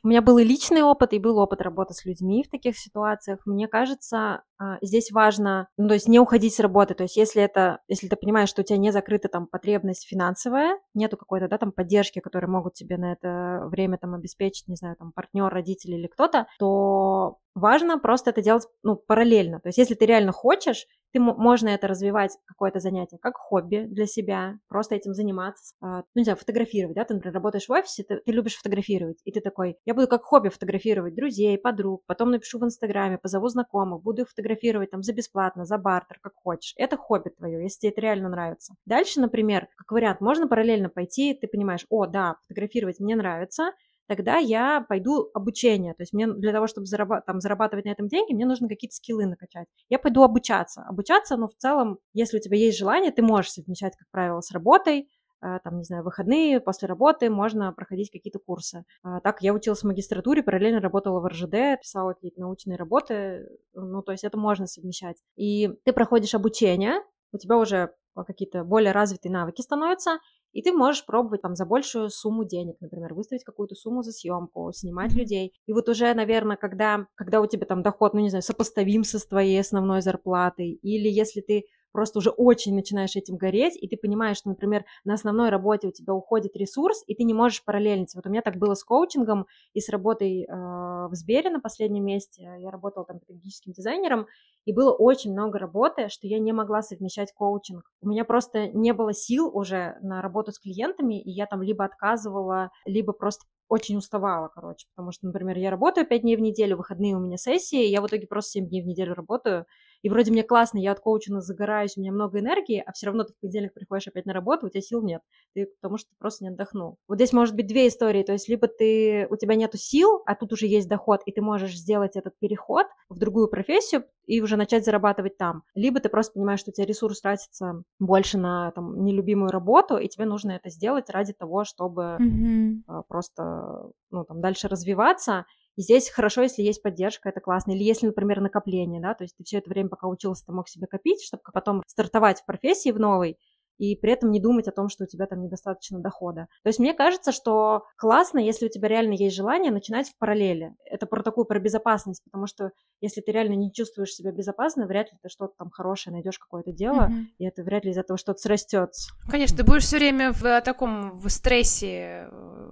У 0.04 0.09
меня 0.09 0.22
был 0.22 0.38
и 0.38 0.44
личный 0.44 0.83
опыт, 0.83 1.12
и 1.12 1.18
был 1.18 1.38
опыт 1.38 1.61
работы 1.61 1.92
с 1.92 2.04
людьми 2.04 2.44
в 2.44 2.50
таких 2.50 2.78
ситуациях. 2.78 3.40
Мне 3.46 3.66
кажется, 3.66 4.42
а, 4.59 4.78
здесь 4.81 5.11
важно, 5.11 5.68
ну, 5.76 5.88
то 5.88 5.94
есть 5.94 6.09
не 6.09 6.20
уходить 6.20 6.54
с 6.54 6.61
работы. 6.61 6.94
То 6.94 7.02
есть 7.02 7.16
если 7.16 7.42
это, 7.42 7.81
если 7.88 8.09
ты 8.09 8.16
понимаешь, 8.16 8.48
что 8.48 8.62
у 8.62 8.64
тебя 8.64 8.78
не 8.78 8.92
закрыта 8.92 9.28
там 9.28 9.46
потребность 9.46 10.07
финансовая, 10.07 10.78
нету 10.94 11.16
какой-то, 11.16 11.48
да, 11.48 11.59
там 11.59 11.72
поддержки, 11.72 12.20
которые 12.20 12.48
могут 12.48 12.74
тебе 12.74 12.96
на 12.96 13.12
это 13.12 13.66
время 13.66 13.98
там 13.98 14.14
обеспечить, 14.14 14.68
не 14.68 14.76
знаю, 14.76 14.96
там 14.96 15.12
партнер, 15.12 15.48
родители 15.48 15.96
или 15.96 16.07
кто-то, 16.07 16.46
то 16.59 17.38
важно 17.58 17.98
просто 17.98 18.30
это 18.30 18.42
делать, 18.42 18.66
ну, 18.82 18.96
параллельно. 18.96 19.60
То 19.60 19.68
есть 19.68 19.78
если 19.78 19.94
ты 19.94 20.06
реально 20.06 20.32
хочешь, 20.32 20.86
ты 21.12 21.20
можно 21.20 21.68
это 21.68 21.88
развивать, 21.88 22.36
какое-то 22.46 22.80
занятие, 22.80 23.18
как 23.18 23.36
хобби 23.36 23.86
для 23.88 24.06
себя, 24.06 24.58
просто 24.68 24.94
этим 24.94 25.14
заниматься, 25.14 25.74
а, 25.80 25.98
ну, 25.98 26.04
не 26.16 26.24
знаю, 26.24 26.36
фотографировать, 26.36 26.96
да, 26.96 27.04
ты, 27.04 27.14
например, 27.14 27.34
работаешь 27.34 27.66
в 27.66 27.72
офисе, 27.72 28.04
ты, 28.04 28.20
ты 28.24 28.32
любишь 28.32 28.56
фотографировать, 28.56 29.18
и 29.24 29.32
ты 29.32 29.40
такой, 29.40 29.76
я 29.86 29.94
буду 29.94 30.06
как 30.06 30.22
хобби 30.22 30.48
фотографировать 30.48 31.14
друзей, 31.14 31.56
подруг, 31.58 32.02
потом 32.06 32.30
напишу 32.30 32.58
в 32.58 32.64
Инстаграме, 32.64 33.18
позову 33.18 33.48
знакомых, 33.48 34.02
буду 34.02 34.22
их 34.22 34.28
фотографировать 34.28 34.90
там 34.90 35.02
за 35.02 35.12
бесплатно, 35.14 35.64
за 35.64 35.78
бартер, 35.78 36.18
как 36.20 36.34
хочешь. 36.34 36.74
Это 36.76 36.96
хобби 36.96 37.30
твое, 37.30 37.62
если 37.62 37.80
тебе 37.80 37.90
это 37.92 38.00
реально 38.02 38.28
нравится. 38.28 38.74
Дальше, 38.84 39.20
например, 39.20 39.68
как 39.76 39.90
вариант, 39.92 40.20
можно 40.20 40.46
параллельно 40.46 40.90
пойти, 40.90 41.34
ты 41.34 41.46
понимаешь, 41.46 41.86
о, 41.88 42.06
да, 42.06 42.36
фотографировать 42.42 43.00
мне 43.00 43.16
нравится, 43.16 43.72
тогда 44.08 44.38
я 44.38 44.80
пойду 44.80 45.30
обучение. 45.34 45.94
То 45.94 46.02
есть 46.02 46.12
мне 46.12 46.26
для 46.26 46.52
того, 46.52 46.66
чтобы 46.66 46.86
зарабатывать, 46.86 47.26
там, 47.26 47.40
зарабатывать 47.40 47.84
на 47.84 47.90
этом 47.90 48.08
деньги, 48.08 48.32
мне 48.32 48.46
нужно 48.46 48.68
какие-то 48.68 48.96
скиллы 48.96 49.26
накачать. 49.26 49.68
Я 49.88 49.98
пойду 49.98 50.22
обучаться. 50.22 50.82
Обучаться, 50.88 51.36
но 51.36 51.42
ну, 51.42 51.48
в 51.48 51.54
целом, 51.54 51.98
если 52.14 52.38
у 52.38 52.40
тебя 52.40 52.56
есть 52.56 52.78
желание, 52.78 53.12
ты 53.12 53.22
можешь 53.22 53.52
совмещать, 53.52 53.96
как 53.96 54.08
правило, 54.10 54.40
с 54.40 54.50
работой, 54.50 55.08
а, 55.40 55.60
там, 55.60 55.78
не 55.78 55.84
знаю, 55.84 56.02
выходные, 56.02 56.60
после 56.60 56.88
работы 56.88 57.30
можно 57.30 57.72
проходить 57.72 58.10
какие-то 58.10 58.40
курсы. 58.40 58.84
А, 59.02 59.20
так, 59.20 59.40
я 59.42 59.52
училась 59.54 59.82
в 59.82 59.86
магистратуре, 59.86 60.42
параллельно 60.42 60.80
работала 60.80 61.20
в 61.20 61.28
РЖД, 61.28 61.80
писала 61.80 62.14
какие-то 62.14 62.40
научные 62.40 62.76
работы, 62.76 63.46
ну, 63.74 64.02
то 64.02 64.12
есть 64.12 64.24
это 64.24 64.36
можно 64.36 64.66
совмещать. 64.66 65.16
И 65.36 65.68
ты 65.84 65.92
проходишь 65.92 66.34
обучение, 66.34 67.02
у 67.32 67.38
тебя 67.38 67.56
уже 67.56 67.94
какие-то 68.26 68.64
более 68.64 68.90
развитые 68.90 69.30
навыки 69.30 69.60
становятся, 69.60 70.18
и 70.52 70.62
ты 70.62 70.72
можешь 70.72 71.04
пробовать 71.04 71.42
там 71.42 71.54
за 71.54 71.66
большую 71.66 72.11
сумму 72.11 72.44
денег, 72.44 72.76
например, 72.80 73.14
выставить 73.14 73.44
какую-то 73.44 73.74
сумму 73.74 74.02
за 74.02 74.12
съемку, 74.12 74.72
снимать 74.72 75.12
людей. 75.14 75.52
И 75.66 75.72
вот 75.72 75.88
уже, 75.88 76.12
наверное, 76.14 76.56
когда, 76.56 77.06
когда 77.14 77.40
у 77.40 77.46
тебя 77.46 77.66
там 77.66 77.82
доход, 77.82 78.14
ну 78.14 78.20
не 78.20 78.30
знаю, 78.30 78.42
сопоставим 78.42 79.04
со 79.04 79.18
твоей 79.26 79.61
основной 79.61 80.02
зарплатой, 80.02 80.70
или 80.70 81.08
если 81.08 81.40
ты 81.40 81.64
просто 81.92 82.18
уже 82.18 82.31
очень 82.31 82.74
начинаешь 82.74 83.16
этим 83.16 83.37
гореть, 83.37 83.77
и 83.81 83.88
ты 83.88 83.96
понимаешь, 83.96 84.38
что, 84.38 84.48
например, 84.51 84.85
на 85.05 85.14
основной 85.14 85.51
работе 85.51 85.88
у 85.88 85.92
тебя 85.92 86.14
уходит 86.14 86.57
ресурс, 86.57 87.03
и 87.07 87.14
ты 87.14 87.24
не 87.24 87.35
можешь 87.35 87.64
параллельнить. 87.64 88.14
Вот 88.14 88.27
у 88.27 88.31
меня 88.31 88.42
так 88.42 88.57
было 88.57 88.74
с 88.74 88.85
коучингом 88.85 89.46
и 89.72 89.81
с 89.81 89.88
работой 89.88 90.44
э, 90.44 90.48
в 90.48 91.11
Сбере 91.12 91.51
на 91.51 91.61
последнем 91.61 92.05
месте. 92.05 92.42
Я 92.59 92.70
работала 92.70 93.05
там 93.05 93.18
педагогическим 93.18 93.72
дизайнером, 93.72 94.27
и 94.64 94.72
было 94.72 94.92
очень 94.92 95.33
много 95.33 95.59
работы, 95.59 96.09
что 96.09 96.27
я 96.27 96.38
не 96.38 96.53
могла 96.53 96.83
совмещать 96.83 97.33
коучинг. 97.33 97.90
У 98.01 98.09
меня 98.09 98.24
просто 98.24 98.68
не 98.68 98.92
было 98.92 99.12
сил 99.12 99.51
уже 99.53 99.96
на 100.03 100.20
работу 100.22 100.53
с 100.53 100.59
клиентами, 100.59 101.20
и 101.20 101.31
я 101.31 101.46
там 101.46 101.62
либо 101.62 101.85
отказывала, 101.85 102.70
либо 102.85 103.12
просто 103.12 103.44
очень 103.68 103.96
уставала, 103.96 104.48
короче, 104.48 104.87
потому 104.94 105.12
что, 105.12 105.27
например, 105.27 105.59
я 105.59 105.70
работаю 105.70 106.07
5 106.07 106.22
дней 106.22 106.37
в 106.37 106.40
неделю, 106.40 106.77
выходные 106.77 107.16
у 107.16 107.20
меня 107.20 107.37
сессии, 107.37 107.85
я 107.85 108.01
в 108.01 108.07
итоге 108.07 108.27
просто 108.27 108.53
7 108.53 108.68
дней 108.68 108.83
в 108.83 108.87
неделю 108.87 109.14
работаю, 109.14 109.66
и 110.02 110.08
вроде 110.08 110.30
мне 110.30 110.42
классно, 110.42 110.78
я 110.78 110.92
от 110.92 111.00
коучинга 111.00 111.40
загораюсь, 111.40 111.96
у 111.96 112.00
меня 112.00 112.12
много 112.12 112.38
энергии, 112.38 112.82
а 112.84 112.92
все 112.92 113.06
равно 113.06 113.24
ты 113.24 113.32
в 113.32 113.40
понедельник 113.40 113.74
приходишь 113.74 114.08
опять 114.08 114.26
на 114.26 114.32
работу, 114.32 114.66
у 114.66 114.70
тебя 114.70 114.80
сил 114.80 115.02
нет, 115.02 115.22
ты, 115.54 115.66
потому 115.80 115.98
что 115.98 116.11
ты 116.11 116.16
просто 116.18 116.44
не 116.44 116.50
отдохнул. 116.50 116.96
Вот 117.08 117.16
здесь 117.16 117.32
может 117.32 117.54
быть 117.54 117.66
две 117.66 117.88
истории, 117.88 118.22
то 118.22 118.32
есть 118.32 118.48
либо 118.48 118.68
ты, 118.68 119.26
у 119.30 119.37
тебя 119.37 119.54
нету 119.54 119.78
сил, 119.78 120.22
а 120.26 120.34
тут 120.34 120.52
уже 120.52 120.66
есть 120.66 120.88
доход, 120.88 121.20
и 121.26 121.32
ты 121.32 121.40
можешь 121.40 121.76
сделать 121.76 122.16
этот 122.16 122.38
переход 122.38 122.87
в 123.08 123.18
другую 123.18 123.48
профессию 123.48 124.04
и 124.26 124.42
уже 124.42 124.56
начать 124.56 124.84
зарабатывать 124.84 125.38
там. 125.38 125.62
Либо 125.74 126.00
ты 126.00 126.08
просто 126.08 126.34
понимаешь, 126.34 126.61
что 126.61 126.70
у 126.70 126.74
тебя 126.74 126.87
ресурс 126.87 127.20
тратится 127.20 127.82
больше 127.98 128.38
на 128.38 128.70
там, 128.72 129.04
нелюбимую 129.04 129.50
работу, 129.50 129.96
и 129.96 130.08
тебе 130.08 130.26
нужно 130.26 130.52
это 130.52 130.70
сделать 130.70 131.11
ради 131.11 131.32
того, 131.32 131.64
чтобы 131.64 132.18
mm-hmm. 132.20 133.02
просто 133.08 133.90
ну, 134.11 134.24
там, 134.24 134.40
дальше 134.40 134.68
развиваться. 134.68 135.46
И 135.78 135.82
здесь 135.82 136.10
хорошо, 136.10 136.42
если 136.42 136.62
есть 136.62 136.82
поддержка, 136.82 137.28
это 137.28 137.38
классно. 137.38 137.70
Или 137.70 137.84
если, 137.84 138.06
например, 138.06 138.40
накопление, 138.40 139.00
да, 139.00 139.14
то 139.14 139.22
есть 139.22 139.36
ты 139.36 139.44
все 139.44 139.58
это 139.58 139.70
время, 139.70 139.88
пока 139.88 140.08
учился, 140.08 140.44
ты 140.44 140.50
мог 140.50 140.68
себе 140.68 140.88
копить, 140.88 141.22
чтобы 141.22 141.44
потом 141.54 141.84
стартовать 141.86 142.40
в 142.40 142.46
профессии 142.46 142.90
в 142.90 142.98
новой, 142.98 143.38
и 143.78 143.96
при 143.96 144.12
этом 144.12 144.30
не 144.30 144.40
думать 144.40 144.68
о 144.68 144.72
том, 144.72 144.88
что 144.88 145.04
у 145.04 145.06
тебя 145.06 145.26
там 145.26 145.42
недостаточно 145.42 146.00
дохода. 146.00 146.48
То 146.62 146.68
есть 146.68 146.78
мне 146.78 146.94
кажется, 146.94 147.32
что 147.32 147.84
классно, 147.96 148.38
если 148.38 148.66
у 148.66 148.68
тебя 148.68 148.88
реально 148.88 149.14
есть 149.14 149.36
желание 149.36 149.72
начинать 149.72 150.08
в 150.08 150.18
параллели. 150.18 150.74
Это 150.84 151.06
про 151.06 151.22
такую, 151.22 151.44
про 151.46 151.58
безопасность, 151.58 152.22
потому 152.24 152.46
что 152.46 152.72
если 153.00 153.20
ты 153.20 153.32
реально 153.32 153.54
не 153.54 153.72
чувствуешь 153.72 154.10
себя 154.10 154.32
безопасно, 154.32 154.86
вряд 154.86 155.12
ли 155.12 155.18
ты 155.22 155.28
что-то 155.28 155.54
там 155.58 155.70
хорошее 155.70 156.14
найдешь 156.14 156.38
какое-то 156.38 156.72
дело, 156.72 157.08
mm-hmm. 157.08 157.24
и 157.38 157.46
это 157.46 157.62
вряд 157.62 157.84
ли 157.84 157.92
из 157.92 157.98
этого 157.98 158.18
что-то 158.18 158.40
срастется. 158.40 159.12
Конечно, 159.30 159.56
ты 159.56 159.64
будешь 159.64 159.84
все 159.84 159.98
время 159.98 160.32
в 160.32 160.44
э, 160.44 160.60
таком 160.60 161.16
в 161.18 161.28
стрессе, 161.28 162.28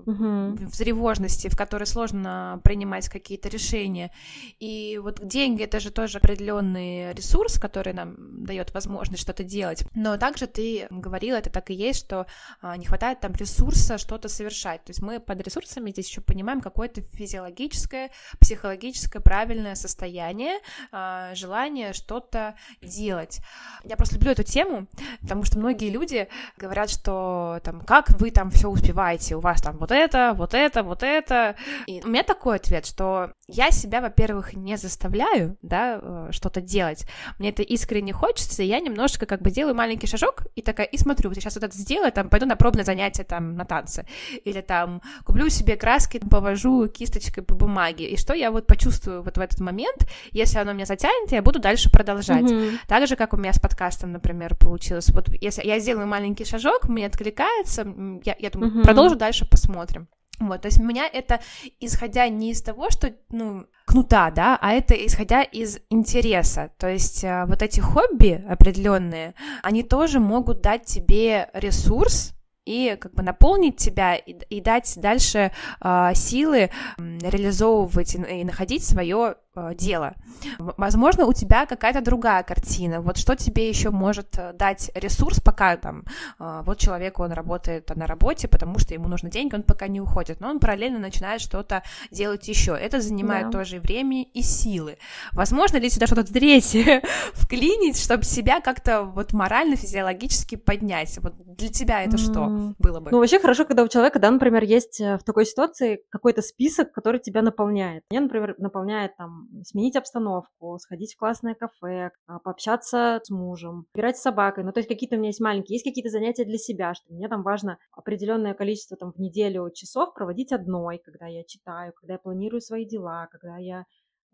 mm-hmm. 0.07 0.67
в 0.67 0.77
тревожности, 0.77 1.49
в 1.49 1.57
которой 1.57 1.85
сложно 1.85 2.61
принимать 2.65 3.09
какие-то 3.09 3.49
решения. 3.49 4.11
И 4.59 4.99
вот 4.99 5.25
деньги 5.25 5.63
это 5.63 5.81
же 5.81 5.91
тоже 5.91 6.19
определенный 6.19 7.13
ресурс, 7.13 7.59
который 7.59 7.93
нам 7.93 8.45
дает 8.45 8.75
возможность 8.75 9.23
что-то 9.23 9.45
делать. 9.45 9.85
Но 9.95 10.17
также 10.17 10.47
ты 10.47 10.89
говорила, 11.01 11.37
это 11.37 11.51
так 11.51 11.71
и 11.71 11.75
есть, 11.75 12.01
что 12.01 12.27
а, 12.61 12.77
не 12.77 12.87
хватает 12.87 13.21
там 13.21 13.33
ресурса 13.33 13.99
что-то 13.99 14.29
совершать. 14.29 14.85
То 14.85 14.91
есть 14.91 15.03
мы 15.03 15.21
под 15.21 15.41
ресурсами 15.41 15.91
здесь 15.91 16.09
еще 16.09 16.21
понимаем 16.21 16.61
какое-то 16.61 17.03
физиологическое, 17.03 18.11
психологическое 18.41 19.21
правильное 19.21 19.75
состояние, 19.75 20.59
а, 20.93 21.35
желание 21.35 21.93
что-то 21.93 22.57
делать. 22.83 23.41
Я 23.85 23.97
просто 23.97 24.17
люблю 24.17 24.33
эту 24.33 24.43
тему, 24.43 24.87
потому 25.21 25.45
что 25.45 25.59
многие 25.59 25.91
люди 25.91 26.29
говорят, 26.57 26.91
что 26.91 27.61
там, 27.63 27.81
как 27.81 28.11
вы 28.21 28.31
там 28.31 28.51
все 28.51 28.69
успеваете, 28.69 29.37
у 29.37 29.41
вас 29.41 29.63
там 29.63 29.77
вот 29.79 29.91
это, 29.91 30.33
вот 30.35 30.55
это, 30.55 30.83
вот 30.83 31.03
это. 31.03 31.57
И 31.87 32.03
у 32.03 32.09
меня 32.09 32.23
такой 32.23 32.57
ответ, 32.57 32.87
что 32.87 33.33
я 33.47 33.71
себя, 33.71 34.01
во-первых, 34.01 34.55
не 34.55 34.77
заставляю, 34.77 35.57
да, 35.63 36.01
э, 36.01 36.29
что-то 36.33 36.61
делать. 36.61 37.07
Мне 37.39 37.51
это 37.51 37.63
искренне 37.63 38.13
хочется, 38.13 38.63
и 38.63 38.67
я 38.67 38.81
немножко 38.81 39.27
как 39.27 39.43
бы 39.43 39.51
делаю 39.51 39.75
маленький 39.75 40.07
шажок 40.07 40.47
и 40.55 40.63
такая, 40.63 40.86
и 40.87 40.99
смотрю, 40.99 41.31
вот 41.31 41.37
я 41.37 41.43
сейчас 41.43 41.57
вот 41.57 41.65
это 41.65 41.77
сделаю, 41.77 42.13
там, 42.13 42.29
пойду 42.29 42.47
на 42.47 42.57
пробное 42.57 42.85
занятие 42.85 43.25
там 43.25 43.55
на 43.57 43.65
танцы, 43.65 44.07
или 44.45 44.61
там 44.61 45.03
куплю 45.25 45.49
себе 45.49 45.77
краски, 45.77 46.19
повожу 46.19 46.89
кисточкой 46.89 47.43
по 47.43 47.55
бумаге, 47.55 48.09
и 48.09 48.17
что 48.17 48.35
я 48.35 48.51
вот 48.51 48.67
почувствую 48.67 49.23
вот 49.23 49.37
в 49.37 49.41
этот 49.41 49.61
момент, 49.61 50.09
если 50.33 50.59
оно 50.59 50.73
меня 50.73 50.87
затянет, 50.87 51.33
я 51.33 51.43
буду 51.43 51.59
дальше 51.59 51.91
продолжать. 51.91 52.45
Mm-hmm. 52.45 52.79
Так 52.87 53.07
же, 53.07 53.17
как 53.17 53.33
у 53.35 53.37
меня 53.37 53.53
с 53.53 53.61
подкастом, 53.61 54.13
например, 54.13 54.57
получилось. 54.57 55.11
Вот 55.11 55.29
если 55.41 55.67
я 55.67 55.79
сделаю 55.79 56.07
маленький 56.07 56.45
шажок, 56.45 56.89
мне 56.89 57.07
откликается, 57.07 57.87
я, 58.25 58.37
я 58.39 58.51
думаю, 58.51 58.73
mm-hmm. 58.73 58.83
продолжу 58.83 59.17
дальше, 59.17 59.47
посмотрим. 59.49 60.09
Вот, 60.39 60.63
то 60.63 60.67
есть 60.67 60.81
у 60.81 60.85
меня 60.85 61.09
это 61.11 61.41
исходя 61.81 62.29
не 62.29 62.51
из 62.51 62.63
того, 62.63 62.91
что, 62.91 63.15
ну, 63.31 63.67
кнута, 63.87 64.31
да, 64.31 64.59
а 64.61 64.73
это 64.73 64.95
исходя 64.95 65.43
из 65.43 65.79
интереса. 65.89 66.71
То 66.79 66.89
есть 66.89 67.25
э, 67.25 67.45
вот 67.47 67.63
эти 67.63 67.81
хобби 67.81 68.45
определенные, 68.49 69.35
они 69.63 69.83
тоже 69.83 70.21
могут 70.21 70.61
дать 70.61 70.85
тебе 70.85 71.49
ресурс, 71.55 72.35
и 72.67 72.97
как 73.01 73.15
бы 73.15 73.23
наполнить 73.23 73.77
тебя 73.77 74.17
и, 74.17 74.33
и 74.51 74.61
дать 74.61 74.95
дальше 74.97 75.53
э, 75.81 76.11
силы 76.15 76.71
реализовывать 76.99 78.15
и, 78.17 78.41
и 78.41 78.45
находить 78.45 78.85
свое 78.85 79.37
дело. 79.75 80.15
Возможно, 80.59 81.27
у 81.27 81.33
тебя 81.33 81.67
какая-то 81.67 82.01
другая 82.01 82.43
картина. 82.43 83.01
Вот 83.01 83.17
что 83.17 83.37
тебе 83.37 83.69
еще 83.69 83.91
может 83.91 84.39
э, 84.39 84.53
дать 84.53 84.91
ресурс, 84.95 85.41
пока 85.41 85.77
там 85.77 86.05
э, 86.39 86.63
вот 86.65 86.79
человек, 86.79 87.19
он 87.19 87.33
работает 87.33 87.91
на 87.95 88.07
работе, 88.07 88.49
потому 88.49 88.79
что 88.79 88.95
ему 88.95 89.09
нужны 89.09 89.31
деньги, 89.31 89.55
он 89.55 89.63
пока 89.63 89.89
не 89.89 90.01
уходит, 90.01 90.41
но 90.41 90.51
он 90.51 90.61
параллельно 90.61 90.99
начинает 90.99 91.41
что-то 91.41 91.83
делать 92.11 92.47
еще. 92.49 92.73
Это 92.73 93.01
занимает 93.01 93.51
да. 93.51 93.59
тоже 93.59 93.81
времени 93.81 94.25
и 94.25 94.43
силы. 94.43 94.99
Возможно 95.33 95.79
ли 95.79 95.89
сюда 95.89 96.07
что-то 96.07 96.25
третье 96.25 97.03
вклинить, 97.33 97.99
чтобы 97.99 98.25
себя 98.25 98.61
как-то 98.61 99.03
вот 99.05 99.33
морально, 99.33 99.77
физиологически 99.77 100.57
поднять? 100.57 101.19
Вот 101.23 101.35
для 101.57 101.69
тебя 101.69 102.03
это 102.03 102.19
что 102.19 102.75
было 102.79 103.01
бы? 103.01 103.11
Ну, 103.11 103.19
вообще 103.19 103.39
хорошо, 103.39 103.65
когда 103.65 103.83
у 103.83 103.89
человека, 103.89 104.19
да, 104.19 104.31
например, 104.31 104.65
есть 104.65 105.01
в 105.01 105.21
такой 105.25 105.47
ситуации 105.47 106.01
какой-то 106.11 106.43
список, 106.43 106.93
который 106.93 107.21
тебя 107.21 107.43
наполняет. 107.43 108.03
Меня, 108.11 108.23
например, 108.23 108.55
наполняет 108.59 109.17
там 109.17 109.46
сменить 109.65 109.97
обстановку, 109.97 110.79
сходить 110.79 111.15
в 111.15 111.19
классное 111.19 111.55
кафе, 111.55 112.11
а, 112.27 112.39
пообщаться 112.39 113.21
с 113.23 113.31
мужем, 113.31 113.87
играть 113.95 114.17
с 114.17 114.23
собакой. 114.23 114.65
Ну, 114.65 114.73
то 114.73 114.81
есть 114.81 114.89
какие-то 114.89 115.17
у 115.17 115.19
меня 115.19 115.29
есть 115.29 115.41
маленькие, 115.41 115.77
есть 115.77 115.85
какие-то 115.85 116.11
занятия 116.11 116.45
для 116.45 116.59
себя, 116.59 116.95
что 116.95 117.13
мне 117.13 117.29
там 117.29 117.43
важно 117.43 117.79
определенное 117.93 118.55
количество 118.55 118.97
там 118.97 119.13
в 119.13 119.19
неделю 119.19 119.71
часов 119.75 120.15
проводить 120.15 120.53
одной, 120.53 120.99
когда 120.99 121.27
я 121.27 121.45
читаю, 121.45 121.93
когда 121.95 122.15
я 122.15 122.19
планирую 122.19 122.61
свои 122.61 122.85
дела, 122.85 123.29
когда 123.31 123.57
я 123.59 123.85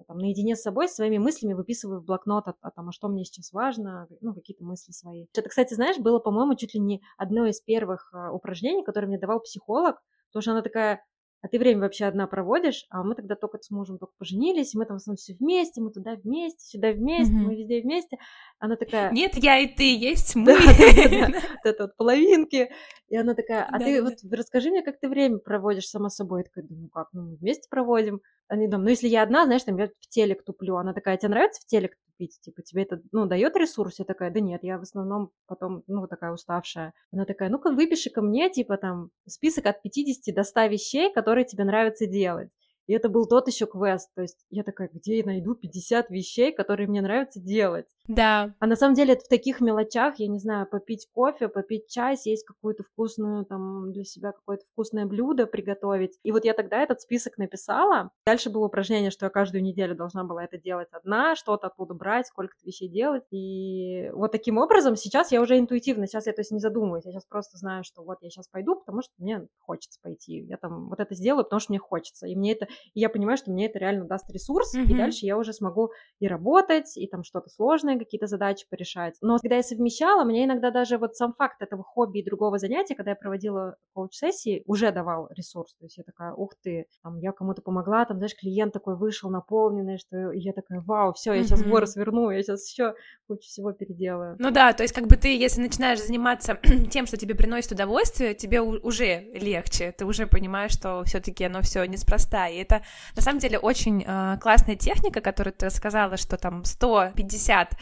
там, 0.06 0.18
наедине 0.18 0.56
с 0.56 0.62
собой, 0.62 0.88
своими 0.88 1.18
мыслями 1.18 1.54
выписываю 1.54 2.00
в 2.00 2.04
блокнот, 2.04 2.48
а, 2.48 2.54
а, 2.60 2.70
там, 2.70 2.88
а 2.88 2.92
что 2.92 3.08
мне 3.08 3.24
сейчас 3.24 3.52
важно, 3.52 4.06
ну, 4.20 4.34
какие-то 4.34 4.64
мысли 4.64 4.92
свои. 4.92 5.26
Это, 5.34 5.48
кстати, 5.48 5.74
знаешь, 5.74 5.98
было, 5.98 6.18
по-моему, 6.18 6.54
чуть 6.54 6.74
ли 6.74 6.80
не 6.80 7.02
одно 7.16 7.46
из 7.46 7.60
первых 7.60 8.10
а, 8.12 8.32
упражнений, 8.32 8.84
которое 8.84 9.06
мне 9.06 9.18
давал 9.18 9.40
психолог, 9.40 10.00
потому 10.28 10.42
что 10.42 10.52
она 10.52 10.62
такая, 10.62 11.04
а 11.42 11.48
ты 11.48 11.58
время 11.58 11.80
вообще 11.80 12.04
одна 12.04 12.28
проводишь, 12.28 12.86
а 12.88 13.02
мы 13.02 13.16
тогда 13.16 13.34
только 13.34 13.58
с 13.60 13.70
мужем 13.70 13.98
только 13.98 14.14
поженились, 14.16 14.74
мы 14.74 14.86
там 14.86 14.98
в 14.98 15.00
основном 15.00 15.16
все 15.16 15.34
вместе, 15.34 15.80
мы 15.80 15.90
туда 15.90 16.14
вместе, 16.14 16.64
сюда 16.64 16.92
вместе, 16.92 17.34
mm-hmm. 17.34 17.46
мы 17.46 17.56
везде 17.56 17.82
вместе. 17.82 18.18
Она 18.60 18.76
такая... 18.76 19.10
Нет, 19.10 19.32
я 19.34 19.58
и 19.58 19.66
ты, 19.66 19.96
есть 19.96 20.36
мы. 20.36 20.52
Вот 20.62 21.64
это 21.64 21.82
вот 21.84 21.96
половинки. 21.96 22.70
И 23.08 23.16
она 23.16 23.34
такая, 23.34 23.64
а 23.64 23.78
ты 23.78 24.02
вот 24.02 24.14
расскажи 24.30 24.70
мне, 24.70 24.82
как 24.82 25.00
ты 25.00 25.08
время 25.08 25.38
проводишь 25.38 25.88
сама 25.88 26.10
собой. 26.10 26.40
Я 26.40 26.44
такая, 26.44 26.64
ну 26.68 26.88
как, 26.88 27.08
ну 27.12 27.22
мы 27.22 27.36
вместе 27.36 27.68
проводим. 27.68 28.20
Они 28.52 28.66
думают, 28.68 28.84
ну 28.84 28.90
если 28.90 29.08
я 29.08 29.22
одна, 29.22 29.46
знаешь, 29.46 29.62
там 29.62 29.78
я 29.78 29.86
в 29.86 30.08
телек 30.10 30.44
туплю. 30.44 30.76
Она 30.76 30.92
такая, 30.92 31.16
тебе 31.16 31.30
нравится 31.30 31.62
в 31.62 31.64
телек 31.64 31.96
тупить? 32.04 32.38
Типа 32.42 32.60
тебе 32.60 32.82
это, 32.82 33.00
ну, 33.10 33.24
дает 33.24 33.56
ресурс? 33.56 33.98
Я 33.98 34.04
такая, 34.04 34.30
да 34.30 34.40
нет, 34.40 34.62
я 34.62 34.76
в 34.76 34.82
основном 34.82 35.30
потом, 35.46 35.84
ну, 35.86 36.06
такая 36.06 36.32
уставшая. 36.32 36.92
Она 37.12 37.24
такая, 37.24 37.48
ну-ка 37.48 37.70
выпиши 37.70 38.10
ко 38.10 38.20
мне, 38.20 38.50
типа 38.50 38.76
там, 38.76 39.08
список 39.26 39.64
от 39.64 39.80
50 39.80 40.34
до 40.34 40.44
100 40.44 40.66
вещей, 40.66 41.10
которые 41.10 41.46
тебе 41.46 41.64
нравится 41.64 42.04
делать. 42.04 42.50
И 42.86 42.92
это 42.92 43.08
был 43.08 43.26
тот 43.26 43.48
еще 43.48 43.64
квест. 43.64 44.10
То 44.14 44.20
есть 44.20 44.44
я 44.50 44.64
такая, 44.64 44.90
где 44.92 45.20
я 45.20 45.24
найду 45.24 45.54
50 45.54 46.10
вещей, 46.10 46.52
которые 46.52 46.88
мне 46.88 47.00
нравится 47.00 47.40
делать? 47.40 47.86
Да. 48.08 48.54
А 48.58 48.66
на 48.66 48.76
самом 48.76 48.94
деле 48.94 49.14
это 49.14 49.24
в 49.24 49.28
таких 49.28 49.60
мелочах, 49.60 50.16
я 50.18 50.26
не 50.26 50.38
знаю, 50.38 50.66
попить 50.66 51.08
кофе, 51.12 51.48
попить 51.48 51.88
чай, 51.88 52.16
съесть 52.16 52.44
какую-то 52.44 52.82
вкусную 52.82 53.44
там 53.44 53.92
для 53.92 54.04
себя 54.04 54.32
какое-то 54.32 54.64
вкусное 54.72 55.06
блюдо 55.06 55.46
приготовить. 55.46 56.18
И 56.22 56.32
вот 56.32 56.44
я 56.44 56.54
тогда 56.54 56.82
этот 56.82 57.00
список 57.00 57.38
написала. 57.38 58.10
Дальше 58.26 58.50
было 58.50 58.66
упражнение, 58.66 59.10
что 59.10 59.26
я 59.26 59.30
каждую 59.30 59.62
неделю 59.62 59.94
должна 59.94 60.24
была 60.24 60.44
это 60.44 60.58
делать 60.58 60.88
одна, 60.92 61.36
что-то 61.36 61.68
оттуда 61.68 61.94
брать, 61.94 62.26
сколько-то 62.26 62.64
вещей 62.66 62.88
делать. 62.88 63.24
И 63.30 64.10
вот 64.14 64.32
таким 64.32 64.58
образом 64.58 64.96
сейчас 64.96 65.30
я 65.32 65.40
уже 65.40 65.58
интуитивно, 65.58 66.06
сейчас 66.06 66.26
я 66.26 66.32
то 66.32 66.40
есть 66.40 66.50
не 66.50 66.60
задумываюсь, 66.60 67.04
я 67.04 67.12
сейчас 67.12 67.24
просто 67.26 67.56
знаю, 67.56 67.84
что 67.84 68.02
вот 68.02 68.18
я 68.20 68.30
сейчас 68.30 68.48
пойду, 68.48 68.76
потому 68.76 69.02
что 69.02 69.12
мне 69.18 69.46
хочется 69.60 70.00
пойти. 70.02 70.40
Я 70.44 70.56
там 70.56 70.88
вот 70.88 70.98
это 71.00 71.14
сделаю, 71.14 71.44
потому 71.44 71.60
что 71.60 71.72
мне 71.72 71.78
хочется. 71.78 72.26
И 72.26 72.34
мне 72.34 72.52
это, 72.52 72.66
и 72.94 73.00
я 73.00 73.08
понимаю, 73.08 73.36
что 73.36 73.50
мне 73.50 73.66
это 73.66 73.78
реально 73.78 74.06
даст 74.06 74.28
ресурс, 74.30 74.74
mm-hmm. 74.74 74.90
и 74.90 74.94
дальше 74.94 75.26
я 75.26 75.36
уже 75.38 75.52
смогу 75.52 75.92
и 76.18 76.26
работать, 76.26 76.96
и 76.96 77.06
там 77.06 77.22
что-то 77.22 77.48
сложное, 77.48 77.91
какие-то 77.98 78.26
задачи 78.26 78.66
порешать. 78.68 79.16
Но 79.20 79.38
когда 79.38 79.56
я 79.56 79.62
совмещала, 79.62 80.24
мне 80.24 80.44
иногда 80.44 80.70
даже 80.70 80.98
вот 80.98 81.16
сам 81.16 81.32
факт 81.32 81.62
этого 81.62 81.82
хобби 81.82 82.18
и 82.18 82.24
другого 82.24 82.58
занятия, 82.58 82.94
когда 82.94 83.10
я 83.10 83.16
проводила 83.16 83.76
коуч-сессии, 83.94 84.62
уже 84.66 84.92
давал 84.92 85.28
ресурс. 85.30 85.74
То 85.76 85.84
есть 85.84 85.98
я 85.98 86.04
такая, 86.04 86.32
ух 86.32 86.52
ты, 86.62 86.86
там, 87.02 87.18
я 87.18 87.32
кому-то 87.32 87.62
помогла, 87.62 88.04
там, 88.04 88.18
знаешь, 88.18 88.36
клиент 88.36 88.72
такой 88.72 88.96
вышел 88.96 89.30
наполненный, 89.30 89.98
что 89.98 90.32
я 90.32 90.52
такая, 90.52 90.80
вау, 90.80 91.12
все, 91.12 91.32
я 91.32 91.42
сейчас 91.42 91.62
горы 91.62 91.86
сверну, 91.86 92.30
я 92.30 92.42
сейчас 92.42 92.68
еще 92.70 92.94
кучу 93.26 93.42
всего 93.42 93.72
переделаю. 93.72 94.36
Ну 94.38 94.50
да, 94.50 94.72
то 94.72 94.82
есть 94.82 94.94
как 94.94 95.06
бы 95.06 95.16
ты, 95.16 95.36
если 95.36 95.60
начинаешь 95.60 96.02
заниматься 96.02 96.58
тем, 96.90 97.06
что 97.06 97.16
тебе 97.16 97.34
приносит 97.34 97.72
удовольствие, 97.72 98.34
тебе 98.34 98.60
уже 98.60 99.20
легче, 99.32 99.92
ты 99.92 100.04
уже 100.04 100.26
понимаешь, 100.26 100.72
что 100.72 101.02
все-таки 101.04 101.44
оно 101.44 101.62
все 101.62 101.84
неспроста. 101.84 102.48
И 102.48 102.56
это 102.56 102.82
на 103.16 103.22
самом 103.22 103.38
деле 103.38 103.58
очень 103.58 104.04
э, 104.06 104.38
классная 104.40 104.76
техника, 104.76 105.20
которую 105.20 105.54
ты 105.54 105.70
сказала, 105.70 106.16
что 106.16 106.36
там 106.36 106.64
150 106.64 107.72
э, 107.72 107.76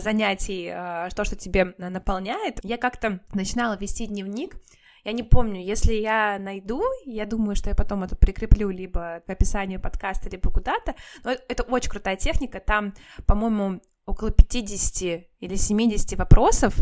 занятий, 0.00 0.70
э, 0.72 1.08
то, 1.14 1.24
что 1.24 1.36
тебе 1.36 1.74
наполняет. 1.78 2.60
Я 2.62 2.76
как-то 2.76 3.20
начинала 3.32 3.76
вести 3.76 4.06
дневник, 4.06 4.56
я 5.04 5.12
не 5.12 5.22
помню, 5.22 5.62
если 5.62 5.92
я 5.92 6.38
найду, 6.38 6.82
я 7.04 7.26
думаю, 7.26 7.56
что 7.56 7.68
я 7.68 7.76
потом 7.76 8.02
это 8.04 8.16
прикреплю 8.16 8.70
либо 8.70 9.22
к 9.26 9.30
описанию 9.30 9.78
подкаста, 9.80 10.30
либо 10.30 10.50
куда-то. 10.50 10.94
Но 11.24 11.32
это 11.32 11.62
очень 11.64 11.90
крутая 11.90 12.16
техника. 12.16 12.58
Там, 12.58 12.94
по-моему, 13.26 13.82
около 14.06 14.30
50 14.30 15.24
или 15.40 15.54
70 15.56 16.18
вопросов, 16.18 16.74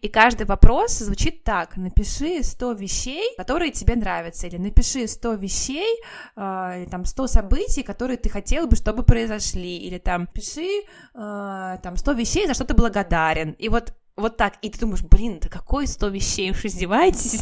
и 0.00 0.08
каждый 0.08 0.46
вопрос 0.46 0.98
звучит 0.98 1.44
так. 1.44 1.76
Напиши 1.76 2.42
100 2.42 2.72
вещей, 2.72 3.34
которые 3.36 3.70
тебе 3.70 3.96
нравятся, 3.96 4.46
или 4.46 4.56
напиши 4.56 5.06
100 5.06 5.34
вещей, 5.34 6.00
э, 6.36 6.86
там 6.90 7.04
100 7.04 7.26
событий, 7.26 7.82
которые 7.82 8.16
ты 8.16 8.28
хотел 8.28 8.66
бы, 8.66 8.76
чтобы 8.76 9.02
произошли, 9.02 9.76
или 9.78 9.98
там 9.98 10.26
пиши 10.26 10.82
э, 11.14 11.78
там 11.82 11.96
100 11.96 12.12
вещей, 12.12 12.46
за 12.46 12.54
что 12.54 12.64
ты 12.64 12.74
благодарен. 12.74 13.52
И 13.52 13.68
вот 13.68 13.94
вот 14.16 14.36
так, 14.36 14.54
и 14.62 14.68
ты 14.68 14.80
думаешь, 14.80 15.04
блин, 15.04 15.38
да 15.40 15.48
какой 15.48 15.86
100 15.86 16.08
вещей, 16.08 16.50
уж 16.50 16.64
издеваетесь? 16.64 17.40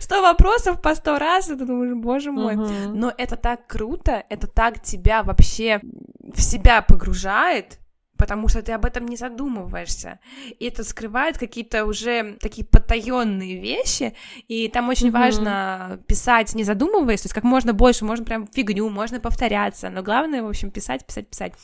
100 0.00 0.22
вопросов 0.22 0.82
по 0.82 0.92
100 0.92 1.18
раз, 1.18 1.50
и 1.50 1.54
ты 1.54 1.64
думаешь, 1.64 1.94
боже 1.94 2.32
мой. 2.32 2.56
Но 2.56 3.12
это 3.16 3.36
так 3.36 3.68
круто, 3.68 4.24
это 4.28 4.48
так 4.48 4.82
тебя 4.82 5.22
вообще 5.22 5.80
в 6.20 6.40
себя 6.40 6.82
погружает, 6.82 7.78
потому 8.22 8.46
что 8.46 8.62
ты 8.62 8.70
об 8.70 8.84
этом 8.84 9.04
не 9.06 9.16
задумываешься. 9.16 10.20
И 10.60 10.66
это 10.66 10.84
скрывает 10.84 11.38
какие-то 11.38 11.84
уже 11.86 12.36
такие 12.40 12.64
потаенные 12.64 13.58
вещи, 13.60 14.14
и 14.46 14.68
там 14.68 14.88
очень 14.88 15.08
mm-hmm. 15.08 15.10
важно 15.10 16.00
писать, 16.06 16.54
не 16.54 16.62
задумываясь, 16.62 17.22
то 17.22 17.26
есть 17.26 17.34
как 17.34 17.42
можно 17.42 17.72
больше, 17.72 18.04
можно 18.04 18.24
прям 18.24 18.46
фигню, 18.46 18.88
можно 18.90 19.18
повторяться, 19.18 19.90
но 19.90 20.04
главное, 20.04 20.44
в 20.44 20.48
общем, 20.48 20.70
писать, 20.70 21.04
писать, 21.04 21.26
писать. 21.26 21.54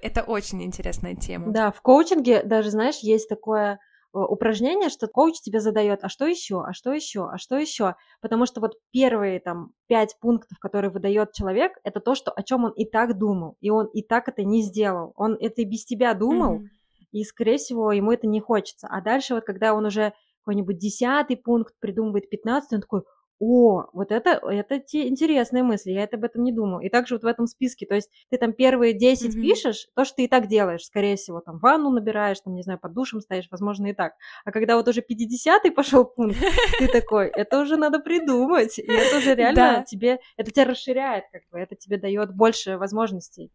Это 0.00 0.22
очень 0.22 0.62
интересная 0.62 1.16
тема. 1.16 1.52
Да, 1.52 1.70
в 1.70 1.82
коучинге 1.82 2.42
даже, 2.42 2.70
знаешь, 2.70 3.00
есть 3.02 3.28
такое 3.28 3.78
упражнение, 4.24 4.88
что 4.88 5.06
коуч 5.06 5.40
тебе 5.40 5.60
задает, 5.60 6.00
а 6.02 6.08
что 6.08 6.26
еще, 6.26 6.62
а 6.62 6.72
что 6.72 6.92
еще, 6.92 7.28
а 7.28 7.38
что 7.38 7.56
еще, 7.56 7.96
потому 8.20 8.46
что 8.46 8.60
вот 8.60 8.74
первые 8.90 9.40
там 9.40 9.72
пять 9.86 10.16
пунктов, 10.20 10.58
которые 10.58 10.90
выдает 10.90 11.32
человек, 11.32 11.72
это 11.84 12.00
то, 12.00 12.14
что 12.14 12.30
о 12.30 12.42
чем 12.42 12.64
он 12.64 12.72
и 12.72 12.84
так 12.84 13.18
думал, 13.18 13.56
и 13.60 13.70
он 13.70 13.86
и 13.86 14.02
так 14.02 14.28
это 14.28 14.44
не 14.44 14.62
сделал, 14.62 15.12
он 15.16 15.36
это 15.38 15.62
и 15.62 15.64
без 15.64 15.84
тебя 15.84 16.14
думал, 16.14 16.60
mm-hmm. 16.60 16.68
и 17.12 17.24
скорее 17.24 17.58
всего 17.58 17.92
ему 17.92 18.12
это 18.12 18.26
не 18.26 18.40
хочется, 18.40 18.88
а 18.88 19.00
дальше 19.00 19.34
вот 19.34 19.44
когда 19.44 19.74
он 19.74 19.84
уже 19.84 20.12
какой-нибудь 20.46 20.78
десятый 20.78 21.36
пункт 21.36 21.74
придумывает, 21.80 22.30
пятнадцатый, 22.30 22.76
он 22.76 22.82
такой, 22.82 23.02
о, 23.38 23.84
вот 23.92 24.12
это, 24.12 24.30
это 24.30 24.78
те 24.78 25.08
интересные 25.08 25.62
мысли, 25.62 25.90
я 25.90 26.04
это 26.04 26.16
об 26.16 26.24
этом 26.24 26.42
не 26.42 26.52
думал. 26.52 26.80
И 26.80 26.88
также 26.88 27.14
вот 27.14 27.22
в 27.22 27.26
этом 27.26 27.46
списке, 27.46 27.84
то 27.84 27.94
есть 27.94 28.10
ты 28.30 28.38
там 28.38 28.52
первые 28.52 28.94
10 28.94 29.34
mm-hmm. 29.34 29.40
пишешь, 29.40 29.88
то, 29.94 30.04
что 30.04 30.16
ты 30.16 30.24
и 30.24 30.28
так 30.28 30.46
делаешь, 30.48 30.84
скорее 30.84 31.16
всего, 31.16 31.40
там 31.40 31.58
ванну 31.58 31.90
набираешь, 31.90 32.40
там, 32.40 32.54
не 32.54 32.62
знаю, 32.62 32.78
под 32.78 32.94
душем 32.94 33.20
стоишь, 33.20 33.48
возможно, 33.50 33.88
и 33.88 33.92
так. 33.92 34.14
А 34.44 34.52
когда 34.52 34.76
вот 34.76 34.88
уже 34.88 35.00
50-й 35.00 35.70
пошел 35.70 36.04
пункт, 36.04 36.38
ты 36.78 36.88
такой, 36.88 37.28
это 37.28 37.60
уже 37.60 37.76
надо 37.76 37.98
придумать, 37.98 38.78
и 38.78 38.90
это 38.90 39.18
уже 39.18 39.34
реально 39.36 39.84
тебе, 39.86 40.18
это 40.36 40.50
тебя 40.50 40.64
расширяет, 40.64 41.24
как 41.30 41.42
бы, 41.50 41.58
это 41.58 41.74
тебе 41.76 41.98
дает 41.98 42.34
больше 42.34 42.78
возможностей. 42.78 43.52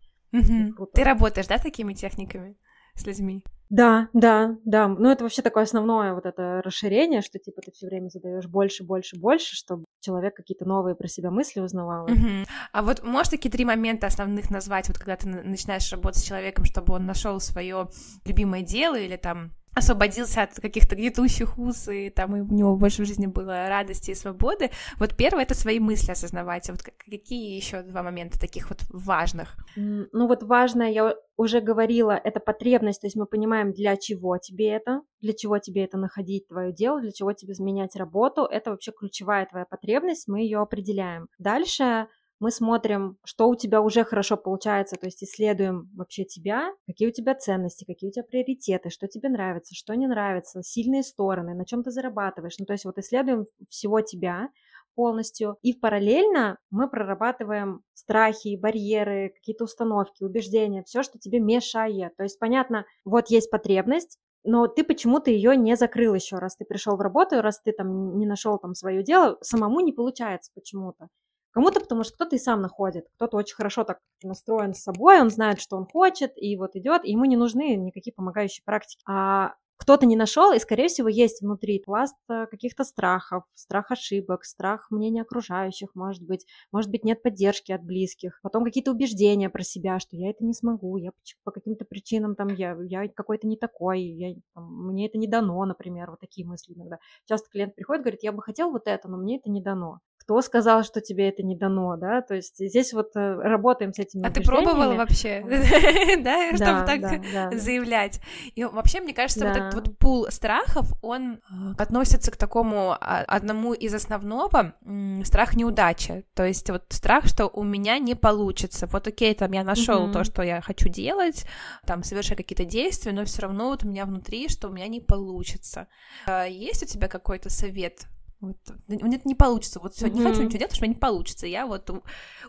Ты 0.94 1.04
работаешь, 1.04 1.48
да, 1.48 1.58
такими 1.58 1.94
техниками 1.94 2.56
с 2.96 3.06
людьми? 3.06 3.44
Да, 3.72 4.10
да, 4.12 4.58
да. 4.66 4.90
Ну, 4.90 5.10
это 5.10 5.24
вообще 5.24 5.42
такое 5.42 5.64
основное 5.64 6.14
вот 6.14 6.26
это 6.26 6.62
расширение, 6.62 7.22
что 7.22 7.40
типа 7.40 7.62
ты 7.62 7.72
все 7.72 7.88
время 7.88 8.10
задаешь 8.10 8.46
больше, 8.46 8.84
больше, 8.84 9.18
больше, 9.18 9.56
чтобы 9.56 9.86
человек 10.02 10.36
какие-то 10.36 10.66
новые 10.66 10.94
про 10.94 11.08
себя 11.08 11.32
мысли 11.32 11.62
узнавал. 11.62 12.06
Uh-huh. 12.08 12.46
А 12.74 12.82
вот 12.82 13.02
можешь 13.02 13.30
такие 13.30 13.50
три 13.50 13.64
момента 13.64 14.08
основных 14.08 14.50
назвать, 14.50 14.90
вот 14.90 14.98
когда 14.98 15.16
ты 15.16 15.30
начинаешь 15.30 15.90
работать 15.90 16.20
с 16.20 16.26
человеком, 16.26 16.66
чтобы 16.66 16.94
он 16.94 17.06
нашел 17.06 17.40
свое 17.40 17.88
любимое 18.26 18.62
дело 18.62 18.96
или 18.96 19.16
там 19.16 19.52
освободился 19.74 20.44
от 20.44 20.56
каких-то 20.56 20.96
гнетущих 20.96 21.58
уз, 21.58 21.88
и 21.88 22.10
там 22.10 22.36
и 22.36 22.42
у 22.42 22.54
него 22.54 22.76
больше 22.76 23.04
в 23.04 23.06
жизни 23.06 23.28
было 23.28 23.68
радости 23.70 24.12
и 24.12 24.16
свободы. 24.16 24.70
Вот 25.00 25.16
первое— 25.16 25.44
это 25.46 25.56
свои 25.56 25.80
мысли 25.80 26.12
осознавать. 26.12 26.70
А 26.70 26.74
вот 26.74 26.82
какие 26.82 27.56
еще 27.56 27.82
два 27.82 28.04
момента 28.04 28.40
таких 28.40 28.70
вот 28.70 28.80
важных? 28.90 29.56
Ну 29.76 30.28
вот 30.28 30.44
важное, 30.44 30.90
я 30.92 31.16
уже 31.38 31.62
говорила, 31.62 32.12
это 32.12 32.40
потребность, 32.40 33.02
то 33.02 33.08
есть 33.08 33.16
мы 33.16 33.26
понимаем, 33.26 33.72
для 33.72 33.98
чего 33.98 34.38
тебе 34.38 34.70
это, 34.70 35.02
для 35.22 35.34
чего 35.34 35.58
тебе 35.58 35.84
это 35.84 35.98
находить, 35.98 36.48
твое 36.48 36.74
дело, 36.74 37.02
для 37.02 37.12
чего 37.12 37.34
тебе 37.34 37.54
изменять 37.54 37.96
работу, 37.96 38.44
это 38.44 38.72
вообще 38.72 38.92
ключевая 38.92 39.46
твоя 39.46 39.66
потребность, 39.66 40.28
мы 40.28 40.42
ее 40.42 40.60
определяем. 40.60 41.28
Дальше 41.40 42.08
мы 42.42 42.52
смотрим, 42.52 43.18
что 43.24 43.48
у 43.48 43.56
тебя 43.56 43.82
уже 43.82 44.04
хорошо 44.04 44.36
получается, 44.36 44.96
то 44.96 45.06
есть 45.06 45.24
исследуем 45.24 45.90
вообще 45.96 46.26
тебя, 46.26 46.74
какие 46.88 47.08
у 47.08 47.12
тебя 47.12 47.36
ценности, 47.36 47.86
какие 47.86 48.10
у 48.10 48.12
тебя 48.12 48.24
приоритеты, 48.24 48.90
что 48.90 49.08
тебе 49.08 49.30
нравится, 49.30 49.76
что 49.76 49.94
не 49.94 50.08
нравится, 50.08 50.64
сильные 50.64 51.04
стороны, 51.04 51.54
на 51.54 51.66
чем 51.66 51.84
ты 51.84 51.92
зарабатываешь. 51.92 52.58
Ну, 52.58 52.66
то 52.66 52.74
есть 52.74 52.84
вот 52.84 52.98
исследуем 52.98 53.46
всего 53.70 54.02
тебя, 54.02 54.50
полностью. 54.96 55.58
И 55.62 55.74
параллельно 55.74 56.58
мы 56.70 56.90
прорабатываем 56.90 57.82
страхи, 57.94 58.58
барьеры, 58.58 59.32
какие-то 59.36 59.64
установки, 59.64 60.24
убеждения, 60.24 60.84
все, 60.84 61.04
что 61.04 61.18
тебе 61.18 61.40
мешает. 61.40 62.16
То 62.18 62.24
есть, 62.24 62.40
понятно, 62.40 62.86
вот 63.06 63.30
есть 63.30 63.50
потребность, 63.50 64.18
но 64.44 64.68
ты 64.68 64.84
почему-то 64.84 65.30
ее 65.30 65.56
не 65.56 65.76
закрыл 65.78 66.16
еще, 66.16 66.38
раз 66.40 66.58
ты 66.58 66.66
пришел 66.66 66.98
в 66.98 67.02
работу, 67.02 67.42
раз 67.42 67.62
ты 67.62 67.72
там 67.72 68.18
не 68.18 68.26
нашел 68.26 68.58
там 68.58 68.74
свое 68.74 69.04
дело, 69.04 69.38
самому 69.42 69.80
не 69.82 69.94
получается 69.94 70.52
почему-то. 70.56 71.08
Кому-то, 71.52 71.82
потому 71.82 72.04
что 72.04 72.14
кто-то 72.14 72.36
и 72.36 72.40
сам 72.40 72.62
находит, 72.62 73.08
кто-то 73.16 73.38
очень 73.38 73.56
хорошо 73.56 73.84
так 73.84 74.00
настроен 74.24 74.74
с 74.74 74.84
собой, 74.84 75.22
он 75.22 75.30
знает, 75.30 75.60
что 75.60 75.76
он 75.76 75.86
хочет, 75.86 76.32
и 76.36 76.56
вот 76.56 76.76
идет, 76.76 77.04
и 77.04 77.12
ему 77.12 77.26
не 77.26 77.36
нужны 77.36 77.76
никакие 77.76 78.14
помогающие 78.14 78.64
практики. 78.64 79.04
А 79.06 79.54
кто-то 79.82 80.06
не 80.06 80.16
нашел, 80.16 80.54
и, 80.54 80.60
скорее 80.60 80.90
всего, 80.90 81.08
есть 81.10 81.42
внутри 81.42 81.80
пласт 81.80 82.16
э, 82.30 82.46
каких-то 82.46 82.84
страхов, 82.84 83.46
страх 83.56 83.90
ошибок, 83.90 84.46
страх 84.46 84.92
мнения 84.92 85.24
окружающих, 85.24 85.90
может 85.96 86.22
быть, 86.24 86.46
может 86.72 86.92
быть, 86.92 87.04
нет 87.04 87.24
поддержки 87.24 87.72
от 87.72 87.84
близких, 87.84 88.40
потом 88.44 88.64
какие-то 88.64 88.92
убеждения 88.92 89.50
про 89.50 89.64
себя, 89.64 90.00
что 90.00 90.16
я 90.16 90.30
это 90.30 90.46
не 90.46 90.54
смогу, 90.54 90.98
я 90.98 91.12
по 91.44 91.50
каким-то 91.50 91.84
причинам 91.84 92.36
там, 92.36 92.50
я, 92.50 92.78
я 92.84 93.08
какой-то 93.08 93.48
не 93.48 93.58
такой, 93.58 94.04
я, 94.04 94.36
там, 94.54 94.88
мне 94.88 95.08
это 95.08 95.18
не 95.18 95.28
дано, 95.28 95.66
например, 95.66 96.12
вот 96.12 96.20
такие 96.20 96.48
мысли 96.48 96.74
иногда. 96.74 97.00
Часто 97.26 97.50
клиент 97.50 97.74
приходит, 97.74 98.04
говорит, 98.04 98.22
я 98.22 98.34
бы 98.34 98.44
хотел 98.44 98.70
вот 98.70 98.84
это, 98.86 99.10
но 99.10 99.18
мне 99.18 99.38
это 99.38 99.50
не 99.50 99.64
дано 99.64 100.00
кто 100.22 100.40
сказал, 100.42 100.84
что 100.84 101.02
тебе 101.02 101.30
это 101.30 101.42
не 101.42 101.56
дано, 101.56 101.98
да, 101.98 102.22
то 102.22 102.36
есть 102.36 102.58
здесь 102.60 102.94
вот 102.94 103.16
э, 103.16 103.36
работаем 103.42 103.92
с 103.92 103.98
этими 103.98 104.24
А 104.24 104.30
ты 104.30 104.44
пробовала 104.44 104.94
вообще, 104.94 105.42
да, 106.24 106.56
чтобы 106.56 106.86
так 106.86 107.58
заявлять? 107.58 108.22
И 108.54 108.64
вообще, 108.64 109.02
мне 109.02 109.16
кажется, 109.16 109.48
вот 109.48 109.58
этот 109.58 109.74
вот 109.74 109.98
пул 109.98 110.28
страхов, 110.30 110.94
он 111.02 111.34
э, 111.34 111.38
относится 111.80 112.30
к 112.30 112.38
такому 112.38 112.92
а, 112.92 113.24
одному 113.28 113.74
из 113.74 113.96
основного, 113.96 114.76
страх 115.24 115.56
неудачи, 115.56 116.24
то 116.36 116.46
есть 116.46 116.70
вот 116.70 116.84
страх, 116.90 117.26
что 117.26 117.48
у 117.48 117.64
меня 117.64 117.98
не 117.98 118.14
получится, 118.14 118.88
вот 118.92 119.08
окей, 119.08 119.34
там 119.34 119.52
я 119.54 119.64
нашел 119.64 120.12
то, 120.12 120.24
что 120.24 120.44
я 120.44 120.62
хочу 120.62 120.88
делать, 120.88 121.46
там 121.88 122.04
совершать 122.04 122.38
какие-то 122.38 122.66
действия, 122.66 123.12
но 123.12 123.26
все 123.26 123.42
равно 123.42 123.70
вот 123.70 123.84
у 123.84 123.88
меня 123.88 124.06
внутри, 124.06 124.50
что 124.50 124.68
у 124.68 124.72
меня 124.72 124.88
не 124.88 125.02
получится. 125.02 125.88
А 126.28 126.46
есть 126.46 126.84
у 126.84 126.86
тебя 126.86 127.08
какой-то 127.08 127.50
совет 127.50 128.06
вот. 128.42 128.58
У 128.88 129.06
меня 129.06 129.18
это 129.18 129.28
не 129.28 129.36
получится. 129.36 129.80
Вот 129.80 129.96
сегодня 129.96 130.20
mm-hmm. 130.20 130.24
не 130.24 130.30
хочу 130.30 130.42
ничего 130.44 130.58
делать, 130.58 130.72
потому 130.72 130.76
что 130.76 130.84
у 130.84 130.88
меня 130.88 130.96
не 130.96 131.00
получится. 131.00 131.48
Я 131.48 131.68
вот 131.68 131.90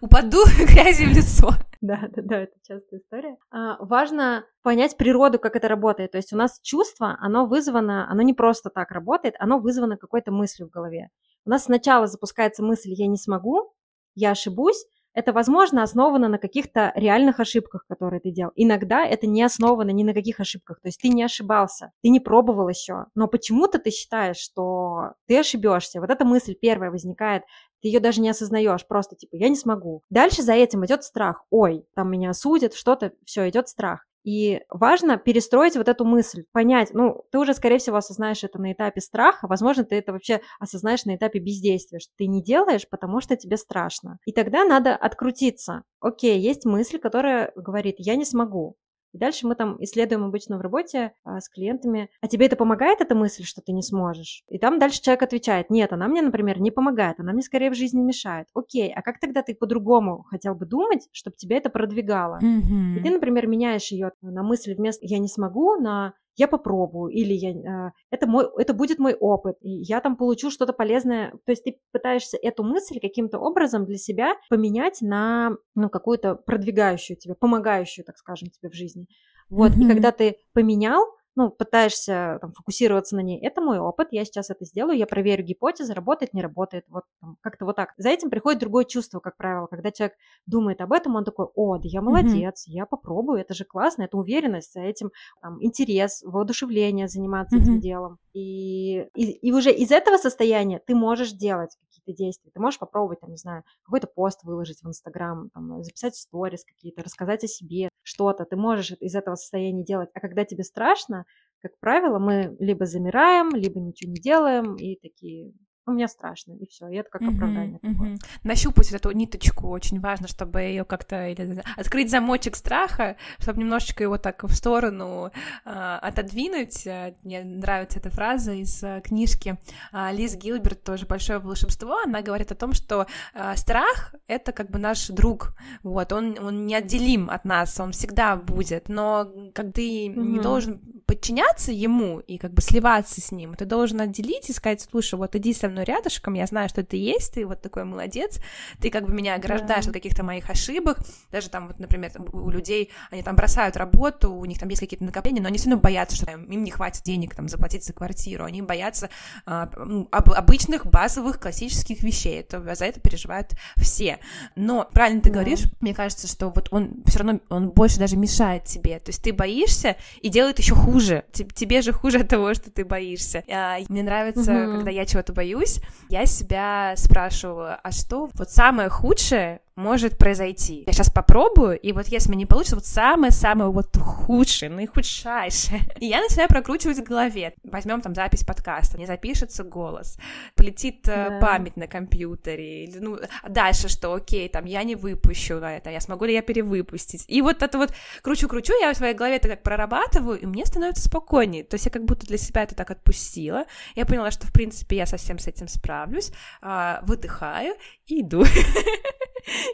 упаду 0.00 0.38
грязью 0.58 1.10
в 1.10 1.16
лицо. 1.16 1.50
Да, 1.82 2.08
да, 2.14 2.22
да, 2.22 2.38
это 2.40 2.54
частая 2.62 3.00
история. 3.00 3.36
А, 3.50 3.76
важно 3.84 4.46
понять 4.62 4.96
природу, 4.96 5.38
как 5.38 5.54
это 5.54 5.68
работает. 5.68 6.12
То 6.12 6.18
есть 6.18 6.32
у 6.32 6.36
нас 6.36 6.60
чувство, 6.62 7.18
оно 7.20 7.46
вызвано, 7.46 8.10
оно 8.10 8.22
не 8.22 8.32
просто 8.32 8.70
так 8.70 8.90
работает, 8.90 9.34
оно 9.38 9.58
вызвано 9.58 9.98
какой-то 9.98 10.32
мыслью 10.32 10.68
в 10.68 10.70
голове. 10.70 11.10
У 11.44 11.50
нас 11.50 11.64
сначала 11.64 12.06
запускается 12.06 12.62
мысль 12.62 12.92
«я 12.92 13.06
не 13.06 13.18
смогу», 13.18 13.74
«я 14.14 14.30
ошибусь», 14.30 14.86
это, 15.14 15.32
возможно, 15.32 15.82
основано 15.82 16.28
на 16.28 16.38
каких-то 16.38 16.92
реальных 16.94 17.40
ошибках, 17.40 17.84
которые 17.88 18.20
ты 18.20 18.30
делал. 18.30 18.52
Иногда 18.56 19.04
это 19.04 19.26
не 19.26 19.42
основано 19.42 19.90
ни 19.90 20.04
на 20.04 20.14
каких 20.14 20.40
ошибках. 20.40 20.80
То 20.80 20.88
есть 20.88 21.00
ты 21.00 21.08
не 21.08 21.22
ошибался, 21.22 21.92
ты 22.02 22.08
не 22.08 22.20
пробовал 22.20 22.68
еще. 22.68 23.06
Но 23.14 23.28
почему-то 23.28 23.78
ты 23.78 23.90
считаешь, 23.90 24.38
что 24.38 25.12
ты 25.26 25.38
ошибешься. 25.38 26.00
Вот 26.00 26.10
эта 26.10 26.24
мысль 26.24 26.54
первая 26.54 26.90
возникает, 26.90 27.42
ты 27.82 27.88
ее 27.88 28.00
даже 28.00 28.20
не 28.20 28.30
осознаешь, 28.30 28.86
просто 28.86 29.16
типа 29.16 29.36
я 29.36 29.48
не 29.48 29.56
смогу. 29.56 30.02
Дальше 30.08 30.42
за 30.42 30.52
этим 30.52 30.84
идет 30.86 31.04
страх. 31.04 31.44
Ой, 31.50 31.84
там 31.94 32.10
меня 32.10 32.30
осудят, 32.30 32.74
что-то, 32.74 33.12
все, 33.24 33.48
идет 33.48 33.68
страх. 33.68 34.06
И 34.24 34.60
важно 34.68 35.16
перестроить 35.16 35.76
вот 35.76 35.88
эту 35.88 36.04
мысль, 36.04 36.44
понять, 36.52 36.90
ну, 36.94 37.24
ты 37.30 37.38
уже, 37.38 37.54
скорее 37.54 37.78
всего, 37.78 37.96
осознаешь 37.96 38.44
это 38.44 38.60
на 38.60 38.72
этапе 38.72 39.00
страха, 39.00 39.48
возможно, 39.48 39.84
ты 39.84 39.96
это 39.96 40.12
вообще 40.12 40.40
осознаешь 40.60 41.04
на 41.04 41.16
этапе 41.16 41.40
бездействия, 41.40 41.98
что 41.98 42.12
ты 42.16 42.26
не 42.26 42.42
делаешь, 42.42 42.88
потому 42.88 43.20
что 43.20 43.36
тебе 43.36 43.56
страшно. 43.56 44.18
И 44.24 44.32
тогда 44.32 44.64
надо 44.64 44.94
открутиться. 44.94 45.82
Окей, 46.00 46.38
есть 46.38 46.64
мысль, 46.64 46.98
которая 46.98 47.52
говорит, 47.56 47.96
я 47.98 48.16
не 48.16 48.24
смогу. 48.24 48.76
И 49.12 49.18
дальше 49.18 49.46
мы 49.46 49.54
там 49.54 49.76
исследуем 49.80 50.24
обычно 50.24 50.58
в 50.58 50.60
работе 50.60 51.12
а, 51.24 51.40
с 51.40 51.48
клиентами, 51.48 52.10
а 52.20 52.28
тебе 52.28 52.46
это 52.46 52.56
помогает, 52.56 53.00
эта 53.00 53.14
мысль, 53.14 53.44
что 53.44 53.60
ты 53.60 53.72
не 53.72 53.82
сможешь? 53.82 54.42
И 54.48 54.58
там 54.58 54.78
дальше 54.78 55.02
человек 55.02 55.22
отвечает, 55.22 55.70
нет, 55.70 55.92
она 55.92 56.08
мне, 56.08 56.22
например, 56.22 56.60
не 56.60 56.70
помогает, 56.70 57.20
она 57.20 57.32
мне 57.32 57.42
скорее 57.42 57.70
в 57.70 57.74
жизни 57.74 58.00
мешает. 58.00 58.48
Окей, 58.54 58.92
а 58.92 59.02
как 59.02 59.20
тогда 59.20 59.42
ты 59.42 59.54
по-другому 59.54 60.24
хотел 60.24 60.54
бы 60.54 60.66
думать, 60.66 61.08
чтобы 61.12 61.36
тебя 61.36 61.56
это 61.56 61.70
продвигало? 61.70 62.38
Mm-hmm. 62.42 62.98
И 62.98 63.02
ты, 63.02 63.10
например, 63.10 63.46
меняешь 63.46 63.92
ее 63.92 64.12
на 64.22 64.42
мысль 64.42 64.74
вместо 64.74 65.06
«я 65.06 65.18
не 65.18 65.28
смогу» 65.28 65.76
на 65.76 66.14
я 66.36 66.48
попробую, 66.48 67.12
или 67.12 67.32
я, 67.32 67.50
а, 67.50 67.92
это, 68.10 68.26
мой, 68.26 68.46
это 68.56 68.74
будет 68.74 68.98
мой 68.98 69.14
опыт, 69.14 69.56
и 69.60 69.70
я 69.70 70.00
там 70.00 70.16
получу 70.16 70.50
что-то 70.50 70.72
полезное. 70.72 71.32
То 71.44 71.52
есть 71.52 71.64
ты 71.64 71.80
пытаешься 71.92 72.38
эту 72.40 72.62
мысль 72.64 73.00
каким-то 73.00 73.38
образом 73.38 73.84
для 73.84 73.98
себя 73.98 74.34
поменять 74.48 75.02
на 75.02 75.56
ну, 75.74 75.88
какую-то 75.88 76.34
продвигающую 76.34 77.16
тебе, 77.16 77.34
помогающую, 77.34 78.04
так 78.04 78.16
скажем, 78.16 78.48
тебе 78.48 78.70
в 78.70 78.74
жизни. 78.74 79.06
Вот, 79.48 79.72
mm-hmm. 79.72 79.84
и 79.84 79.88
когда 79.88 80.12
ты 80.12 80.36
поменял, 80.54 81.04
ну, 81.34 81.50
пытаешься 81.50 82.38
там, 82.40 82.52
фокусироваться 82.52 83.16
на 83.16 83.20
ней. 83.20 83.40
Это 83.40 83.60
мой 83.60 83.78
опыт, 83.78 84.08
я 84.10 84.24
сейчас 84.24 84.50
это 84.50 84.64
сделаю, 84.64 84.98
я 84.98 85.06
проверю 85.06 85.44
гипотезы, 85.44 85.94
работает, 85.94 86.34
не 86.34 86.42
работает, 86.42 86.84
вот 86.88 87.04
как-то 87.40 87.64
вот 87.64 87.76
так. 87.76 87.94
За 87.96 88.10
этим 88.10 88.30
приходит 88.30 88.60
другое 88.60 88.84
чувство, 88.84 89.20
как 89.20 89.36
правило, 89.36 89.66
когда 89.66 89.90
человек 89.90 90.16
думает 90.46 90.80
об 90.80 90.92
этом, 90.92 91.16
он 91.16 91.24
такой, 91.24 91.46
о, 91.54 91.78
да 91.78 91.84
я 91.84 92.02
молодец, 92.02 92.66
mm-hmm. 92.66 92.72
я 92.72 92.86
попробую, 92.86 93.40
это 93.40 93.54
же 93.54 93.64
классно, 93.64 94.02
это 94.02 94.16
уверенность, 94.16 94.72
за 94.72 94.80
этим 94.80 95.10
там, 95.40 95.62
интерес, 95.64 96.22
воодушевление 96.24 97.08
заниматься 97.08 97.56
mm-hmm. 97.56 97.62
этим 97.62 97.80
делом. 97.80 98.18
И, 98.32 99.00
и, 99.14 99.30
и 99.32 99.52
уже 99.52 99.72
из 99.72 99.90
этого 99.90 100.16
состояния 100.16 100.80
ты 100.86 100.94
можешь 100.94 101.32
делать 101.32 101.76
какие-то 101.88 102.16
действия. 102.16 102.50
Ты 102.52 102.60
можешь 102.60 102.78
попробовать, 102.78 103.20
там, 103.20 103.30
не 103.30 103.36
знаю, 103.36 103.62
какой-то 103.84 104.06
пост 104.06 104.42
выложить 104.44 104.82
в 104.82 104.88
Инстаграм, 104.88 105.50
там, 105.50 105.82
записать 105.82 106.16
сторис 106.16 106.64
какие-то, 106.64 107.02
рассказать 107.02 107.44
о 107.44 107.48
себе, 107.48 107.88
что-то. 108.02 108.44
Ты 108.44 108.56
можешь 108.56 108.92
из 109.00 109.14
этого 109.14 109.34
состояния 109.36 109.84
делать. 109.84 110.10
А 110.14 110.20
когда 110.20 110.44
тебе 110.44 110.64
страшно, 110.64 111.24
как 111.60 111.78
правило, 111.78 112.18
мы 112.18 112.56
либо 112.58 112.86
замираем, 112.86 113.50
либо 113.50 113.80
ничего 113.80 114.10
не 114.10 114.20
делаем 114.20 114.74
и 114.76 114.96
такие, 114.96 115.52
ну, 115.86 115.94
мне 115.94 116.06
страшно, 116.06 116.52
и 116.52 116.66
все, 116.66 116.86
и 116.88 116.94
это 116.94 117.10
как 117.10 117.22
оправдание. 117.22 117.80
Uh-huh, 117.82 118.14
uh-huh. 118.14 118.16
Нащупать 118.44 118.92
эту 118.92 119.10
ниточку 119.10 119.68
очень 119.68 120.00
важно, 120.00 120.28
чтобы 120.28 120.60
ее 120.60 120.84
как-то 120.84 121.28
или, 121.28 121.60
открыть 121.76 122.08
замочек 122.08 122.54
страха, 122.54 123.16
чтобы 123.38 123.60
немножечко 123.60 124.04
его 124.04 124.16
так 124.16 124.44
в 124.44 124.54
сторону 124.54 125.32
э, 125.64 125.70
отодвинуть. 125.70 126.86
Мне 127.24 127.42
нравится 127.42 127.98
эта 127.98 128.10
фраза 128.10 128.52
из 128.52 128.80
э, 128.84 129.00
книжки 129.04 129.58
э, 129.92 130.12
Лиз 130.12 130.36
Гилберт, 130.36 130.84
тоже 130.84 131.06
«Большое 131.06 131.40
волшебство». 131.40 131.98
Она 132.04 132.22
говорит 132.22 132.52
о 132.52 132.56
том, 132.56 132.74
что 132.74 133.06
э, 133.34 133.56
страх— 133.56 134.14
это 134.28 134.52
как 134.52 134.70
бы 134.70 134.78
наш 134.78 135.08
друг, 135.08 135.56
вот, 135.82 136.12
он, 136.12 136.38
он 136.38 136.64
неотделим 136.64 137.28
от 137.28 137.44
нас, 137.44 137.80
он 137.80 137.90
всегда 137.90 138.36
будет, 138.36 138.88
но 138.88 139.28
как 139.52 139.72
ты 139.72 140.06
uh-huh. 140.06 140.14
не 140.14 140.38
должен 140.38 140.80
подчиняться 141.06 141.72
ему 141.72 142.20
и 142.20 142.38
как 142.38 142.52
бы 142.52 142.62
сливаться 142.62 143.20
с 143.20 143.32
ним, 143.32 143.54
ты 143.54 143.66
должен 143.66 144.00
отделить 144.00 144.48
и 144.48 144.52
сказать, 144.52 144.80
слушай, 144.80 145.16
вот 145.16 145.34
иди 145.34 145.52
со 145.52 145.71
мной 145.72 145.84
рядышком, 145.84 146.34
я 146.34 146.46
знаю, 146.46 146.68
что 146.68 146.84
ты 146.84 146.96
есть, 146.96 147.34
ты 147.34 147.46
вот 147.46 147.60
такой 147.60 147.84
молодец, 147.84 148.38
ты 148.80 148.90
как 148.90 149.06
бы 149.06 149.12
меня 149.12 149.34
ограждаешь 149.34 149.84
да. 149.84 149.90
от 149.90 149.94
каких-то 149.94 150.22
моих 150.22 150.48
ошибок, 150.50 150.98
даже 151.30 151.48
там 151.48 151.68
вот, 151.68 151.78
например, 151.78 152.12
у 152.32 152.50
людей, 152.50 152.90
они 153.10 153.22
там 153.22 153.36
бросают 153.36 153.76
работу, 153.76 154.32
у 154.32 154.44
них 154.44 154.58
там 154.58 154.68
есть 154.68 154.80
какие-то 154.80 155.04
накопления, 155.04 155.40
но 155.40 155.48
они 155.48 155.58
все 155.58 155.70
равно 155.70 155.82
боятся, 155.82 156.16
что 156.16 156.26
там, 156.26 156.44
им 156.44 156.64
не 156.64 156.70
хватит 156.70 157.02
денег 157.04 157.34
там 157.34 157.48
заплатить 157.48 157.84
за 157.84 157.92
квартиру, 157.92 158.44
они 158.44 158.62
боятся 158.62 159.10
а, 159.46 159.70
об, 160.10 160.30
обычных 160.30 160.86
базовых 160.86 161.40
классических 161.40 162.02
вещей, 162.02 162.40
это, 162.40 162.74
за 162.74 162.84
это 162.84 163.00
переживают 163.00 163.52
все. 163.76 164.18
Но 164.56 164.88
правильно 164.92 165.20
ты 165.20 165.30
да. 165.30 165.34
говоришь, 165.34 165.64
мне 165.80 165.94
кажется, 165.94 166.28
что 166.28 166.50
вот 166.50 166.68
он 166.70 167.02
все 167.06 167.20
равно, 167.20 167.40
он 167.48 167.70
больше 167.70 167.98
даже 167.98 168.16
мешает 168.16 168.64
тебе, 168.64 168.98
то 168.98 169.10
есть 169.10 169.22
ты 169.22 169.32
боишься 169.32 169.96
и 170.20 170.28
делает 170.28 170.58
еще 170.58 170.74
хуже, 170.74 171.24
тебе 171.32 171.82
же 171.82 171.92
хуже 171.92 172.20
от 172.20 172.28
того, 172.28 172.54
что 172.54 172.70
ты 172.70 172.84
боишься. 172.84 173.42
А, 173.50 173.78
мне 173.88 174.02
нравится, 174.02 174.52
угу. 174.52 174.76
когда 174.76 174.90
я 174.90 175.06
чего-то 175.06 175.32
боюсь, 175.32 175.61
учусь, 175.62 175.80
я 176.08 176.26
себя 176.26 176.94
спрашиваю, 176.96 177.78
а 177.82 177.90
что 177.90 178.28
вот 178.34 178.50
самое 178.50 178.88
худшее, 178.88 179.60
может 179.74 180.18
произойти. 180.18 180.84
Я 180.86 180.92
сейчас 180.92 181.10
попробую, 181.10 181.78
и 181.78 181.92
вот 181.92 182.06
если 182.08 182.28
мне 182.28 182.40
не 182.40 182.46
получится, 182.46 182.76
вот 182.76 182.86
самое-самое 182.86 183.70
вот 183.70 183.96
худшее, 183.96 184.70
наихудшайшее. 184.70 185.80
И 185.98 186.06
я 186.06 186.20
начинаю 186.20 186.48
прокручивать 186.48 186.98
в 186.98 187.02
голове. 187.02 187.54
Возьмем 187.64 188.00
там 188.00 188.14
запись 188.14 188.44
подкаста, 188.44 188.98
не 188.98 189.06
запишется 189.06 189.64
голос, 189.64 190.18
полетит 190.54 191.08
э, 191.08 191.30
да. 191.30 191.38
память 191.40 191.76
на 191.76 191.86
компьютере, 191.86 192.84
или, 192.84 192.98
ну, 192.98 193.18
дальше 193.48 193.88
что, 193.88 194.14
окей, 194.14 194.48
там, 194.48 194.64
я 194.64 194.82
не 194.82 194.94
выпущу 194.94 195.54
это, 195.54 195.90
я 195.90 196.00
смогу 196.00 196.24
ли 196.24 196.34
я 196.34 196.42
перевыпустить. 196.42 197.24
И 197.28 197.42
вот 197.42 197.62
это 197.62 197.78
вот 197.78 197.92
кручу-кручу, 198.22 198.72
я 198.80 198.92
в 198.92 198.96
своей 198.96 199.14
голове 199.14 199.36
это 199.36 199.48
как 199.48 199.62
прорабатываю, 199.62 200.40
и 200.40 200.46
мне 200.46 200.66
становится 200.66 201.04
спокойнее. 201.08 201.64
То 201.64 201.74
есть 201.74 201.86
я 201.86 201.90
как 201.90 202.04
будто 202.04 202.26
для 202.26 202.38
себя 202.38 202.62
это 202.62 202.74
так 202.74 202.90
отпустила. 202.90 203.64
Я 203.94 204.06
поняла, 204.06 204.30
что, 204.30 204.46
в 204.46 204.52
принципе, 204.52 204.96
я 204.96 205.06
совсем 205.06 205.38
с 205.38 205.46
этим 205.46 205.68
справлюсь, 205.68 206.32
а, 206.60 207.00
выдыхаю 207.04 207.74
и 208.06 208.22
иду. 208.22 208.44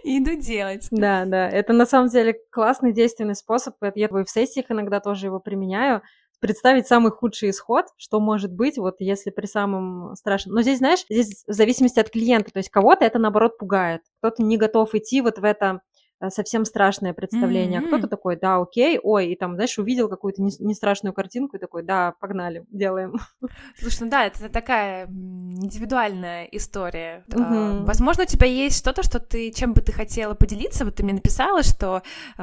и 0.04 0.18
иду 0.22 0.34
делать. 0.34 0.88
Да, 0.90 1.24
да, 1.24 1.48
это 1.48 1.72
на 1.72 1.86
самом 1.86 2.08
деле 2.08 2.38
классный 2.50 2.92
действенный 2.92 3.34
способ. 3.34 3.74
Я 3.94 4.08
в 4.08 4.26
сессиях 4.26 4.66
иногда 4.70 5.00
тоже 5.00 5.26
его 5.26 5.40
применяю. 5.40 6.02
Представить 6.40 6.86
самый 6.86 7.10
худший 7.10 7.50
исход, 7.50 7.86
что 7.96 8.20
может 8.20 8.52
быть, 8.52 8.78
вот 8.78 8.96
если 9.00 9.30
при 9.30 9.46
самом 9.46 10.14
страшном. 10.14 10.54
Но 10.54 10.62
здесь, 10.62 10.78
знаешь, 10.78 11.04
здесь 11.10 11.42
в 11.48 11.52
зависимости 11.52 11.98
от 11.98 12.10
клиента, 12.10 12.52
то 12.52 12.58
есть 12.58 12.70
кого-то 12.70 13.04
это 13.04 13.18
наоборот 13.18 13.58
пугает, 13.58 14.02
кто-то 14.20 14.44
не 14.44 14.56
готов 14.56 14.94
идти 14.94 15.20
вот 15.20 15.38
в 15.38 15.44
это 15.44 15.80
совсем 16.30 16.64
страшное 16.64 17.12
представление. 17.12 17.80
Mm-hmm. 17.80 17.86
Кто-то 17.88 18.08
такой, 18.08 18.36
да, 18.36 18.58
окей, 18.58 18.98
ой, 19.02 19.28
и 19.28 19.36
там, 19.36 19.54
знаешь, 19.54 19.78
увидел 19.78 20.08
какую-то 20.08 20.42
не, 20.42 20.50
не 20.58 20.74
страшную 20.74 21.12
картинку 21.12 21.56
и 21.56 21.60
такой, 21.60 21.82
да, 21.82 22.14
погнали, 22.20 22.64
делаем. 22.70 23.14
Слушай, 23.78 24.04
ну 24.04 24.10
да, 24.10 24.26
это 24.26 24.48
такая 24.48 25.06
индивидуальная 25.06 26.44
история. 26.46 27.24
Mm-hmm. 27.28 27.84
Возможно, 27.84 28.24
у 28.24 28.26
тебя 28.26 28.46
есть 28.46 28.78
что-то, 28.78 29.02
что 29.02 29.20
ты, 29.20 29.50
чем 29.52 29.72
бы 29.72 29.80
ты 29.80 29.92
хотела 29.92 30.34
поделиться. 30.34 30.84
Вот 30.84 30.96
ты 30.96 31.04
мне 31.04 31.14
написала, 31.14 31.62
что 31.62 32.02
э, 32.36 32.40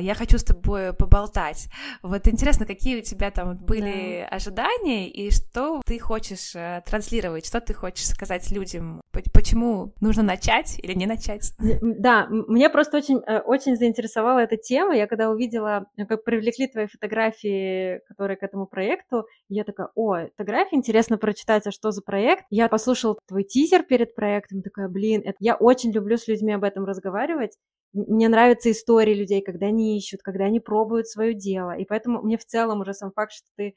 я 0.00 0.14
хочу 0.16 0.38
с 0.38 0.44
тобой 0.44 0.92
поболтать. 0.92 1.68
Вот 2.02 2.26
интересно, 2.28 2.66
какие 2.66 2.98
у 2.98 3.02
тебя 3.02 3.30
там 3.30 3.56
были 3.56 4.26
да. 4.28 4.36
ожидания 4.36 5.08
и 5.08 5.30
что 5.30 5.80
ты 5.84 5.98
хочешь 5.98 6.54
э, 6.54 6.82
транслировать, 6.86 7.46
что 7.46 7.60
ты 7.60 7.74
хочешь 7.74 8.06
сказать 8.06 8.50
людям, 8.50 9.00
почему 9.32 9.92
нужно 10.00 10.22
начать 10.22 10.78
или 10.78 10.94
не 10.94 11.06
начать? 11.06 11.52
Да, 11.58 12.26
мне 12.28 12.68
просто 12.70 12.98
очень 12.98 13.13
очень, 13.14 13.22
э, 13.26 13.40
очень 13.40 13.76
заинтересовала 13.76 14.40
эта 14.40 14.56
тема. 14.56 14.96
Я 14.96 15.06
когда 15.06 15.30
увидела, 15.30 15.86
э, 15.96 16.06
как 16.06 16.24
привлекли 16.24 16.66
твои 16.66 16.86
фотографии, 16.86 18.00
которые 18.08 18.36
к 18.36 18.42
этому 18.42 18.66
проекту, 18.66 19.26
я 19.48 19.64
такая, 19.64 19.88
о, 19.94 20.26
фотографии, 20.36 20.76
интересно 20.76 21.18
прочитать, 21.18 21.66
а 21.66 21.72
что 21.72 21.90
за 21.90 22.02
проект. 22.02 22.44
Я 22.50 22.68
послушала 22.68 23.16
твой 23.26 23.44
тизер 23.44 23.82
перед 23.84 24.14
проектом, 24.14 24.62
такая, 24.62 24.88
блин, 24.88 25.22
это... 25.24 25.36
я 25.40 25.56
очень 25.56 25.92
люблю 25.92 26.16
с 26.16 26.28
людьми 26.28 26.52
об 26.52 26.64
этом 26.64 26.84
разговаривать. 26.84 27.56
Мне 27.92 28.28
нравятся 28.28 28.70
истории 28.72 29.14
людей, 29.14 29.40
когда 29.40 29.66
они 29.66 29.96
ищут, 29.96 30.20
когда 30.22 30.44
они 30.46 30.58
пробуют 30.58 31.06
свое 31.06 31.32
дело. 31.32 31.76
И 31.76 31.84
поэтому 31.84 32.22
мне 32.22 32.36
в 32.36 32.44
целом 32.44 32.80
уже 32.80 32.92
сам 32.92 33.12
факт, 33.12 33.32
что 33.32 33.46
ты 33.56 33.74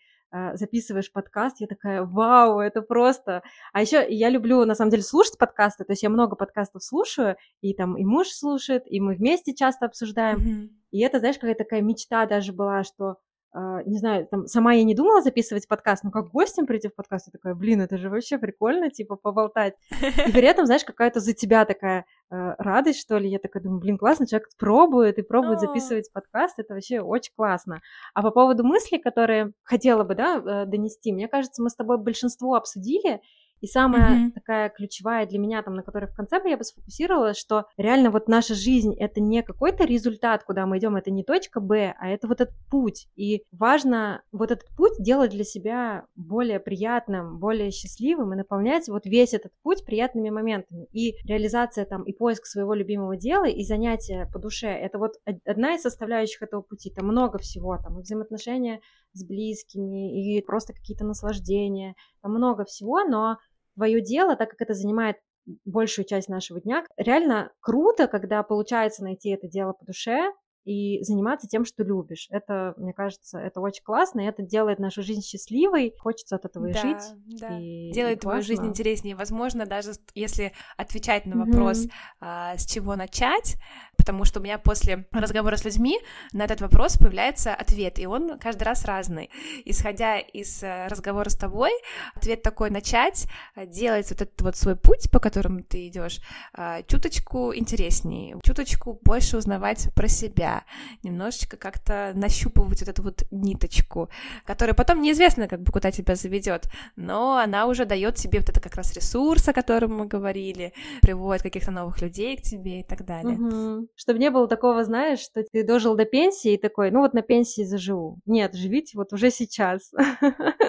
записываешь 0.54 1.12
подкаст, 1.12 1.60
я 1.60 1.68
такая, 1.68 2.04
вау, 2.04 2.60
это 2.60 2.82
просто. 2.82 3.44
А 3.74 3.82
еще 3.82 4.06
я 4.10 4.30
люблю, 4.30 4.66
на 4.66 4.76
самом 4.76 4.92
деле, 4.92 5.04
слушать 5.04 5.38
подкасты, 5.38 5.84
то 5.84 5.94
есть 5.94 6.04
я 6.04 6.10
много 6.10 6.36
подкастов 6.36 6.84
слушаю, 6.84 7.38
и 7.62 7.74
там 7.74 7.98
и 7.98 8.04
муж 8.04 8.28
слушает, 8.30 8.84
и 8.86 9.00
мы 9.00 9.16
вместе 9.16 9.54
часто 9.54 9.86
обсуждаем. 9.86 10.38
Mm-hmm. 10.40 10.70
И 10.92 11.02
это, 11.02 11.20
знаешь, 11.20 11.38
какая-то 11.38 11.64
такая 11.64 11.82
мечта 11.82 12.26
даже 12.26 12.54
была, 12.54 12.84
что 12.84 13.18
не 13.54 13.98
знаю, 13.98 14.28
там, 14.28 14.46
сама 14.46 14.74
я 14.74 14.84
не 14.84 14.94
думала 14.94 15.22
записывать 15.22 15.68
подкаст, 15.68 16.04
но 16.04 16.12
как 16.12 16.30
гостем 16.30 16.66
прийти 16.66 16.90
в 16.90 16.96
подкаст, 16.96 17.28
я 17.28 17.32
такая, 17.32 17.56
блин, 17.56 17.82
это 17.82 17.98
же 17.98 18.10
вообще 18.10 18.38
прикольно, 18.38 18.90
типа, 18.92 19.16
поболтать. 19.16 19.74
И 20.02 20.02
при 20.32 20.44
этом, 20.44 20.66
знаешь, 20.66 20.84
какая-то 20.84 21.20
за 21.20 21.34
тебя 21.34 21.66
такая 21.66 22.06
uh, 22.32 22.54
радость, 22.58 23.00
что 23.00 23.18
ли, 23.18 23.30
я 23.30 23.40
такая 23.40 23.64
думаю, 23.64 23.80
блин, 23.80 23.98
классно, 23.98 24.28
человек 24.28 24.50
пробует 24.60 25.18
и 25.18 25.24
пробует 25.24 25.60
записывать 25.60 26.12
подкаст, 26.12 26.60
это 26.60 26.74
вообще 26.74 27.02
очень 27.02 27.34
классно. 27.36 27.82
А 28.14 28.22
по 28.22 28.32
поводу 28.32 28.64
мыслей, 28.64 29.00
которые 29.00 29.54
хотела 29.64 30.04
бы, 30.04 30.16
да, 30.16 30.38
э, 30.38 30.66
донести, 30.66 31.12
мне 31.12 31.28
кажется, 31.28 31.64
мы 31.64 31.70
с 31.70 31.76
тобой 31.76 31.98
большинство 31.98 32.56
обсудили, 32.56 33.22
и 33.62 33.68
самая 33.68 34.28
mm-hmm. 34.28 34.32
такая 34.32 34.70
ключевая 34.70 35.26
для 35.26 35.40
меня, 35.40 35.62
там, 35.62 35.76
на 35.76 35.84
которой 35.84 36.06
в 36.06 36.16
конце 36.16 36.40
бы 36.40 36.50
я 36.50 36.58
бы 36.58 36.64
сфокусировалась, 36.64 37.38
что 37.38 37.66
реально 37.78 38.12
вот 38.12 38.28
наша 38.28 38.54
жизнь 38.54 38.96
это 38.96 39.20
не 39.20 39.44
какой-то 39.44 39.86
результат, 39.86 40.44
куда 40.44 40.66
мы 40.66 40.78
идем, 40.78 40.96
это 40.96 41.12
не 41.12 41.24
точка 41.24 41.60
Б, 41.60 41.96
а 42.00 42.10
это 42.10 42.28
вот 42.28 42.42
этот 42.42 42.56
путь. 42.70 43.08
И 43.16 43.44
важно 43.52 44.22
вот 44.32 44.52
этот 44.52 44.68
путь 44.76 44.94
делать 45.00 45.32
для 45.32 45.44
себя 45.44 46.06
более 46.16 46.60
приятным, 46.60 47.40
более 47.40 47.72
счастливым 47.72 48.34
и 48.34 48.38
наполнять 48.38 48.88
вот 48.88 49.06
весь 49.06 49.34
этот 49.34 49.52
путь 49.64 49.86
приятными 49.86 50.30
моментами. 50.30 50.88
И 50.92 51.16
реализация 51.28 51.86
там 51.86 52.04
и 52.04 52.14
поиск 52.14 52.46
своего 52.46 52.74
любимого 52.74 53.18
дела, 53.18 53.46
и 53.46 53.64
занятия 53.64 54.30
по 54.32 54.40
душе, 54.40 54.68
это 54.68 55.00
вот 55.00 55.14
одна 55.46 55.76
из 55.76 55.82
составляющих 55.82 56.42
этого 56.42 56.62
пути. 56.62 56.92
Там 56.92 57.08
много 57.08 57.38
всего, 57.38 57.78
там 57.78 58.00
и 58.00 58.02
взаимоотношения 58.02 58.82
с 59.14 59.26
близкими, 59.26 60.38
и 60.38 60.42
просто 60.42 60.74
какие-то 60.74 61.06
наслаждения, 61.06 61.96
там 62.22 62.34
много 62.34 62.66
всего, 62.66 63.04
но 63.04 63.38
твое 63.76 64.02
дело, 64.02 64.36
так 64.36 64.50
как 64.50 64.62
это 64.62 64.74
занимает 64.74 65.18
большую 65.66 66.06
часть 66.06 66.30
нашего 66.30 66.60
дня, 66.60 66.84
реально 66.98 67.52
круто, 67.60 68.08
когда 68.08 68.44
получается 68.44 69.04
найти 69.04 69.30
это 69.30 69.48
дело 69.48 69.74
по 69.74 69.86
душе, 69.86 70.32
и 70.68 71.02
заниматься 71.02 71.48
тем, 71.48 71.64
что 71.64 71.84
любишь. 71.84 72.28
Это, 72.30 72.74
мне 72.76 72.92
кажется, 72.92 73.40
это 73.40 73.62
очень 73.62 73.84
классно, 73.84 74.20
и 74.20 74.26
это 74.26 74.44
делает 74.44 74.80
нашу 74.80 75.02
жизнь 75.02 75.22
счастливой, 75.22 75.96
хочется 75.98 76.36
от 76.36 76.44
этого 76.44 76.66
и 76.66 76.74
да, 76.74 76.82
жить. 76.82 77.04
Да. 77.40 77.58
И, 77.58 77.90
делает 77.94 78.18
и 78.18 78.22
твою 78.22 78.42
жизнь 78.42 78.66
интереснее. 78.66 79.16
Возможно, 79.16 79.66
даже 79.66 79.94
если 80.14 80.52
отвечать 80.76 81.26
на 81.26 81.46
вопрос, 81.46 81.86
mm-hmm. 81.86 81.92
а, 82.20 82.58
с 82.58 82.66
чего 82.66 82.98
начать, 82.98 83.56
потому 83.98 84.26
что 84.26 84.40
у 84.40 84.44
меня 84.44 84.58
после 84.58 85.06
разговора 85.12 85.58
с 85.58 85.66
людьми 85.66 86.00
на 86.32 86.46
этот 86.46 86.62
вопрос 86.62 86.98
появляется 86.98 87.54
ответ, 87.54 88.00
и 88.00 88.06
он 88.06 88.40
каждый 88.40 88.64
раз 88.64 88.86
разный. 88.86 89.30
Исходя 89.66 90.20
из 90.20 90.64
э, 90.64 90.88
разговора 90.88 91.30
с 91.30 91.36
тобой, 91.36 91.72
ответ 92.16 92.42
такой 92.42 92.70
начать 92.70 93.28
э, 93.56 93.66
делать 93.66 94.10
вот 94.10 94.22
этот 94.22 94.42
вот 94.42 94.56
свой 94.56 94.76
путь, 94.76 95.12
по 95.12 95.20
которому 95.20 95.62
ты 95.64 95.88
идешь, 95.88 96.20
а, 96.54 96.82
чуточку 96.84 97.54
интереснее, 97.54 98.38
чуточку 98.44 99.00
больше 99.04 99.38
узнавать 99.38 99.90
про 99.94 100.08
себя, 100.08 100.64
немножечко 101.04 101.58
как-то 101.58 102.12
нащупывать 102.16 102.80
вот 102.80 102.90
эту 102.90 103.04
вот 103.04 103.24
ниточку, 103.32 104.10
которая 104.46 104.74
потом 104.74 105.02
неизвестно, 105.02 105.48
как 105.48 105.62
бы 105.62 105.72
куда 105.72 105.92
тебя 105.92 106.16
заведет, 106.16 106.70
но 106.96 107.38
она 107.38 107.66
уже 107.66 107.86
дает 107.86 108.16
тебе 108.16 108.40
вот 108.40 108.50
это 108.50 108.60
как 108.60 108.76
раз 108.76 108.94
ресурс, 108.94 109.48
о 109.48 109.54
котором 109.54 109.98
мы 109.98 110.06
говорили, 110.06 110.74
приводит 111.02 111.44
каких-то 111.44 111.72
новых 111.72 112.02
людей 112.02 112.38
к 112.38 112.42
тебе 112.42 112.82
и 112.82 112.84
так 112.84 113.06
далее. 113.06 113.36
Угу. 113.36 113.87
Чтобы 113.96 114.20
не 114.20 114.30
было 114.30 114.48
такого, 114.48 114.84
знаешь, 114.84 115.20
что 115.20 115.44
ты 115.44 115.64
дожил 115.64 115.96
до 115.96 116.06
пенсии 116.06 116.54
и 116.54 116.58
такой, 116.58 116.92
ну 116.92 117.02
вот 117.02 117.14
на 117.14 117.22
пенсии 117.22 117.64
заживу. 117.64 118.20
Нет, 118.26 118.56
живите 118.56 118.98
вот 118.98 119.14
уже 119.14 119.32
сейчас. 119.32 119.92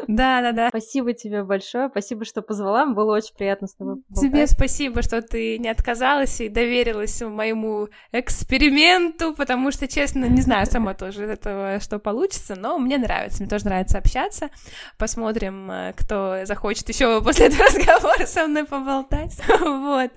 Да, 0.08 0.40
да, 0.40 0.52
да. 0.52 0.68
Спасибо 0.70 1.12
тебе 1.12 1.44
большое, 1.44 1.90
спасибо, 1.90 2.24
что 2.24 2.40
позвала, 2.40 2.86
было 2.86 3.14
очень 3.14 3.34
приятно 3.34 3.66
с 3.66 3.74
тобой 3.74 3.96
поболтать. 3.96 4.30
Тебе 4.30 4.46
спасибо, 4.46 5.02
что 5.02 5.20
ты 5.20 5.58
не 5.58 5.68
отказалась 5.68 6.40
и 6.40 6.48
доверилась 6.48 7.20
моему 7.20 7.88
эксперименту, 8.12 9.34
потому 9.34 9.70
что 9.70 9.86
честно, 9.86 10.24
не 10.24 10.40
знаю 10.40 10.64
сама 10.64 10.94
тоже 10.94 11.24
этого, 11.24 11.78
что 11.80 11.98
получится, 11.98 12.54
но 12.56 12.78
мне 12.78 12.96
нравится, 12.96 13.42
мне 13.42 13.50
тоже 13.50 13.66
нравится 13.66 13.98
общаться. 13.98 14.48
Посмотрим, 14.96 15.70
э, 15.70 15.92
кто 15.94 16.38
захочет 16.44 16.88
еще 16.88 17.20
после 17.22 17.46
этого 17.48 17.64
разговора 17.64 18.26
со 18.26 18.46
мной 18.46 18.64
поболтать. 18.64 19.36
Вот. 19.58 20.10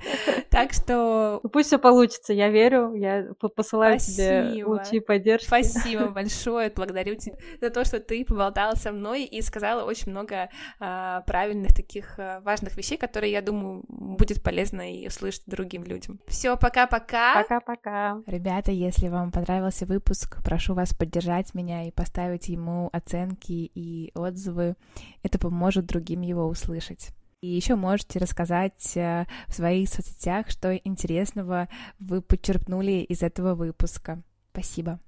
Так 0.50 0.74
что... 0.74 1.40
Ну, 1.44 1.50
пусть 1.50 1.68
все 1.68 1.78
получится, 1.78 2.34
я 2.34 2.50
верю, 2.50 2.91
я 2.94 3.34
посылаю 3.56 4.00
тебе 4.00 4.64
лучи 4.66 5.00
поддержки. 5.00 5.48
Спасибо 5.48 6.08
большое, 6.10 6.72
благодарю 6.76 7.16
тебя 7.16 7.36
за 7.60 7.70
то, 7.70 7.84
что 7.86 8.00
ты 8.00 8.26
поболтала 8.26 8.76
со 8.76 8.92
мной 8.92 9.24
и 9.24 9.42
сказала 9.42 9.84
очень 9.84 10.12
много 10.12 10.50
а, 10.80 11.22
правильных 11.22 11.74
таких 11.74 12.18
а, 12.18 12.42
важных 12.42 12.78
вещей, 12.78 12.98
которые, 12.98 13.32
я 13.32 13.42
думаю, 13.42 13.84
будет 13.88 14.44
полезно 14.44 14.92
и 14.94 15.08
услышать 15.08 15.44
другим 15.46 15.84
людям. 15.84 16.20
Все, 16.28 16.58
пока-пока. 16.58 17.42
Пока-пока. 17.42 18.22
Ребята, 18.26 18.72
если 18.72 19.08
вам 19.08 19.32
понравился 19.32 19.86
выпуск, 19.86 20.44
прошу 20.44 20.74
вас 20.74 20.94
поддержать 20.94 21.54
меня 21.54 21.88
и 21.88 21.92
поставить 21.92 22.50
ему 22.50 22.90
оценки 22.92 23.72
и 23.74 24.12
отзывы. 24.16 24.76
Это 25.24 25.40
поможет 25.40 25.86
другим 25.86 26.22
его 26.22 26.48
услышать. 26.48 27.10
И 27.42 27.48
еще 27.48 27.76
можете 27.76 28.20
рассказать 28.20 28.96
э, 28.96 29.26
в 29.48 29.54
своих 29.54 29.90
соцсетях, 29.90 30.50
что 30.50 30.76
интересного 30.76 31.70
вы 31.98 32.22
подчерпнули 32.22 33.02
из 33.02 33.24
этого 33.24 33.56
выпуска. 33.56 34.22
Спасибо. 34.52 35.00